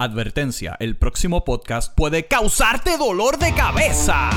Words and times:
Advertencia, 0.00 0.78
el 0.80 0.96
próximo 0.96 1.44
podcast 1.44 1.94
puede 1.94 2.26
causarte 2.26 2.96
dolor 2.96 3.38
de 3.38 3.52
cabeza. 3.52 4.30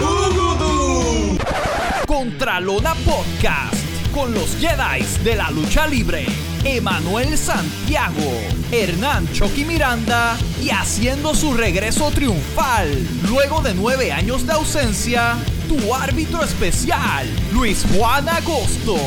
Contralona 2.06 2.94
Podcast 3.06 3.74
con 4.14 4.34
los 4.34 4.58
Jedi 4.58 5.06
de 5.24 5.36
la 5.38 5.50
lucha 5.52 5.88
libre. 5.88 6.26
Emanuel 6.66 7.38
Santiago, 7.38 8.42
Hernán 8.74 9.32
Chucky 9.32 9.64
Miranda 9.64 10.38
y 10.62 10.70
haciendo 10.70 11.34
su 11.34 11.54
regreso 11.54 12.12
triunfal 12.12 12.90
luego 13.30 13.62
de 13.62 13.74
nueve 13.74 14.12
años 14.12 14.46
de 14.46 14.52
ausencia, 14.52 15.38
tu 15.70 15.96
árbitro 15.96 16.44
especial, 16.44 17.26
Luis 17.54 17.86
Juan 17.96 18.28
Agosto. 18.28 18.98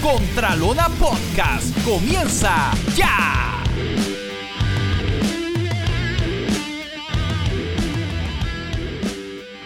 Contralona 0.00 0.88
Podcast 1.00 1.76
comienza 1.84 2.70
ya. 2.94 3.59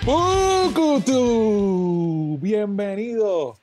Pucutu, 0.04 1.16
bienvenido 2.38 3.58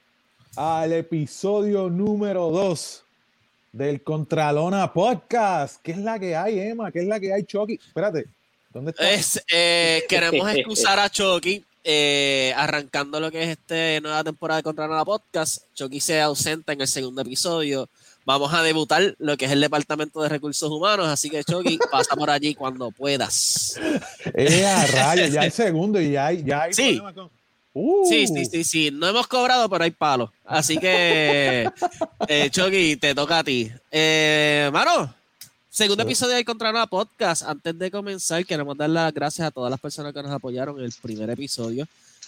al 0.56 0.92
episodio 0.92 1.88
número 1.88 2.50
2 2.50 3.04
del 3.74 4.02
Contralona 4.02 4.92
Podcast. 4.92 5.80
¿Qué 5.84 5.92
es 5.92 6.00
la 6.00 6.18
que 6.18 6.36
hay, 6.36 6.60
Emma? 6.60 6.92
¿Qué 6.92 7.02
es 7.02 7.06
la 7.06 7.20
que 7.20 7.32
hay, 7.32 7.44
Chucky? 7.44 7.76
Espérate, 7.76 8.26
¿dónde 8.74 8.90
está? 8.90 9.12
Es, 9.12 9.40
eh, 9.54 10.04
queremos 10.10 10.52
excusar 10.52 10.98
a 10.98 11.12
Chucky, 11.12 11.64
eh, 11.84 12.52
arrancando 12.58 13.20
lo 13.20 13.30
que 13.30 13.44
es 13.44 13.50
esta 13.50 14.02
nueva 14.02 14.24
temporada 14.24 14.58
de 14.58 14.64
Contralona 14.64 15.06
Podcast. 15.06 15.66
Chucky 15.76 16.00
se 16.00 16.20
ausenta 16.22 16.74
en 16.74 16.82
el 16.82 16.88
segundo 16.88 17.22
episodio. 17.22 17.88
Vamos 18.26 18.54
a 18.54 18.62
debutar 18.62 19.16
lo 19.18 19.36
que 19.36 19.46
es 19.46 19.52
el 19.52 19.62
Departamento 19.62 20.22
de 20.22 20.30
Recursos 20.30 20.70
Humanos, 20.70 21.08
así 21.08 21.30
que 21.30 21.44
Chucky, 21.44 21.80
pasa 21.92 22.16
por 22.16 22.30
allí 22.30 22.54
cuando 22.54 22.92
puedas. 22.92 23.80
Eh, 24.36 24.66
a 24.66 24.86
rayos, 24.88 25.32
ya 25.32 25.42
hay 25.42 25.52
segundo 25.52 26.00
y 26.00 26.12
ya 26.12 26.28
hay, 26.28 26.44
ya 26.44 26.64
hay 26.64 26.74
Sí. 26.74 26.84
problema 26.98 27.14
con- 27.14 27.42
Uh, 27.74 28.06
Sí, 28.10 28.28
sí, 28.28 28.46
sí, 28.46 28.64
sí. 28.66 28.90
No 28.92 29.08
hemos 29.08 29.28
cobrado, 29.28 29.70
pero 29.70 29.86
hay 29.86 29.92
palos. 29.92 30.30
Así 30.46 30.78
que, 30.78 31.70
eh, 32.28 32.50
Chucky, 32.52 32.98
te 32.98 33.16
toca 33.16 33.40
a 33.40 33.44
ti. 33.46 33.72
Eh, 33.90 34.70
mano, 34.74 35.14
segundo 35.70 36.04
episodio 36.04 36.36
de 36.36 36.44
Contralona 36.44 36.86
Podcast. 36.86 37.44
Antes 37.44 37.80
de 37.80 37.90
comenzar, 37.90 38.46
queremos 38.46 38.76
dar 38.78 38.90
las 38.90 39.14
gracias 39.14 39.48
a 39.48 39.52
todas 39.52 39.72
las 39.72 39.80
personas 39.80 40.14
que 40.14 40.22
nos 40.22 40.34
apoyaron 40.34 40.78
en 40.80 40.86
el 40.86 40.94
primer 41.02 41.30
episodio. 41.30 41.88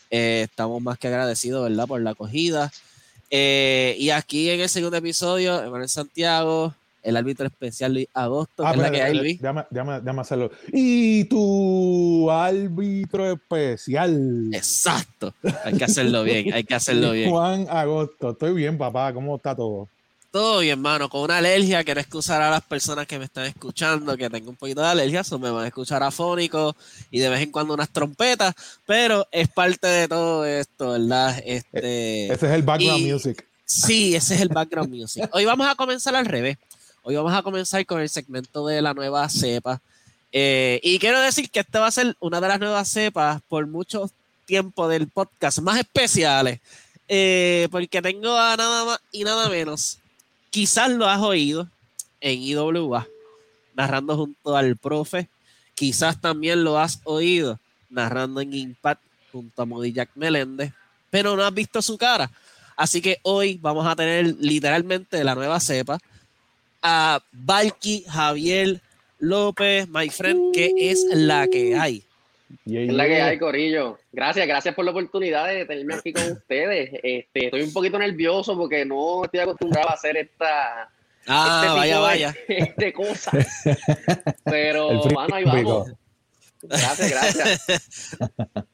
Eh, 0.10 0.48
estamos 0.50 0.82
más 0.82 0.98
que 0.98 1.10
agradecidos, 1.10 1.68
¿verdad? 1.70 1.88
Por 1.88 2.00
la 2.02 2.12
acogida. 2.12 2.72
Eh, 3.36 3.96
y 3.98 4.12
aquí 4.12 4.48
en 4.52 4.62
el 4.62 4.70
segundo 4.70 4.96
episodio, 4.96 5.64
Emanuel 5.64 5.90
Santiago, 5.90 6.72
el 7.02 7.18
árbitro 7.18 7.48
especial 7.48 7.92
Luis 7.96 8.08
Agosto, 8.14 8.64
Ah, 8.64 8.74
que 8.74 8.78
es 8.78 8.84
la 8.84 8.92
que 8.92 9.02
hay, 9.02 9.02
espérate, 9.18 9.24
Luis. 9.24 9.42
Déjame, 9.42 9.62
déjame- 9.72 10.00
déjame 10.02 10.22
hacerlo. 10.22 10.52
Y 10.72 11.24
tu 11.26 12.30
árbitro 12.30 13.32
especial. 13.32 14.50
Exacto. 14.54 15.34
Hay 15.66 15.74
que 15.78 15.84
hacerlo 15.84 16.24
bien, 16.24 16.54
hay 16.54 16.64
que 16.64 16.76
hacerlo 16.76 17.12
bien. 17.14 17.32
Juan 17.32 17.66
Agosto. 17.72 18.30
Estoy 18.30 18.54
bien, 18.54 18.78
papá. 18.78 19.12
¿Cómo 19.14 19.36
está 19.38 19.56
todo? 19.56 19.90
Todo 20.34 20.62
bien, 20.62 20.72
hermano, 20.80 21.10
con 21.10 21.22
una 21.22 21.38
alergia, 21.38 21.84
quiero 21.84 22.00
excusar 22.02 22.42
a 22.42 22.50
las 22.50 22.64
personas 22.64 23.06
que 23.06 23.20
me 23.20 23.26
están 23.26 23.46
escuchando, 23.46 24.18
que 24.18 24.32
tengo 24.32 24.50
un 24.50 24.56
poquito 24.56 24.82
de 24.82 24.88
alergia, 24.88 25.22
me 25.40 25.52
van 25.52 25.66
a 25.66 25.68
escuchar 25.68 26.02
afónico 26.02 26.76
y 27.12 27.20
de 27.20 27.30
vez 27.30 27.42
en 27.42 27.52
cuando 27.52 27.76
unas 27.76 27.92
trompetas, 27.92 28.56
pero 28.88 29.28
es 29.32 29.48
parte 29.48 29.86
de 29.86 30.08
todo 30.08 30.44
esto, 30.44 30.90
¿verdad? 30.94 31.40
Este, 31.46 32.34
Ese 32.34 32.48
es 32.48 32.52
el 32.52 32.64
background 32.64 33.00
y- 33.06 33.12
music. 33.12 33.46
sí, 33.64 34.16
ese 34.16 34.34
es 34.34 34.42
el 34.42 34.50
background 34.50 34.90
music. 34.92 35.30
Hoy 35.34 35.46
vamos 35.46 35.68
a 35.68 35.76
comenzar 35.76 36.16
al 36.16 36.26
revés. 36.26 36.58
Hoy 37.04 37.16
vamos 37.16 37.34
a 37.34 37.44
comenzar 37.44 37.86
con 37.86 38.02
el 38.02 38.10
segmento 38.10 38.66
de 38.66 38.82
la 38.82 38.96
nueva 38.96 39.30
cepa. 39.30 39.82
Eh, 40.32 40.80
y 40.82 40.98
quiero 40.98 41.22
decir 41.22 41.52
que 41.52 41.60
esta 41.60 41.80
va 41.80 41.86
a 41.86 41.92
ser 41.92 42.18
una 42.20 42.42
de 42.42 42.48
las 42.48 42.60
nuevas 42.60 42.90
cepas 42.90 43.40
por 43.48 43.68
mucho 43.68 44.10
tiempo 44.48 44.88
del 44.88 45.08
podcast 45.10 45.60
más 45.60 45.78
especiales. 45.80 46.60
eh, 47.08 47.68
porque 47.70 48.02
tengo 48.02 48.36
a 48.36 48.56
nada 48.58 48.86
más 48.86 49.00
y 49.12 49.24
nada 49.24 49.48
menos. 49.48 50.00
Quizás 50.54 50.92
lo 50.92 51.10
has 51.10 51.20
oído 51.20 51.68
en 52.22 52.40
IWA, 52.40 53.08
narrando 53.74 54.16
junto 54.16 54.56
al 54.56 54.78
profe. 54.78 55.28
Quizás 55.74 56.22
también 56.22 56.64
lo 56.64 56.78
has 56.78 57.02
oído 57.06 57.60
narrando 57.90 58.40
en 58.40 58.54
Impact 58.54 59.02
junto 59.32 59.64
a 59.64 59.66
Modi 59.66 59.92
Jack 59.92 60.12
Meléndez, 60.14 60.72
pero 61.10 61.36
no 61.36 61.44
has 61.44 61.52
visto 61.56 61.82
su 61.82 61.98
cara. 61.98 62.30
Así 62.78 63.02
que 63.02 63.18
hoy 63.24 63.58
vamos 63.60 63.88
a 63.88 63.96
tener 63.96 64.36
literalmente 64.40 65.24
la 65.24 65.34
nueva 65.34 65.60
cepa 65.60 65.98
a 66.84 67.20
Valky 67.32 68.06
Javier 68.08 68.80
López, 69.18 69.88
my 69.90 70.08
friend, 70.12 70.54
que 70.54 70.72
es 70.78 71.04
la 71.10 71.48
que 71.48 71.76
hay. 71.76 72.04
Yeah, 72.66 72.82
Es 72.82 72.94
la 72.94 73.06
que 73.08 73.22
hay, 73.22 73.40
Corillo. 73.40 73.98
Gracias, 74.12 74.46
gracias 74.48 74.76
por 74.76 74.86
la 74.86 74.92
oportunidad 74.92 75.48
de 75.48 75.66
tenerme 75.66 75.96
aquí 75.96 76.14
con 76.14 76.32
ustedes. 76.32 76.90
Este, 77.04 77.46
estoy 77.46 77.62
un 77.62 77.74
poquito 77.74 77.98
nervioso 78.00 78.58
porque 78.58 78.86
no 78.86 79.24
estoy 79.26 79.40
acostumbrado 79.42 79.90
a 79.90 79.94
hacer 79.94 80.18
esta, 80.18 80.90
Ah, 81.28 81.62
este 81.64 81.68
tipo 81.68 81.76
vaya, 81.78 81.96
de- 81.96 82.02
vaya. 82.02 82.36
de 82.78 82.94
cosas. 82.94 83.66
El 83.66 83.76
Pero, 84.46 85.04
mano, 85.16 85.36
ahí 85.36 85.44
vamos. 85.44 85.92
Gracias, 86.62 87.10
gracias. 87.12 88.18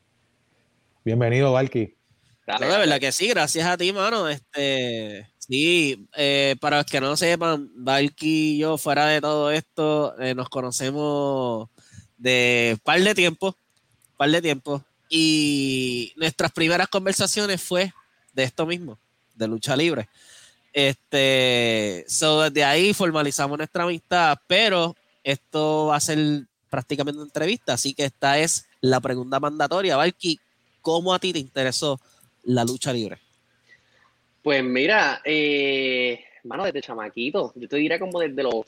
Bienvenido, 1.05 1.51
Valky. 1.53 1.95
Dale, 2.45 2.65
No, 2.65 2.71
de 2.73 2.79
verdad 2.79 2.99
que 2.99 3.11
sí, 3.11 3.27
gracias 3.27 3.65
a 3.67 3.77
ti, 3.77 3.91
mano. 3.93 4.27
Este, 4.27 5.27
sí, 5.37 6.07
eh, 6.17 6.55
para 6.59 6.77
los 6.77 6.85
que 6.85 6.99
no 6.99 7.15
sepan, 7.15 7.69
Valky 7.75 8.55
y 8.55 8.59
yo, 8.59 8.77
fuera 8.77 9.05
de 9.07 9.21
todo 9.21 9.51
esto, 9.51 10.19
eh, 10.19 10.33
nos 10.35 10.49
conocemos 10.49 11.69
de 12.17 12.77
par 12.83 12.99
de 13.01 13.15
tiempo, 13.15 13.55
par 14.19 14.29
de 14.29 14.41
tiempo. 14.41 14.83
Y 15.09 16.11
nuestras 16.17 16.51
primeras 16.51 16.89
conversaciones 16.89 17.61
fue 17.61 17.93
de 18.33 18.43
esto 18.43 18.65
mismo, 18.65 18.99
de 19.33 19.47
lucha 19.47 19.77
libre. 19.77 20.09
Este, 20.73 22.03
so 22.07 22.41
desde 22.41 22.65
ahí 22.65 22.93
formalizamos 22.93 23.57
nuestra 23.57 23.85
amistad, 23.85 24.37
pero 24.45 24.93
esto 25.23 25.87
va 25.87 25.95
a 25.95 26.01
ser 26.01 26.43
prácticamente 26.69 27.17
una 27.17 27.27
entrevista, 27.27 27.73
así 27.73 27.93
que 27.93 28.03
esta 28.03 28.37
es 28.37 28.67
la 28.81 28.99
pregunta 28.99 29.39
mandatoria. 29.39 29.95
Valky, 29.95 30.37
¿cómo 30.81 31.13
a 31.13 31.19
ti 31.19 31.31
te 31.31 31.39
interesó 31.39 31.97
la 32.43 32.65
lucha 32.65 32.91
libre? 32.91 33.17
Pues 34.43 34.63
mira, 34.63 35.21
eh, 35.23 36.23
mano, 36.43 36.65
desde 36.65 36.81
chamaquito, 36.81 37.53
yo 37.55 37.69
te 37.69 37.77
diría 37.77 37.97
como 37.97 38.19
desde 38.19 38.43
los 38.43 38.65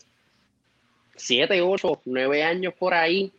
7, 1.18 1.62
8, 1.62 2.02
9 2.06 2.44
años 2.44 2.74
por 2.74 2.94
ahí, 2.94 3.32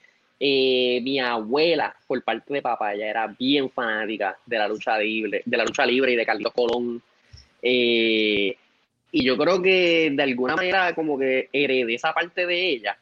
eh, 0.44 1.00
mi 1.03 1.20
abuela, 1.20 1.94
por 2.04 2.20
parte 2.25 2.53
de 2.53 2.60
papá, 2.60 2.94
ella 2.94 3.08
era 3.08 3.26
bien 3.28 3.70
fanática 3.70 4.36
de 4.44 4.58
la 4.58 4.66
lucha 4.66 4.98
libre, 4.98 5.41
de 5.44 5.56
la 5.56 5.64
lucha 5.64 5.86
libre 5.86 6.14
y 6.14 6.16
de 6.16 6.26
Carlos 6.26 6.53
Colón. 6.53 7.00
Eh, 7.62 8.56
y 9.12 9.25
yo 9.25 9.38
creo 9.38 9.62
que 9.62 10.10
de 10.12 10.22
alguna 10.25 10.56
manera 10.56 10.92
como 10.97 11.16
que 11.16 11.48
heredé 11.52 11.94
esa 11.94 12.12
parte 12.12 12.44
de 12.44 12.70
ella. 12.70 12.98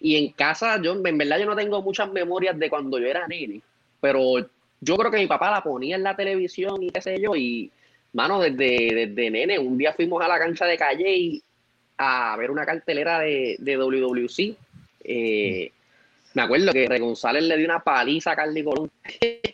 Y 0.00 0.14
en 0.14 0.30
casa, 0.30 0.80
yo 0.80 0.92
en 0.92 1.18
verdad 1.18 1.40
yo 1.40 1.46
no 1.46 1.56
tengo 1.56 1.82
muchas 1.82 2.12
memorias 2.12 2.56
de 2.56 2.70
cuando 2.70 3.00
yo 3.00 3.08
era 3.08 3.26
nene, 3.26 3.60
pero 4.00 4.36
yo 4.80 4.96
creo 4.96 5.10
que 5.10 5.18
mi 5.18 5.26
papá 5.26 5.50
la 5.50 5.64
ponía 5.64 5.96
en 5.96 6.04
la 6.04 6.14
televisión 6.14 6.80
y 6.84 6.90
qué 6.90 7.00
sé 7.00 7.20
yo, 7.20 7.34
y 7.34 7.68
mano, 8.12 8.38
desde, 8.38 9.08
desde 9.08 9.28
nene, 9.28 9.58
un 9.58 9.76
día 9.76 9.92
fuimos 9.92 10.22
a 10.22 10.28
la 10.28 10.38
cancha 10.38 10.66
de 10.66 10.78
Calle 10.78 11.16
y 11.16 11.42
a 11.98 12.36
ver 12.36 12.52
una 12.52 12.64
cartelera 12.64 13.18
de, 13.18 13.56
de 13.58 13.76
WWC. 13.76 14.56
Eh, 15.02 15.72
me 16.34 16.42
acuerdo 16.42 16.72
que 16.72 16.86
Rey 16.86 17.00
González 17.00 17.44
le 17.44 17.56
dio 17.56 17.66
una 17.66 17.82
paliza 17.82 18.32
a 18.32 18.36
Carly 18.36 18.64
Colón. 18.64 18.90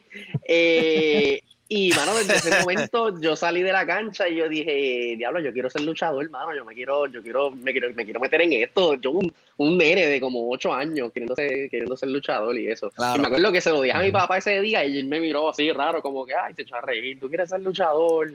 Eh, 0.48 1.42
y, 1.68 1.90
mano, 1.90 2.14
desde 2.14 2.36
ese 2.36 2.60
momento 2.60 3.20
yo 3.20 3.34
salí 3.34 3.60
de 3.60 3.72
la 3.72 3.84
cancha 3.84 4.28
y 4.28 4.36
yo 4.36 4.48
dije, 4.48 5.16
diablo, 5.18 5.40
yo 5.40 5.52
quiero 5.52 5.68
ser 5.68 5.82
luchador, 5.82 6.24
hermano, 6.24 6.54
yo 6.54 6.64
me 6.64 6.74
quiero, 6.74 7.06
yo 7.06 7.20
quiero, 7.22 7.50
me 7.50 7.72
quiero, 7.72 7.92
me 7.92 8.04
quiero 8.04 8.20
meter 8.20 8.40
en 8.42 8.52
esto. 8.52 8.94
Yo 8.94 9.10
un, 9.10 9.32
un 9.56 9.76
nene 9.76 10.06
de 10.06 10.20
como 10.20 10.48
ocho 10.48 10.72
años 10.72 11.10
queriendo 11.12 11.34
ser, 11.34 11.68
queriendo 11.68 11.96
ser 11.96 12.10
luchador 12.10 12.56
y 12.56 12.68
eso. 12.68 12.90
Claro. 12.90 13.18
Y 13.18 13.20
me 13.20 13.26
acuerdo 13.26 13.50
que 13.50 13.60
se 13.60 13.70
lo 13.70 13.82
dije 13.82 13.96
a 13.96 14.00
mi 14.00 14.12
papá 14.12 14.38
ese 14.38 14.60
día 14.60 14.84
y 14.84 14.98
él 14.98 15.06
me 15.06 15.18
miró 15.18 15.50
así 15.50 15.70
raro, 15.72 16.00
como 16.00 16.24
que, 16.24 16.34
ay, 16.34 16.54
se 16.54 16.62
echó 16.62 16.76
a 16.76 16.82
reír, 16.82 17.18
tú 17.18 17.28
quieres 17.28 17.50
ser 17.50 17.60
luchador, 17.60 18.30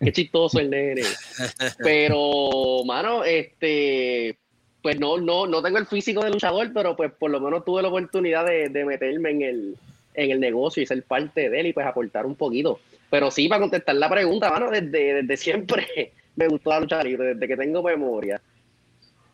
qué 0.00 0.12
chistoso 0.12 0.60
el 0.60 0.70
nene. 0.70 1.02
Pero, 1.78 2.84
mano, 2.84 3.24
este, 3.24 4.38
pues 4.82 4.98
no, 4.98 5.18
no, 5.18 5.46
no 5.46 5.62
tengo 5.62 5.78
el 5.78 5.86
físico 5.86 6.22
de 6.22 6.30
luchador, 6.30 6.70
pero 6.72 6.96
pues 6.96 7.12
por 7.12 7.30
lo 7.30 7.40
menos 7.40 7.64
tuve 7.64 7.82
la 7.82 7.88
oportunidad 7.88 8.46
de, 8.46 8.68
de 8.68 8.84
meterme 8.84 9.30
en 9.30 9.42
el, 9.42 9.76
en 10.14 10.30
el 10.30 10.40
negocio 10.40 10.82
y 10.82 10.86
ser 10.86 11.02
parte 11.04 11.48
de 11.48 11.60
él 11.60 11.66
y 11.66 11.72
pues 11.72 11.86
aportar 11.86 12.26
un 12.26 12.34
poquito. 12.34 12.80
Pero 13.10 13.30
sí, 13.30 13.48
para 13.48 13.60
contestar 13.60 13.96
la 13.96 14.10
pregunta, 14.10 14.50
mano, 14.50 14.70
desde, 14.70 15.22
desde 15.22 15.36
siempre 15.36 15.86
me 16.36 16.48
gustó 16.48 16.70
la 16.70 16.80
lucha 16.80 17.02
libre, 17.02 17.34
desde 17.34 17.48
que 17.48 17.56
tengo 17.56 17.82
memoria. 17.82 18.40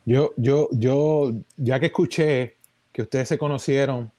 Yo, 0.04 0.32
yo, 0.36 0.68
yo, 0.72 1.32
ya 1.56 1.80
que 1.80 1.86
escuché 1.86 2.56
que 2.92 3.02
ustedes 3.02 3.28
se 3.28 3.38
conocieron 3.38 4.12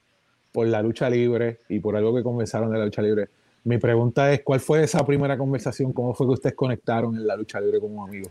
por 0.52 0.66
la 0.66 0.82
lucha 0.82 1.08
libre 1.08 1.60
y 1.68 1.78
por 1.78 1.96
algo 1.96 2.14
que 2.14 2.22
conversaron 2.22 2.72
de 2.72 2.78
la 2.78 2.84
lucha 2.84 3.02
libre, 3.02 3.28
mi 3.64 3.78
pregunta 3.78 4.32
es, 4.32 4.42
¿cuál 4.42 4.60
fue 4.60 4.82
esa 4.82 5.04
primera 5.04 5.36
conversación? 5.36 5.92
¿Cómo 5.92 6.14
fue 6.14 6.26
que 6.26 6.32
ustedes 6.34 6.54
conectaron 6.54 7.16
en 7.16 7.26
la 7.26 7.36
lucha 7.36 7.60
libre 7.60 7.80
como 7.80 8.04
amigos? 8.04 8.30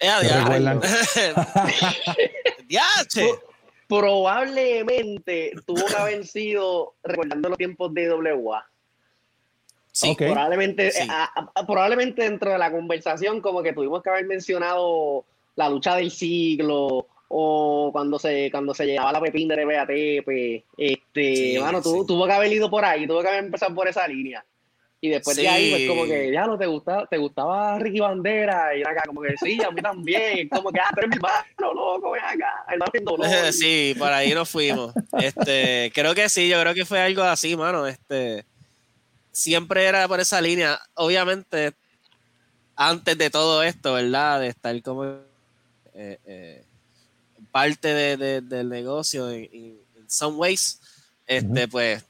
Eh, 0.00 0.10
probablemente 3.88 5.52
tuvo 5.66 5.86
que 5.86 5.96
haber 5.96 6.26
sido 6.26 6.94
recordando 7.04 7.50
los 7.50 7.58
tiempos 7.58 7.92
de 7.94 8.12
WA. 8.12 8.64
Sí. 9.92 10.14
Probablemente, 10.18 10.90
Sí. 10.90 11.02
eh, 11.02 11.06
a- 11.10 11.50
a- 11.54 11.66
probablemente 11.66 12.22
dentro 12.22 12.50
de 12.52 12.58
la 12.58 12.70
conversación, 12.70 13.40
como 13.40 13.62
que 13.62 13.72
tuvimos 13.72 14.02
que 14.02 14.10
haber 14.10 14.26
mencionado 14.26 15.24
la 15.54 15.70
lucha 15.70 15.96
del 15.96 16.10
siglo 16.10 17.06
o 17.28 17.88
cuando 17.92 18.18
se 18.18 18.50
cuando 18.50 18.74
se 18.74 18.84
llegaba 18.86 19.12
la 19.12 19.20
pepín 19.20 19.48
de 19.48 19.64
BATP. 19.64 20.64
Este, 20.76 21.36
Sí, 21.36 21.58
mano, 21.58 21.80
tu- 21.80 22.00
sí. 22.02 22.06
tuvo 22.06 22.26
que 22.26 22.32
haber 22.32 22.52
ido 22.52 22.68
por 22.68 22.84
ahí, 22.84 23.06
tuvo 23.06 23.22
que 23.22 23.28
haber 23.28 23.44
empezado 23.44 23.74
por 23.74 23.88
esa 23.88 24.06
línea. 24.06 24.44
Y 25.00 25.10
después 25.10 25.36
de 25.36 25.46
ahí, 25.48 25.70
pues 25.70 25.88
como 25.88 26.06
que, 26.06 26.32
ya 26.32 26.46
no 26.46 26.56
te 26.58 26.66
gustaba, 26.66 27.06
te 27.06 27.18
gustaba 27.18 27.78
Ricky 27.78 28.00
Bandera, 28.00 28.74
y 28.76 28.82
acá 28.82 29.02
como 29.06 29.20
que 29.20 29.36
sí, 29.36 29.62
a 29.62 29.70
mí 29.70 29.82
también, 29.82 30.48
como 30.48 30.70
que, 30.72 30.80
ah, 30.80 30.88
pero 30.94 31.06
es 31.06 31.10
mi 31.10 31.16
hermano, 31.16 31.74
loco, 31.74 32.10
ven 32.12 32.22
acá, 32.24 32.64
hermano 32.68 32.92
dolor. 33.02 33.26
Sí, 33.52 33.94
por 33.98 34.10
ahí 34.12 34.32
nos 34.34 34.48
fuimos. 34.48 34.94
Este, 35.18 35.92
creo 35.94 36.14
que 36.14 36.28
sí, 36.30 36.48
yo 36.48 36.60
creo 36.60 36.72
que 36.74 36.86
fue 36.86 37.00
algo 37.00 37.22
así, 37.22 37.56
mano. 37.56 37.86
Este, 37.86 38.44
siempre 39.32 39.84
era 39.84 40.08
por 40.08 40.18
esa 40.18 40.40
línea. 40.40 40.80
Obviamente, 40.94 41.74
antes 42.74 43.16
de 43.18 43.30
todo 43.30 43.62
esto, 43.62 43.92
¿verdad? 43.94 44.40
De 44.40 44.48
estar 44.48 44.82
como 44.82 45.04
eh, 45.94 46.18
eh, 46.26 46.64
parte 47.52 47.88
de- 47.88 48.16
de- 48.16 48.40
del 48.40 48.68
negocio 48.68 49.30
en 49.30 49.78
some 50.08 50.36
ways, 50.36 50.80
este, 51.26 51.68
pues, 51.68 52.04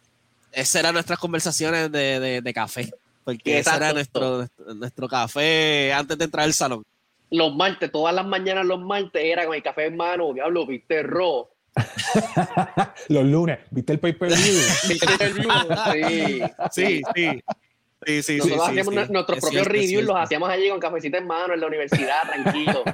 esas 0.56 0.76
eran 0.76 0.94
nuestras 0.94 1.18
conversaciones 1.18 1.92
de, 1.92 2.18
de- 2.20 2.40
de 2.40 2.54
café. 2.54 2.90
Porque 3.24 3.58
ese 3.58 3.74
era 3.76 3.92
nuestro, 3.92 4.46
nuestro, 4.76 5.08
café 5.08 5.92
antes 5.92 6.16
de 6.16 6.24
entrar 6.24 6.44
al 6.44 6.52
salón. 6.54 6.84
Los 7.30 7.54
martes, 7.56 7.90
todas 7.90 8.14
las 8.14 8.24
mañanas 8.24 8.64
los 8.64 8.80
martes 8.80 9.20
era 9.24 9.44
con 9.46 9.54
el 9.56 9.62
café 9.62 9.86
en 9.86 9.96
mano, 9.96 10.32
diablo, 10.32 10.64
viste 10.66 11.02
Ro. 11.02 11.50
Los 13.08 13.24
lunes, 13.24 13.58
¿viste 13.70 13.92
el 13.94 13.98
pay-per-view? 13.98 14.60
¿Viste 14.88 15.24
el 15.24 15.34
view? 15.34 15.50
Sí. 15.92 16.42
Sí, 16.72 17.02
sí. 17.14 17.40
Sí, 18.06 18.22
sí, 18.22 18.36
Nosotros 18.36 18.60
sí, 18.66 18.70
hacíamos 18.70 18.94
sí. 18.94 19.00
nu- 19.00 19.12
nuestros 19.12 19.38
Es 19.38 19.42
propios 19.42 19.62
cierto, 19.64 19.72
reviews, 19.82 20.04
los 20.04 20.16
hacíamos 20.16 20.48
allí 20.48 20.68
con 20.70 20.78
cafecito 20.78 21.16
en 21.18 21.26
mano 21.26 21.54
en 21.54 21.60
la 21.60 21.66
universidad, 21.66 22.22
tranquilo. 22.22 22.84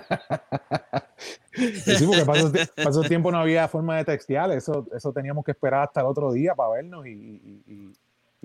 Sí, 1.54 2.06
porque 2.06 2.24
para 2.24 2.38
esos, 2.38 2.52
para 2.74 3.08
tiempos 3.08 3.30
no 3.32 3.38
había 3.38 3.68
forma 3.68 3.98
de 3.98 4.04
textear, 4.06 4.50
eso, 4.52 4.86
eso 4.96 5.12
teníamos 5.12 5.44
que 5.44 5.50
esperar 5.50 5.82
hasta 5.84 6.00
el 6.00 6.06
otro 6.06 6.32
día 6.32 6.54
para 6.54 6.70
vernos 6.70 7.06
y, 7.06 7.10
y- 7.10 7.62
y- 7.66 7.92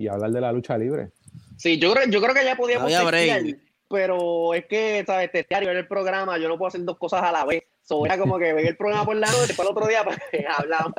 y 0.03 0.07
hablar 0.09 0.29
de 0.31 0.41
la 0.41 0.51
lucha 0.51 0.77
libre. 0.77 1.09
Sí, 1.57 1.79
yo 1.79 1.93
creo, 1.93 2.07
yo 2.09 2.21
creo 2.21 2.33
que 2.35 2.43
ya 2.43 2.55
podíamos 2.55 2.87
testear, 2.91 3.07
break. 3.43 3.59
pero 3.89 4.53
es 4.53 4.65
que, 4.65 5.03
¿sabes? 5.07 5.31
Testear 5.31 5.63
y 5.63 5.67
ver 5.67 5.77
el 5.77 5.87
programa, 5.87 6.37
yo 6.37 6.47
no 6.49 6.57
puedo 6.57 6.67
hacer 6.67 6.83
dos 6.83 6.97
cosas 6.97 7.23
a 7.23 7.31
la 7.31 7.45
vez. 7.45 7.63
So, 7.81 8.05
era 8.05 8.17
como 8.17 8.37
que 8.37 8.51
ver 8.51 8.65
el 8.65 8.75
programa 8.75 9.05
por 9.05 9.15
la 9.15 9.27
noche, 9.27 9.47
después 9.47 9.65
el 9.67 9.71
otro 9.71 9.87
día 9.87 10.03
pues, 10.03 10.17
hablamos. 10.57 10.91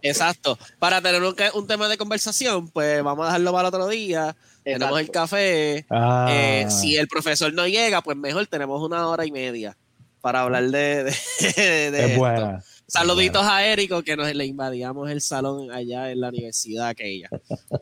Exacto. 0.00 0.58
Para 0.78 1.02
tener 1.02 1.22
un, 1.22 1.36
un 1.54 1.66
tema 1.66 1.86
de 1.88 1.98
conversación, 1.98 2.68
pues 2.70 3.02
vamos 3.02 3.24
a 3.24 3.26
dejarlo 3.28 3.52
para 3.52 3.68
el 3.68 3.74
otro 3.74 3.86
día. 3.88 4.34
Tenemos 4.74 5.00
el 5.00 5.10
café. 5.10 5.86
Ah, 5.90 6.26
Eh, 6.30 6.66
si 6.70 6.96
el 6.96 7.08
profesor 7.08 7.52
no 7.54 7.66
llega, 7.66 8.02
pues 8.02 8.16
mejor 8.16 8.46
tenemos 8.46 8.82
una 8.82 9.06
hora 9.08 9.24
y 9.24 9.30
media 9.32 9.76
para 10.20 10.42
hablar 10.42 10.64
de, 10.64 11.04
de, 11.04 11.12
de 11.40 11.98
es 11.98 12.04
esto. 12.08 12.18
buena. 12.18 12.62
Saluditos 12.88 13.44
a 13.44 13.66
Érico 13.66 14.00
que 14.02 14.16
nos 14.16 14.32
le 14.32 14.46
invadíamos 14.46 15.10
el 15.10 15.20
salón 15.20 15.72
allá 15.72 16.10
en 16.12 16.20
la 16.20 16.28
universidad 16.28 16.86
aquella. 16.88 17.28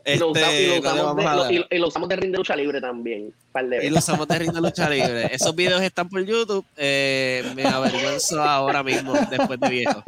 Y 0.03 0.17
lo 0.17 0.31
usamos, 0.31 0.53
y 0.55 0.65
lo 0.67 0.73
Este, 0.73 0.81
¿dónde 0.87 1.01
usamos 1.03 1.15
de, 1.15 1.25
a 1.27 1.35
lo- 1.35 1.43
dar? 1.43 1.53
y- 1.53 1.65
y 1.69 1.77
lo 1.77 1.87
usamos 1.89 2.09
de 2.09 2.15
ring 2.15 2.31
de 2.31 2.37
lucha 2.39 2.55
libre 2.55 2.81
también. 2.81 3.31
par 3.51 3.67
de 3.69 3.85
Y 3.85 3.89
lo 3.91 3.99
usamos 3.99 4.27
de 4.27 4.39
Rinda 4.39 4.59
Lucha 4.59 4.89
Libre. 4.89 5.29
Esos 5.31 5.55
videos 5.55 5.81
están 5.83 6.09
por 6.09 6.25
YouTube. 6.25 6.65
Eh, 6.75 7.43
me 7.55 7.65
avergüenzo 7.65 8.41
ahora 8.41 8.81
mismo, 8.81 9.13
después 9.29 9.59
de 9.59 9.69
viejo. 9.69 10.03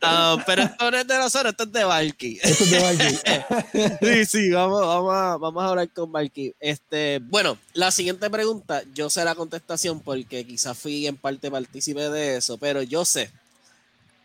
Ah, 0.00 0.42
pero 0.46 0.62
esto 0.62 0.90
no 0.90 0.96
es 0.96 1.06
de 1.06 1.18
nosotros, 1.18 1.50
esto 1.52 1.64
es 1.64 1.72
de 1.72 1.84
Valky. 1.84 2.38
Esto 2.42 2.64
es 2.64 2.70
de 2.70 2.80
Valky. 2.80 3.98
Sí, 4.06 4.24
sí, 4.24 4.50
vamos, 4.50 4.80
vamos, 4.80 5.14
a, 5.14 5.36
vamos 5.36 5.62
a 5.62 5.68
hablar 5.68 5.88
con 5.90 6.12
Valky. 6.12 6.54
Este, 6.60 7.20
bueno, 7.22 7.58
la 7.72 7.90
siguiente 7.90 8.30
pregunta, 8.30 8.82
yo 8.94 9.10
sé 9.10 9.24
la 9.24 9.34
contestación 9.34 10.00
porque 10.00 10.46
quizás 10.46 10.78
fui 10.78 11.06
en 11.06 11.16
parte 11.16 11.50
partícipe 11.50 12.08
de 12.10 12.36
eso, 12.36 12.58
pero 12.58 12.82
yo 12.82 13.04
sé 13.04 13.30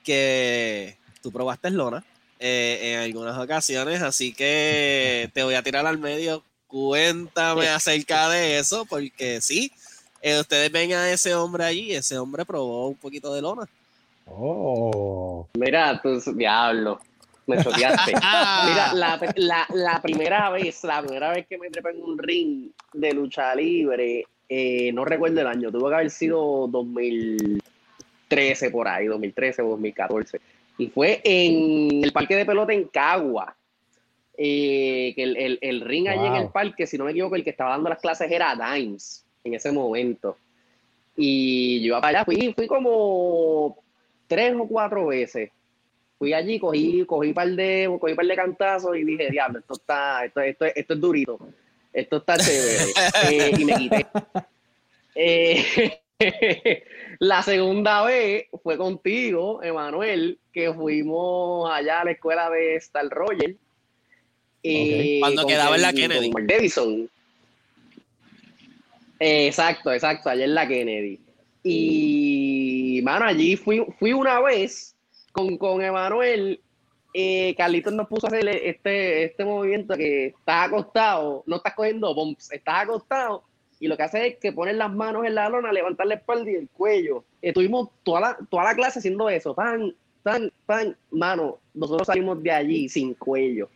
que 0.04 0.98
tú 1.22 1.32
probaste 1.32 1.70
lona 1.72 2.04
eh, 2.40 2.94
en 2.94 3.00
algunas 3.00 3.38
ocasiones, 3.38 4.02
así 4.02 4.34
que 4.34 5.30
te 5.34 5.44
voy 5.44 5.56
a 5.56 5.64
tirar 5.64 5.88
al 5.88 5.98
medio. 5.98 6.44
Cuéntame 6.68 7.70
acerca 7.70 8.30
de 8.30 8.58
eso, 8.58 8.86
porque 8.86 9.42
sí, 9.42 9.72
eh, 10.22 10.40
ustedes 10.40 10.72
ven 10.72 10.94
a 10.94 11.12
ese 11.12 11.36
hombre 11.36 11.64
allí, 11.64 11.94
ese 11.94 12.18
hombre 12.18 12.46
probó 12.46 12.88
un 12.88 12.96
poquito 12.96 13.34
de 13.34 13.42
lona. 13.42 13.70
Oh, 14.26 15.48
Mira, 15.58 16.00
tú, 16.02 16.20
diablo, 16.36 17.00
me 17.48 17.58
choteaste. 17.62 18.12
Mira, 18.14 18.94
la, 18.94 19.20
la, 19.36 19.68
la 19.74 20.02
primera 20.02 20.50
vez, 20.50 20.84
la 20.84 21.02
primera 21.02 21.32
vez 21.32 21.48
que 21.48 21.58
me 21.58 21.70
trepé 21.70 21.92
en 21.92 22.04
un 22.04 22.18
ring 22.18 22.70
de 22.94 23.14
lucha 23.14 23.54
libre, 23.56 24.26
eh, 24.50 24.92
no 24.94 25.06
recuerdo 25.06 25.42
el 25.42 25.48
año, 25.48 25.72
tuvo 25.72 25.90
que 25.90 25.96
haber 25.96 26.10
sido 26.10 26.68
2013 26.68 28.72
por 28.72 28.88
ahí, 28.88 29.06
2013 29.08 29.62
o 29.62 29.70
2014. 29.70 30.40
Y 30.78 30.88
fue 30.88 31.22
en 31.24 32.04
el 32.04 32.12
parque 32.12 32.36
de 32.36 32.46
pelota 32.46 32.74
en 32.74 32.86
Cagua. 32.86 33.56
Eh, 34.36 35.14
que 35.16 35.24
el, 35.24 35.38
el- 35.38 35.60
el 35.62 35.82
ring 35.82 36.08
allí 36.08 36.26
en 36.26 36.36
el 36.36 36.48
parque, 36.50 36.88
si 36.88 36.98
no 36.98 37.06
me 37.06 37.12
equivoco, 37.12 37.36
el 37.36 37.44
que 37.44 37.52
estaba 37.52 37.70
dando 37.72 37.90
las 37.90 38.00
clases 38.00 38.32
era 38.32 38.56
Dimes 38.56 39.24
en 39.44 39.54
ese 39.54 39.72
momento. 39.72 40.38
Y 41.16 41.82
yo 41.82 41.88
iba 41.88 42.02
para 42.02 42.22
allá, 42.22 42.26
fui, 42.26 42.52
fui 42.56 42.66
como 42.66 43.78
tres 44.34 44.56
o 44.58 44.68
cuatro 44.68 45.08
veces 45.08 45.52
fui 46.24 46.34
allí, 46.34 46.58
cogí, 46.58 47.06
cogí 47.06 47.34
par 47.34 47.50
de, 47.50 47.94
cogí 48.00 48.14
par 48.14 48.26
de 48.26 48.36
cantazos 48.36 48.96
y 48.96 49.04
dije, 49.04 49.30
diablo, 49.30 49.60
esto 49.60 49.74
está, 49.74 50.24
esto, 50.24 50.40
esto, 50.40 50.66
esto 50.74 50.94
es 50.94 51.02
durito, 51.02 51.38
esto 51.92 52.18
está 52.18 52.38
chévere. 52.38 52.94
Eh, 53.30 53.52
y 53.58 53.66
me 53.66 53.74
quité. 53.76 54.06
Eh, 55.16 56.00
la 57.20 57.44
segunda 57.44 58.04
vez 58.04 58.46
fue 58.64 58.78
contigo, 58.78 59.62
Emanuel, 59.62 60.40
que 60.54 60.74
fuimos 60.74 61.70
allá 61.70 62.00
a 62.00 62.06
la 62.06 62.12
escuela 62.12 62.50
de 62.50 62.78
Star 62.78 63.10
Roger. 63.10 63.56
Eh, 64.64 65.18
Cuando 65.20 65.42
con 65.42 65.52
quedaba 65.52 65.76
en 65.76 65.82
la 65.82 65.92
con 65.92 65.98
Kennedy. 65.98 66.32
Mark 66.32 66.48
Davison. 66.48 67.10
Exacto, 69.20 69.92
exacto, 69.92 70.30
allá 70.30 70.46
en 70.46 70.56
la 70.56 70.68
Kennedy. 70.68 71.20
Y, 71.66 72.23
mano, 73.04 73.26
allí 73.26 73.56
fui, 73.56 73.86
fui 74.00 74.14
una 74.14 74.40
vez 74.42 74.96
con, 75.32 75.58
con 75.58 75.82
Emanuel. 75.82 76.60
Eh, 77.14 77.54
Carlitos 77.56 77.94
nos 77.94 78.08
puso 78.08 78.26
a 78.26 78.30
hacer 78.30 78.48
este, 78.48 79.26
este 79.26 79.46
movimiento 79.46 79.96
que 79.96 80.28
estás 80.28 80.68
acostado, 80.68 81.44
no 81.46 81.58
estás 81.58 81.76
cogiendo 81.76 82.16
bumps, 82.16 82.52
estás 82.52 82.84
acostado 82.84 83.44
y 83.80 83.88
lo 83.88 83.98
que 83.98 84.04
hace 84.04 84.28
es 84.28 84.38
que 84.38 84.54
pones 84.54 84.76
las 84.76 84.92
manos 84.92 85.26
en 85.26 85.36
la 85.36 85.50
lona, 85.50 85.74
levantar 85.74 86.08
la 86.08 86.16
espalda 86.16 86.50
y 86.50 86.56
el 86.56 86.70
cuello. 86.70 87.26
Estuvimos 87.42 87.90
toda 88.04 88.22
la, 88.22 88.38
toda 88.50 88.64
la 88.64 88.76
clase 88.76 89.00
haciendo 89.00 89.30
eso, 89.30 89.54
pan, 89.54 89.94
pan, 90.24 90.52
pan, 90.66 90.96
mano, 91.12 91.60
nosotros 91.74 92.08
salimos 92.08 92.42
de 92.42 92.50
allí 92.50 92.88
sin 92.88 93.14
cuello, 93.14 93.70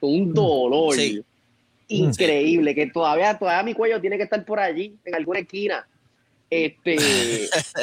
con 0.00 0.14
un 0.14 0.32
dolor 0.34 0.94
Sí. 0.94 1.22
increíble, 1.88 2.74
que 2.74 2.86
todavía, 2.86 3.38
todavía 3.38 3.62
mi 3.62 3.74
cuello 3.74 4.00
tiene 4.00 4.16
que 4.16 4.22
estar 4.22 4.42
por 4.44 4.58
allí, 4.58 4.96
en 5.04 5.14
alguna 5.14 5.40
esquina. 5.40 5.86
Este, 6.50 6.96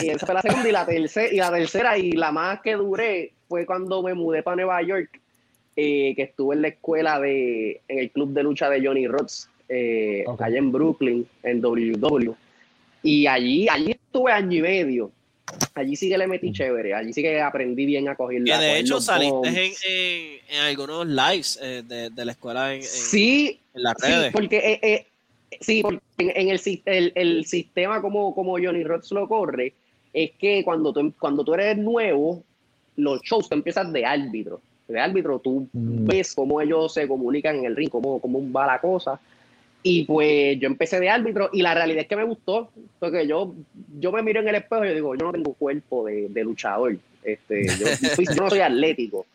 y 0.02 0.10
esa 0.10 0.26
fue 0.26 0.36
la 0.36 0.42
segunda 0.42 0.68
y 0.68 0.72
la 0.74 0.86
tercera, 0.86 1.34
y 1.34 1.38
la 1.38 1.52
tercera 1.52 1.98
y 1.98 2.12
la 2.12 2.32
más 2.34 2.60
que 2.62 2.74
duré 2.74 3.32
fue 3.48 3.66
cuando 3.66 4.04
me 4.04 4.14
mudé 4.14 4.44
para 4.44 4.58
Nueva 4.58 4.82
York, 4.82 5.22
eh, 5.76 6.14
que 6.16 6.24
estuve 6.24 6.56
en 6.56 6.62
la 6.64 6.68
escuela 6.70 7.20
de, 7.20 7.80
en 7.88 8.00
el 8.00 8.12
club 8.12 8.34
de 8.34 8.44
lucha 8.44 8.70
de 8.70 8.86
Johnny 8.86 9.08
Rods, 9.08 9.50
eh, 9.70 10.24
Ok. 10.28 10.42
allá 10.42 10.58
en 10.58 10.72
Brooklyn, 10.72 11.26
en 11.44 11.62
WW. 11.62 12.36
Y 13.04 13.26
allí, 13.28 13.68
allí 13.70 13.92
estuve 13.92 14.32
año 14.34 14.58
y 14.58 14.62
medio. 14.62 15.12
Allí 15.76 15.96
sí 15.96 16.10
que 16.10 16.18
le 16.18 16.28
metí 16.28 16.52
chévere, 16.52 16.94
allí 16.94 17.14
sí 17.14 17.22
que 17.22 17.40
aprendí 17.40 17.86
bien 17.86 18.10
a 18.10 18.16
coger 18.16 18.42
la- 18.42 18.60
de 18.60 18.80
hecho 18.80 19.00
saliste 19.00 19.48
en, 19.48 19.56
en- 19.56 20.40
en 20.50 20.60
algunos 20.62 21.08
lives 21.08 21.58
eh, 21.62 21.84
de, 21.86 22.10
de 22.10 22.26
la 22.26 22.32
escuela 22.34 22.74
en, 22.74 22.82
en- 22.82 22.84
Sí, 22.88 23.58
en 23.74 23.84
las 23.84 23.94
Sí, 23.98 24.12
redes. 24.12 24.32
porque, 24.34 24.58
eh, 24.58 24.80
eh, 24.82 25.08
sí, 25.62 25.82
porque 25.82 26.00
en, 26.18 26.50
el, 26.50 26.60
sis- 26.60 26.82
el, 26.86 27.12
el 27.16 27.46
sistema 27.46 28.02
como, 28.02 28.34
como 28.36 28.54
Johnny 28.54 28.84
Rods 28.84 29.12
lo 29.12 29.28
corre, 29.28 29.74
es 30.14 30.32
que 30.40 30.64
cuando 30.64 30.94
tú, 30.94 31.14
cuando 31.20 31.44
tú 31.44 31.54
eres 31.54 31.78
nuevo, 31.78 32.44
los 32.96 33.22
shows 33.22 33.48
tú 33.50 33.56
empiezas 33.56 33.92
de 33.94 34.06
árbitro. 34.06 34.62
De 34.88 35.00
árbitro 35.00 35.40
tú 35.40 35.68
Mm. 35.74 36.06
ves 36.06 36.34
cómo 36.34 36.62
ellos 36.62 36.94
se 36.94 37.08
comunican 37.08 37.58
en 37.58 37.66
el 37.66 37.76
ring, 37.76 37.90
cómo, 37.90 38.20
cómo 38.20 38.52
va 38.52 38.66
la 38.68 38.80
cosa. 38.80 39.20
Y 39.84 40.04
pues 40.06 40.60
yo 40.60 40.68
empecé 40.68 41.00
de 41.00 41.10
árbitro 41.10 41.50
y 41.54 41.62
la 41.62 41.74
realidad 41.74 42.02
es 42.02 42.08
que 42.08 42.16
me 42.16 42.24
gustó, 42.24 42.72
porque 43.00 43.28
yo, 43.28 43.54
yo 44.00 44.12
me 44.12 44.22
miro 44.24 44.42
en 44.42 44.48
el 44.50 44.56
espejo 44.56 44.84
y 44.84 44.90
yo 44.90 44.96
digo, 44.96 45.16
yo 45.16 45.26
no 45.28 45.32
tengo 45.32 45.54
cuerpo 45.54 46.06
de, 46.06 46.28
de 46.30 46.44
luchador, 46.44 46.98
este, 47.24 47.78
yo, 47.78 47.86
yo 48.02 48.42
no 48.42 48.50
soy 48.50 48.60
atlético, 48.62 49.26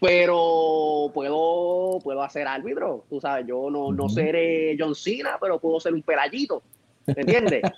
pero 0.00 1.10
puedo, 1.12 1.98
puedo 2.02 2.22
hacer 2.22 2.46
árbitro, 2.46 3.04
tú 3.08 3.20
sabes, 3.20 3.46
yo 3.46 3.68
no, 3.70 3.92
no 3.92 4.08
seré 4.08 4.76
John 4.78 4.94
Cena, 4.94 5.38
pero 5.40 5.58
puedo 5.58 5.80
ser 5.80 5.92
un 5.94 6.02
pelayito, 6.02 6.62
¿me 7.06 7.22
entiendes? 7.22 7.62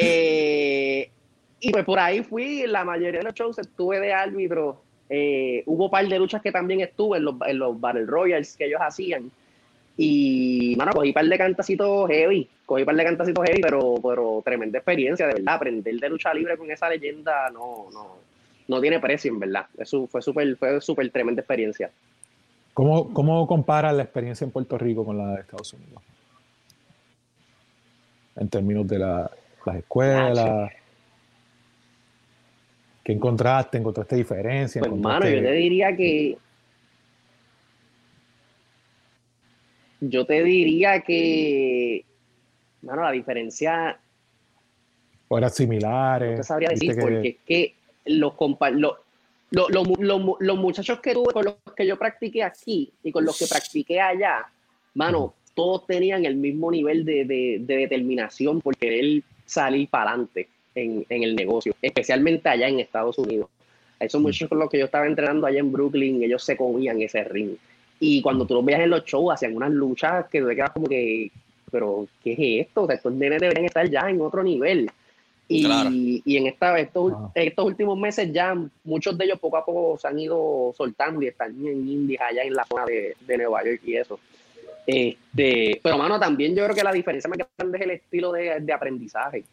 Eh, 0.00 1.10
y 1.58 1.72
pues 1.72 1.84
por 1.84 1.98
ahí 1.98 2.22
fui, 2.22 2.64
la 2.68 2.84
mayoría 2.84 3.18
de 3.18 3.24
los 3.24 3.34
shows 3.34 3.58
estuve 3.58 3.98
de 3.98 4.12
árbitro 4.12 4.80
Eh, 5.10 5.62
hubo 5.66 5.86
un 5.86 5.90
par 5.90 6.06
de 6.06 6.18
luchas 6.18 6.42
que 6.42 6.52
también 6.52 6.80
estuve 6.80 7.16
en 7.18 7.24
los, 7.24 7.34
en 7.46 7.58
los 7.58 7.80
Battle 7.80 8.06
Royals 8.06 8.56
que 8.56 8.66
ellos 8.66 8.80
hacían. 8.80 9.30
Y, 9.96 10.76
mano, 10.76 10.92
cogí 10.92 11.08
un 11.08 11.14
par 11.14 11.24
de 11.26 11.38
cantacitos 11.38 12.08
heavy, 12.08 12.48
cogí 12.66 12.82
un 12.82 12.86
par 12.86 12.94
de 12.94 13.04
cantacitos 13.04 13.44
heavy, 13.44 13.60
pero, 13.60 13.94
pero 14.00 14.42
tremenda 14.44 14.78
experiencia, 14.78 15.26
de 15.26 15.34
verdad. 15.34 15.54
Aprender 15.54 15.94
de 15.96 16.08
lucha 16.08 16.32
libre 16.32 16.56
con 16.56 16.70
esa 16.70 16.88
leyenda 16.88 17.50
no, 17.50 17.88
no, 17.92 18.18
no 18.68 18.80
tiene 18.80 19.00
precio, 19.00 19.32
en 19.32 19.40
verdad. 19.40 19.66
Eso 19.78 20.06
fue 20.06 20.22
súper 20.22 20.56
fue 20.56 20.80
súper 20.80 21.10
tremenda 21.10 21.40
experiencia. 21.40 21.90
¿Cómo, 22.74 23.12
¿Cómo 23.12 23.46
comparas 23.46 23.94
la 23.94 24.04
experiencia 24.04 24.44
en 24.44 24.52
Puerto 24.52 24.78
Rico 24.78 25.04
con 25.04 25.18
la 25.18 25.34
de 25.34 25.40
Estados 25.40 25.72
Unidos? 25.72 26.02
En 28.36 28.48
términos 28.48 28.86
de 28.86 28.98
la, 29.00 29.28
las 29.66 29.76
escuelas. 29.76 30.70
¿Qué 33.02 33.12
encontraste? 33.12 33.78
¿Encontraste 33.78 34.16
diferencias? 34.16 34.86
Pues, 34.86 35.00
mano, 35.00 35.26
yo 35.26 35.42
te 35.42 35.52
diría 35.52 35.96
que. 35.96 36.38
Yo 40.00 40.26
te 40.26 40.44
diría 40.44 41.00
que. 41.00 42.04
Mano, 42.82 43.02
la 43.02 43.12
diferencia. 43.12 43.98
O 45.26 45.38
eran 45.38 45.50
similares. 45.50 46.30
No 46.32 46.36
te 46.36 46.42
sabría 46.44 46.68
decir, 46.68 46.96
porque 47.00 47.28
es 47.28 47.36
que 47.44 47.77
los, 48.08 48.32
los, 49.50 50.58
muchachos 50.58 51.00
que 51.00 51.14
tuve 51.14 51.32
con 51.32 51.44
los 51.44 51.54
que 51.76 51.86
yo 51.86 51.98
practiqué 51.98 52.42
aquí 52.42 52.90
y 53.02 53.12
con 53.12 53.24
los 53.24 53.38
que 53.38 53.46
practiqué 53.46 54.00
allá, 54.00 54.46
mano, 54.94 55.34
todos 55.54 55.86
tenían 55.86 56.24
el 56.24 56.36
mismo 56.36 56.70
nivel 56.70 57.04
de, 57.04 57.24
determinación 57.66 58.60
por 58.60 58.76
querer 58.76 59.22
salir 59.44 59.88
para 59.88 60.10
adelante 60.10 60.48
en, 60.74 61.04
el 61.08 61.34
negocio, 61.34 61.74
especialmente 61.82 62.48
allá 62.48 62.68
en 62.68 62.80
Estados 62.80 63.18
Unidos. 63.18 63.48
Esos 63.98 64.20
muchachos 64.20 64.48
con 64.48 64.60
los 64.60 64.70
que 64.70 64.78
yo 64.78 64.84
estaba 64.84 65.06
entrenando 65.06 65.46
allá 65.46 65.58
en 65.58 65.72
Brooklyn, 65.72 66.22
ellos 66.22 66.44
se 66.44 66.56
comían 66.56 67.02
ese 67.02 67.24
ring. 67.24 67.56
Y 67.98 68.22
cuando 68.22 68.46
tú 68.46 68.54
los 68.54 68.64
veías 68.64 68.82
en 68.82 68.90
los 68.90 69.04
shows, 69.04 69.34
hacían 69.34 69.56
unas 69.56 69.72
luchas 69.72 70.26
que 70.28 70.40
te 70.40 70.54
quedas 70.54 70.70
como 70.70 70.86
que, 70.86 71.32
pero 71.72 72.06
¿qué 72.22 72.32
es 72.34 72.68
esto? 72.68 72.82
O 72.82 72.86
sea, 72.86 72.94
estos 72.94 73.12
nenes 73.12 73.40
deberían 73.40 73.64
estar 73.64 73.88
ya 73.90 74.08
en 74.08 74.20
otro 74.20 74.44
nivel. 74.44 74.88
Y, 75.50 76.22
y 76.26 76.36
en 76.36 76.46
esta, 76.46 76.78
estos, 76.78 77.14
estos 77.34 77.64
últimos 77.64 77.98
meses 77.98 78.30
ya 78.30 78.54
muchos 78.84 79.16
de 79.16 79.24
ellos 79.24 79.38
poco 79.38 79.56
a 79.56 79.64
poco 79.64 79.98
se 79.98 80.06
han 80.06 80.18
ido 80.18 80.74
soltando 80.76 81.22
y 81.22 81.28
están 81.28 81.50
en 81.66 81.88
indies 81.88 82.20
allá 82.20 82.42
en 82.42 82.52
la 82.52 82.64
zona 82.64 82.84
de, 82.84 83.16
de 83.26 83.38
Nueva 83.38 83.64
York 83.64 83.80
y 83.84 83.96
eso. 83.96 84.20
Este, 84.86 85.80
pero 85.82 85.96
mano, 85.96 86.20
también 86.20 86.54
yo 86.54 86.64
creo 86.64 86.76
que 86.76 86.82
la 86.82 86.92
diferencia 86.92 87.28
más 87.28 87.38
grande 87.56 87.78
es 87.78 87.84
el 87.84 87.90
estilo 87.92 88.32
de, 88.32 88.60
de, 88.60 88.72
aprendizaje. 88.72 89.44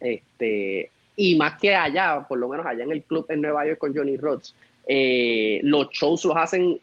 Este, 0.00 0.90
y 1.16 1.34
más 1.36 1.58
que 1.58 1.74
allá, 1.74 2.24
por 2.28 2.38
lo 2.38 2.48
menos 2.48 2.66
allá 2.66 2.84
en 2.84 2.92
el 2.92 3.02
club 3.02 3.26
en 3.28 3.40
Nueva 3.40 3.66
York 3.66 3.78
con 3.78 3.94
Johnny 3.94 4.16
Rhodes, 4.16 4.54
eh, 4.86 5.60
los 5.62 5.90
shows 5.90 6.24
los 6.24 6.36
hacen 6.36 6.78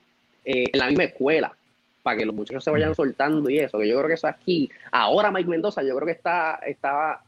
eh, 0.45 0.65
en 0.71 0.79
la 0.79 0.87
misma 0.87 1.03
escuela 1.03 1.53
para 2.01 2.17
que 2.17 2.25
los 2.25 2.33
muchachos 2.33 2.63
se 2.63 2.71
vayan 2.71 2.95
soltando 2.95 3.49
y 3.49 3.59
eso, 3.59 3.77
que 3.77 3.87
yo 3.87 3.97
creo 3.97 4.07
que 4.07 4.13
eso 4.13 4.27
aquí, 4.27 4.69
ahora 4.91 5.31
Mike 5.31 5.49
Mendoza, 5.49 5.83
yo 5.83 5.95
creo 5.95 6.05
que 6.05 6.13
está, 6.13 6.59
estaba 6.65 7.21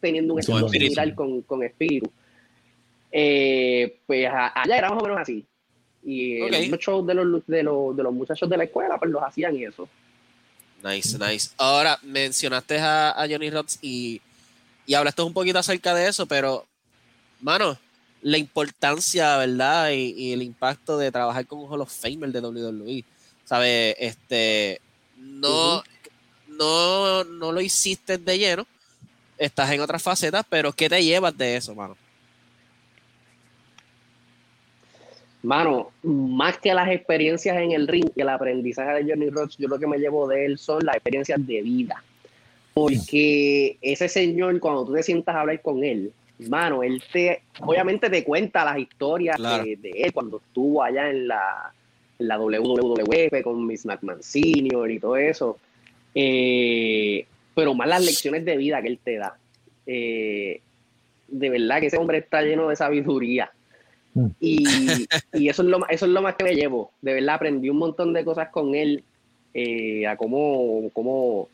teniendo 0.00 0.34
un 0.34 0.40
estilo 0.40 0.68
similar 0.68 1.14
con, 1.14 1.42
con 1.42 1.62
Espíritu. 1.62 2.10
Eh, 3.10 4.00
pues 4.06 4.28
allá 4.28 4.78
era 4.78 4.90
más 4.90 5.02
o 5.02 5.04
menos 5.04 5.20
así. 5.20 5.44
Y 6.04 6.38
los 6.68 6.78
shows 6.78 7.06
de 7.06 7.14
los, 7.14 7.46
de, 7.46 7.62
los, 7.62 7.96
de 7.96 8.02
los 8.02 8.12
muchachos 8.12 8.48
de 8.48 8.56
la 8.56 8.64
escuela, 8.64 8.98
pues 8.98 9.10
los 9.10 9.22
hacían 9.22 9.56
y 9.56 9.64
eso. 9.64 9.88
Nice, 10.84 11.18
nice. 11.18 11.50
Ahora 11.56 11.98
mencionaste 12.02 12.78
a, 12.78 13.10
a 13.10 13.28
Johnny 13.28 13.50
Rhodes 13.50 13.78
y, 13.82 14.20
y 14.86 14.94
hablaste 14.94 15.22
un 15.22 15.32
poquito 15.32 15.58
acerca 15.58 15.94
de 15.94 16.08
eso, 16.08 16.26
pero, 16.26 16.64
mano, 17.40 17.76
la 18.22 18.38
importancia, 18.38 19.36
¿verdad? 19.36 19.90
Y, 19.90 20.32
el 20.32 20.42
impacto 20.42 20.98
de 20.98 21.12
trabajar 21.12 21.46
con 21.46 21.60
un 21.60 21.70
Hall 21.70 21.80
of 21.80 21.92
Famer 21.92 22.30
de 22.30 22.40
WWE. 22.40 23.04
¿Sabes? 23.44 23.94
Este, 23.98 24.80
no, 25.16 25.82
no, 26.48 27.24
no 27.24 27.52
lo 27.52 27.60
hiciste 27.60 28.18
de 28.18 28.38
lleno, 28.38 28.66
estás 29.38 29.70
en 29.72 29.80
otras 29.80 30.02
facetas, 30.02 30.44
pero 30.48 30.72
¿qué 30.72 30.88
te 30.88 31.02
llevas 31.02 31.36
de 31.36 31.56
eso, 31.56 31.74
mano? 31.74 31.96
Mano, 35.42 35.92
más 36.02 36.58
que 36.58 36.74
las 36.74 36.88
experiencias 36.90 37.56
en 37.58 37.70
el 37.70 37.86
ring 37.86 38.10
y 38.16 38.20
el 38.20 38.28
aprendizaje 38.28 38.94
de 38.94 39.10
Johnny 39.12 39.30
Rhodes, 39.30 39.56
yo 39.56 39.68
lo 39.68 39.78
que 39.78 39.86
me 39.86 39.98
llevo 39.98 40.26
de 40.26 40.44
él 40.44 40.58
son 40.58 40.84
las 40.84 40.96
experiencias 40.96 41.46
de 41.46 41.62
vida. 41.62 42.02
Porque 42.74 43.78
ese 43.80 44.08
señor, 44.08 44.58
cuando 44.58 44.84
tú 44.84 44.94
te 44.94 45.04
sientas 45.04 45.36
a 45.36 45.42
hablar 45.42 45.62
con 45.62 45.84
él, 45.84 46.12
mano, 46.48 46.82
él 46.82 47.00
te, 47.12 47.42
obviamente 47.60 48.10
te 48.10 48.24
cuenta 48.24 48.64
las 48.64 48.78
historias 48.78 49.38
de, 49.38 49.78
él 49.94 50.12
cuando 50.12 50.38
estuvo 50.38 50.82
allá 50.82 51.10
en 51.10 51.28
la, 51.28 51.72
en 52.18 52.28
la 52.28 52.38
WWF 52.38 53.42
con 53.44 53.66
Miss 53.66 53.86
McMahon 53.86 54.22
Senior 54.22 54.90
y 54.90 54.98
todo 54.98 55.16
eso. 55.16 55.58
Eh, 56.12 57.24
pero 57.56 57.74
más 57.74 57.88
las 57.88 58.04
lecciones 58.04 58.44
de 58.44 58.58
vida 58.58 58.82
que 58.82 58.88
él 58.88 58.98
te 59.02 59.16
da. 59.16 59.38
Eh, 59.86 60.60
de 61.26 61.50
verdad 61.50 61.80
que 61.80 61.86
ese 61.86 61.96
hombre 61.96 62.18
está 62.18 62.42
lleno 62.42 62.68
de 62.68 62.76
sabiduría. 62.76 63.50
Mm. 64.12 64.26
Y, 64.40 64.64
eso, 65.48 65.62
es 65.62 65.68
lo, 65.68 65.88
eso 65.88 66.04
es 66.04 66.12
lo 66.12 66.20
más 66.20 66.36
que 66.36 66.44
me 66.44 66.54
llevo. 66.54 66.92
De 67.00 67.14
verdad 67.14 67.36
aprendí 67.36 67.70
un 67.70 67.78
montón 67.78 68.12
de 68.12 68.26
cosas 68.26 68.50
con 68.50 68.74
él, 68.74 69.02
eh, 69.54 70.06
a 70.06 70.18
cómo, 70.18 70.90
cómo 70.92 71.48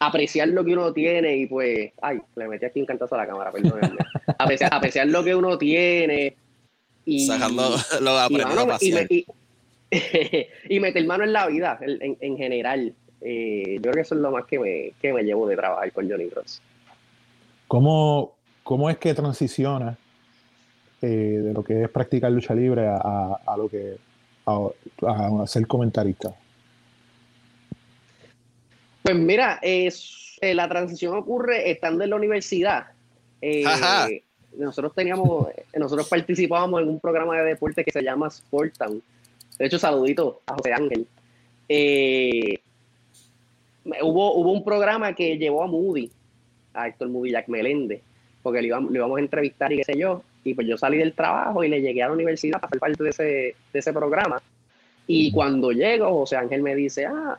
apreciar 0.00 0.48
lo 0.48 0.64
que 0.64 0.72
uno 0.72 0.92
tiene 0.92 1.36
y 1.36 1.46
pues, 1.46 1.92
ay, 2.02 2.18
le 2.34 2.48
metí 2.48 2.66
aquí 2.66 2.80
un 2.80 2.86
cantazo 2.86 3.14
a 3.14 3.18
la 3.18 3.26
cámara, 3.28 3.52
perdónenme. 3.52 3.98
apreciar, 4.38 4.74
apreciar 4.74 5.06
lo 5.06 5.22
que 5.22 5.36
uno 5.36 5.56
tiene 5.56 6.36
y, 7.04 7.26
Sacando 7.26 7.76
lo 8.00 8.76
y, 8.80 8.94
y, 9.08 9.26
y, 10.68 10.80
meter 10.80 11.06
mano 11.06 11.22
en 11.22 11.32
la 11.32 11.46
vida 11.46 11.78
en, 11.80 12.16
en 12.20 12.36
general. 12.36 12.92
Eh, 13.20 13.74
yo 13.76 13.82
creo 13.82 13.94
que 13.94 14.00
eso 14.00 14.14
es 14.14 14.20
lo 14.20 14.30
más 14.30 14.44
que 14.44 14.58
me, 14.58 14.92
que 15.00 15.12
me 15.12 15.22
llevo 15.22 15.46
de 15.46 15.56
trabajar 15.56 15.92
con 15.92 16.08
Johnny 16.08 16.28
Ross. 16.28 16.62
¿Cómo, 17.66 18.34
cómo 18.62 18.88
es 18.88 18.98
que 18.98 19.14
transiciona 19.14 19.98
eh, 21.02 21.06
de 21.06 21.52
lo 21.52 21.62
que 21.62 21.82
es 21.82 21.88
practicar 21.90 22.30
lucha 22.30 22.54
libre 22.54 22.86
a, 22.86 23.40
a, 23.46 23.56
lo 23.56 23.68
que 23.68 23.96
a, 24.46 25.46
ser 25.46 25.66
comentarista? 25.66 26.34
Pues 29.02 29.16
mira, 29.16 29.58
es, 29.62 30.38
eh, 30.40 30.54
la 30.54 30.68
transición 30.68 31.16
ocurre 31.16 31.70
estando 31.70 32.04
en 32.04 32.10
la 32.10 32.16
universidad. 32.16 32.86
nosotros 34.56 34.94
teníamos, 34.94 35.48
nosotros 35.76 36.08
participábamos 36.08 36.82
en 36.82 36.88
un 36.88 37.00
programa 37.00 37.36
de 37.38 37.44
deporte 37.44 37.84
que 37.84 37.92
se 37.92 38.02
llama 38.02 38.28
Sport 38.28 38.78
Town. 38.78 39.02
De 39.58 39.66
hecho, 39.66 39.78
saludito 39.78 40.40
a 40.46 40.54
José 40.54 40.72
Ángel. 40.72 41.06
Eh, 41.68 42.60
hubo, 44.02 44.34
hubo 44.34 44.52
un 44.52 44.64
programa 44.64 45.14
que 45.14 45.38
llevó 45.38 45.62
a 45.62 45.66
Moody, 45.66 46.10
a 46.74 46.88
Héctor 46.88 47.08
Moody 47.08 47.32
Jack 47.32 47.48
Meléndez, 47.48 48.02
porque 48.42 48.62
le 48.62 48.68
íbamos, 48.68 48.90
le 48.90 48.98
íbamos 48.98 49.18
a 49.18 49.20
entrevistar 49.20 49.72
y 49.72 49.78
qué 49.78 49.84
sé 49.84 49.98
yo. 49.98 50.22
Y 50.44 50.54
pues 50.54 50.66
yo 50.66 50.78
salí 50.78 50.98
del 50.98 51.12
trabajo 51.12 51.62
y 51.64 51.68
le 51.68 51.80
llegué 51.80 52.02
a 52.02 52.08
la 52.08 52.14
universidad 52.14 52.60
para 52.60 52.70
ser 52.70 52.80
parte 52.80 53.02
de 53.04 53.10
ese, 53.10 53.22
de 53.72 53.78
ese 53.78 53.92
programa. 53.92 54.40
Y 55.06 55.32
cuando 55.32 55.72
llego, 55.72 56.10
José 56.10 56.36
Ángel 56.36 56.62
me 56.62 56.74
dice, 56.74 57.06
ah, 57.06 57.38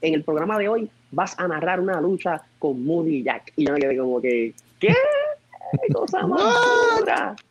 en 0.00 0.14
el 0.14 0.22
programa 0.22 0.58
de 0.58 0.68
hoy 0.68 0.90
vas 1.10 1.38
a 1.38 1.48
narrar 1.48 1.80
una 1.80 2.00
lucha 2.00 2.42
con 2.58 2.84
Moody 2.84 3.22
Jack. 3.22 3.52
Y 3.56 3.66
yo 3.66 3.72
me 3.72 3.80
quedé 3.80 3.96
como 3.96 4.20
que, 4.20 4.54
¿qué? 4.78 4.94
Cosa 5.92 6.26
más. 6.26 7.36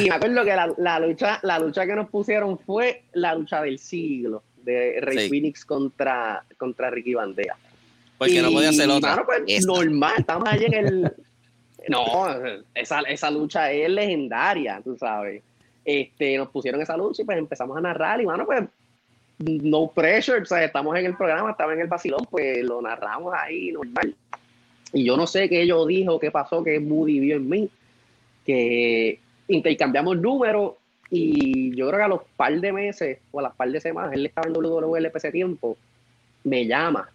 Y 0.00 0.08
me 0.08 0.14
acuerdo 0.14 0.44
que 0.44 0.54
la, 0.54 0.72
la, 0.78 1.00
lucha, 1.00 1.40
la 1.42 1.58
lucha 1.58 1.84
que 1.84 1.94
nos 1.94 2.08
pusieron 2.08 2.58
fue 2.58 3.02
la 3.12 3.34
lucha 3.34 3.60
del 3.60 3.78
siglo 3.78 4.42
de 4.64 5.00
Rey 5.00 5.28
Phoenix 5.28 5.64
contra, 5.64 6.44
contra 6.56 6.90
Ricky 6.90 7.14
Bandera. 7.14 7.56
Porque 8.18 8.40
no 8.40 8.52
podía 8.52 8.68
hacer 8.68 8.88
otra. 8.88 9.24
pues, 9.24 9.66
normal, 9.66 10.14
estamos 10.18 10.48
allí 10.48 10.66
en 10.66 10.74
el. 10.74 11.12
No, 11.88 12.04
esa, 12.76 13.00
esa 13.00 13.28
lucha 13.28 13.72
es 13.72 13.90
legendaria, 13.90 14.80
tú 14.84 14.96
sabes. 14.96 15.42
Este, 15.84 16.36
nos 16.36 16.48
pusieron 16.50 16.80
esa 16.80 16.96
lucha 16.96 17.22
y 17.22 17.24
pues 17.24 17.36
empezamos 17.36 17.76
a 17.76 17.80
narrar 17.80 18.20
y, 18.20 18.26
mano, 18.26 18.46
pues, 18.46 18.62
no 19.38 19.90
pressure, 19.90 20.42
o 20.42 20.44
sea, 20.44 20.62
estamos 20.62 20.96
en 20.96 21.06
el 21.06 21.16
programa, 21.16 21.50
estaba 21.50 21.74
en 21.74 21.80
el 21.80 21.88
vacilón, 21.88 22.24
pues 22.30 22.62
lo 22.62 22.80
narramos 22.80 23.34
ahí 23.36 23.72
normal. 23.72 24.14
Y 24.92 25.04
yo 25.04 25.16
no 25.16 25.26
sé 25.26 25.48
qué 25.48 25.66
yo 25.66 25.84
dijo, 25.86 26.20
qué 26.20 26.30
pasó, 26.30 26.62
qué 26.62 26.78
Moody 26.78 27.18
vio 27.18 27.36
en 27.36 27.48
mí, 27.48 27.70
que 28.44 29.18
intercambiamos 29.48 30.18
números 30.18 30.74
y 31.14 31.76
yo 31.76 31.88
creo 31.88 31.98
que 31.98 32.04
a 32.04 32.08
los 32.08 32.22
par 32.38 32.58
de 32.58 32.72
meses 32.72 33.18
o 33.32 33.40
a 33.40 33.42
las 33.42 33.54
par 33.54 33.70
de 33.70 33.78
semanas, 33.82 34.14
él 34.14 34.24
estaba 34.24 34.48
en 34.48 34.54
WWLP 34.54 35.14
ese 35.14 35.30
tiempo, 35.30 35.76
me 36.42 36.66
llama 36.66 37.06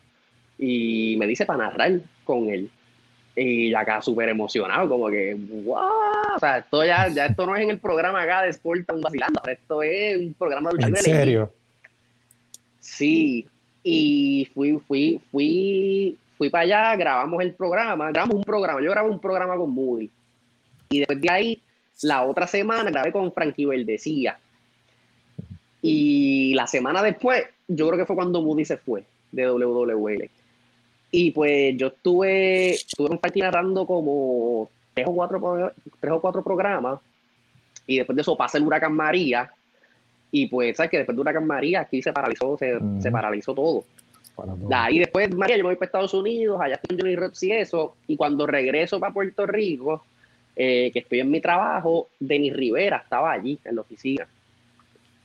y 0.55 1.15
me 1.17 1.25
dice 1.25 1.47
para 1.47 1.63
narrar 1.63 1.99
con 2.23 2.47
él. 2.47 2.69
Y 3.35 3.73
acá 3.73 3.99
súper 4.03 4.29
emocionado, 4.29 4.87
como 4.87 5.09
que, 5.09 5.35
wow, 5.63 5.79
o 6.35 6.39
sea, 6.39 6.59
esto 6.59 6.85
ya, 6.85 7.07
ya 7.07 7.25
esto 7.25 7.47
no 7.47 7.55
es 7.55 7.63
en 7.63 7.71
el 7.71 7.79
programa 7.79 8.21
acá 8.21 8.43
de 8.43 8.49
Sport 8.49 8.91
un 8.91 9.01
vacilando, 9.01 9.41
esto 9.47 9.81
es 9.81 10.17
un 10.17 10.33
programa 10.35 10.69
de 10.77 10.85
¿En 10.85 10.95
serio? 10.97 11.51
Sí, 12.79 13.47
y 13.81 14.47
fui, 14.53 14.79
fui, 14.87 15.19
fui, 15.31 16.17
fui 16.37 16.49
para 16.51 16.63
allá, 16.65 16.95
grabamos 16.95 17.41
el 17.41 17.55
programa, 17.55 18.11
grabamos 18.11 18.35
un 18.35 18.43
programa, 18.43 18.79
yo 18.79 18.91
grabo 18.91 19.09
un 19.09 19.19
programa 19.19 19.55
con 19.55 19.71
Moody. 19.71 20.11
Y 20.89 20.99
después 20.99 21.19
de 21.19 21.29
ahí 21.31 21.61
la 22.01 22.23
otra 22.23 22.47
semana 22.47 22.89
grabé 22.89 23.11
con 23.11 23.31
Frankie 23.31 23.65
Verdecía 23.65 24.37
Y 25.81 26.53
la 26.53 26.67
semana 26.67 27.01
después, 27.01 27.43
yo 27.67 27.87
creo 27.87 27.99
que 27.99 28.05
fue 28.05 28.15
cuando 28.15 28.41
Moody 28.41 28.65
se 28.65 28.77
fue 28.77 29.03
de 29.31 29.49
WWE. 29.51 30.29
Y 31.11 31.31
pues 31.31 31.75
yo 31.77 31.87
estuve, 31.87 32.71
estuve 32.71 33.19
narrando 33.35 33.85
como 33.85 34.69
tres 34.93 35.07
o, 35.07 35.13
cuatro, 35.13 35.71
tres 35.99 36.13
o 36.13 36.21
cuatro 36.21 36.43
programas. 36.43 36.99
Y 37.85 37.97
después 37.97 38.15
de 38.15 38.21
eso 38.21 38.35
pasa 38.35 38.57
el 38.57 38.65
huracán 38.65 38.93
María. 38.93 39.51
Y 40.31 40.47
pues, 40.47 40.75
¿sabes 40.75 40.91
que 40.91 40.97
Después 40.97 41.15
del 41.15 41.21
huracán 41.21 41.47
María 41.47 41.81
aquí 41.81 42.01
se 42.01 42.11
paralizó, 42.11 42.57
se, 42.57 42.79
se 42.99 43.11
paralizó 43.11 43.53
todo. 43.53 43.85
Y 44.91 44.99
después, 44.99 45.33
María, 45.35 45.57
yo 45.57 45.63
me 45.63 45.69
voy 45.69 45.75
para 45.77 45.87
Estados 45.87 46.13
Unidos, 46.13 46.59
allá 46.61 46.75
estoy 46.75 46.95
en 46.95 47.01
Johnny 47.01 47.15
Reps 47.15 47.43
y 47.43 47.51
eso. 47.53 47.95
Y 48.07 48.15
cuando 48.15 48.45
regreso 48.45 48.99
para 48.99 49.13
Puerto 49.13 49.45
Rico, 49.47 50.03
eh, 50.59 50.89
que 50.91 50.99
estoy 50.99 51.19
en 51.19 51.29
mi 51.29 51.39
trabajo, 51.39 52.09
Denis 52.19 52.51
Rivera 52.53 52.97
estaba 52.97 53.31
allí 53.31 53.59
en 53.63 53.75
la 53.75 53.81
oficina. 53.81 54.27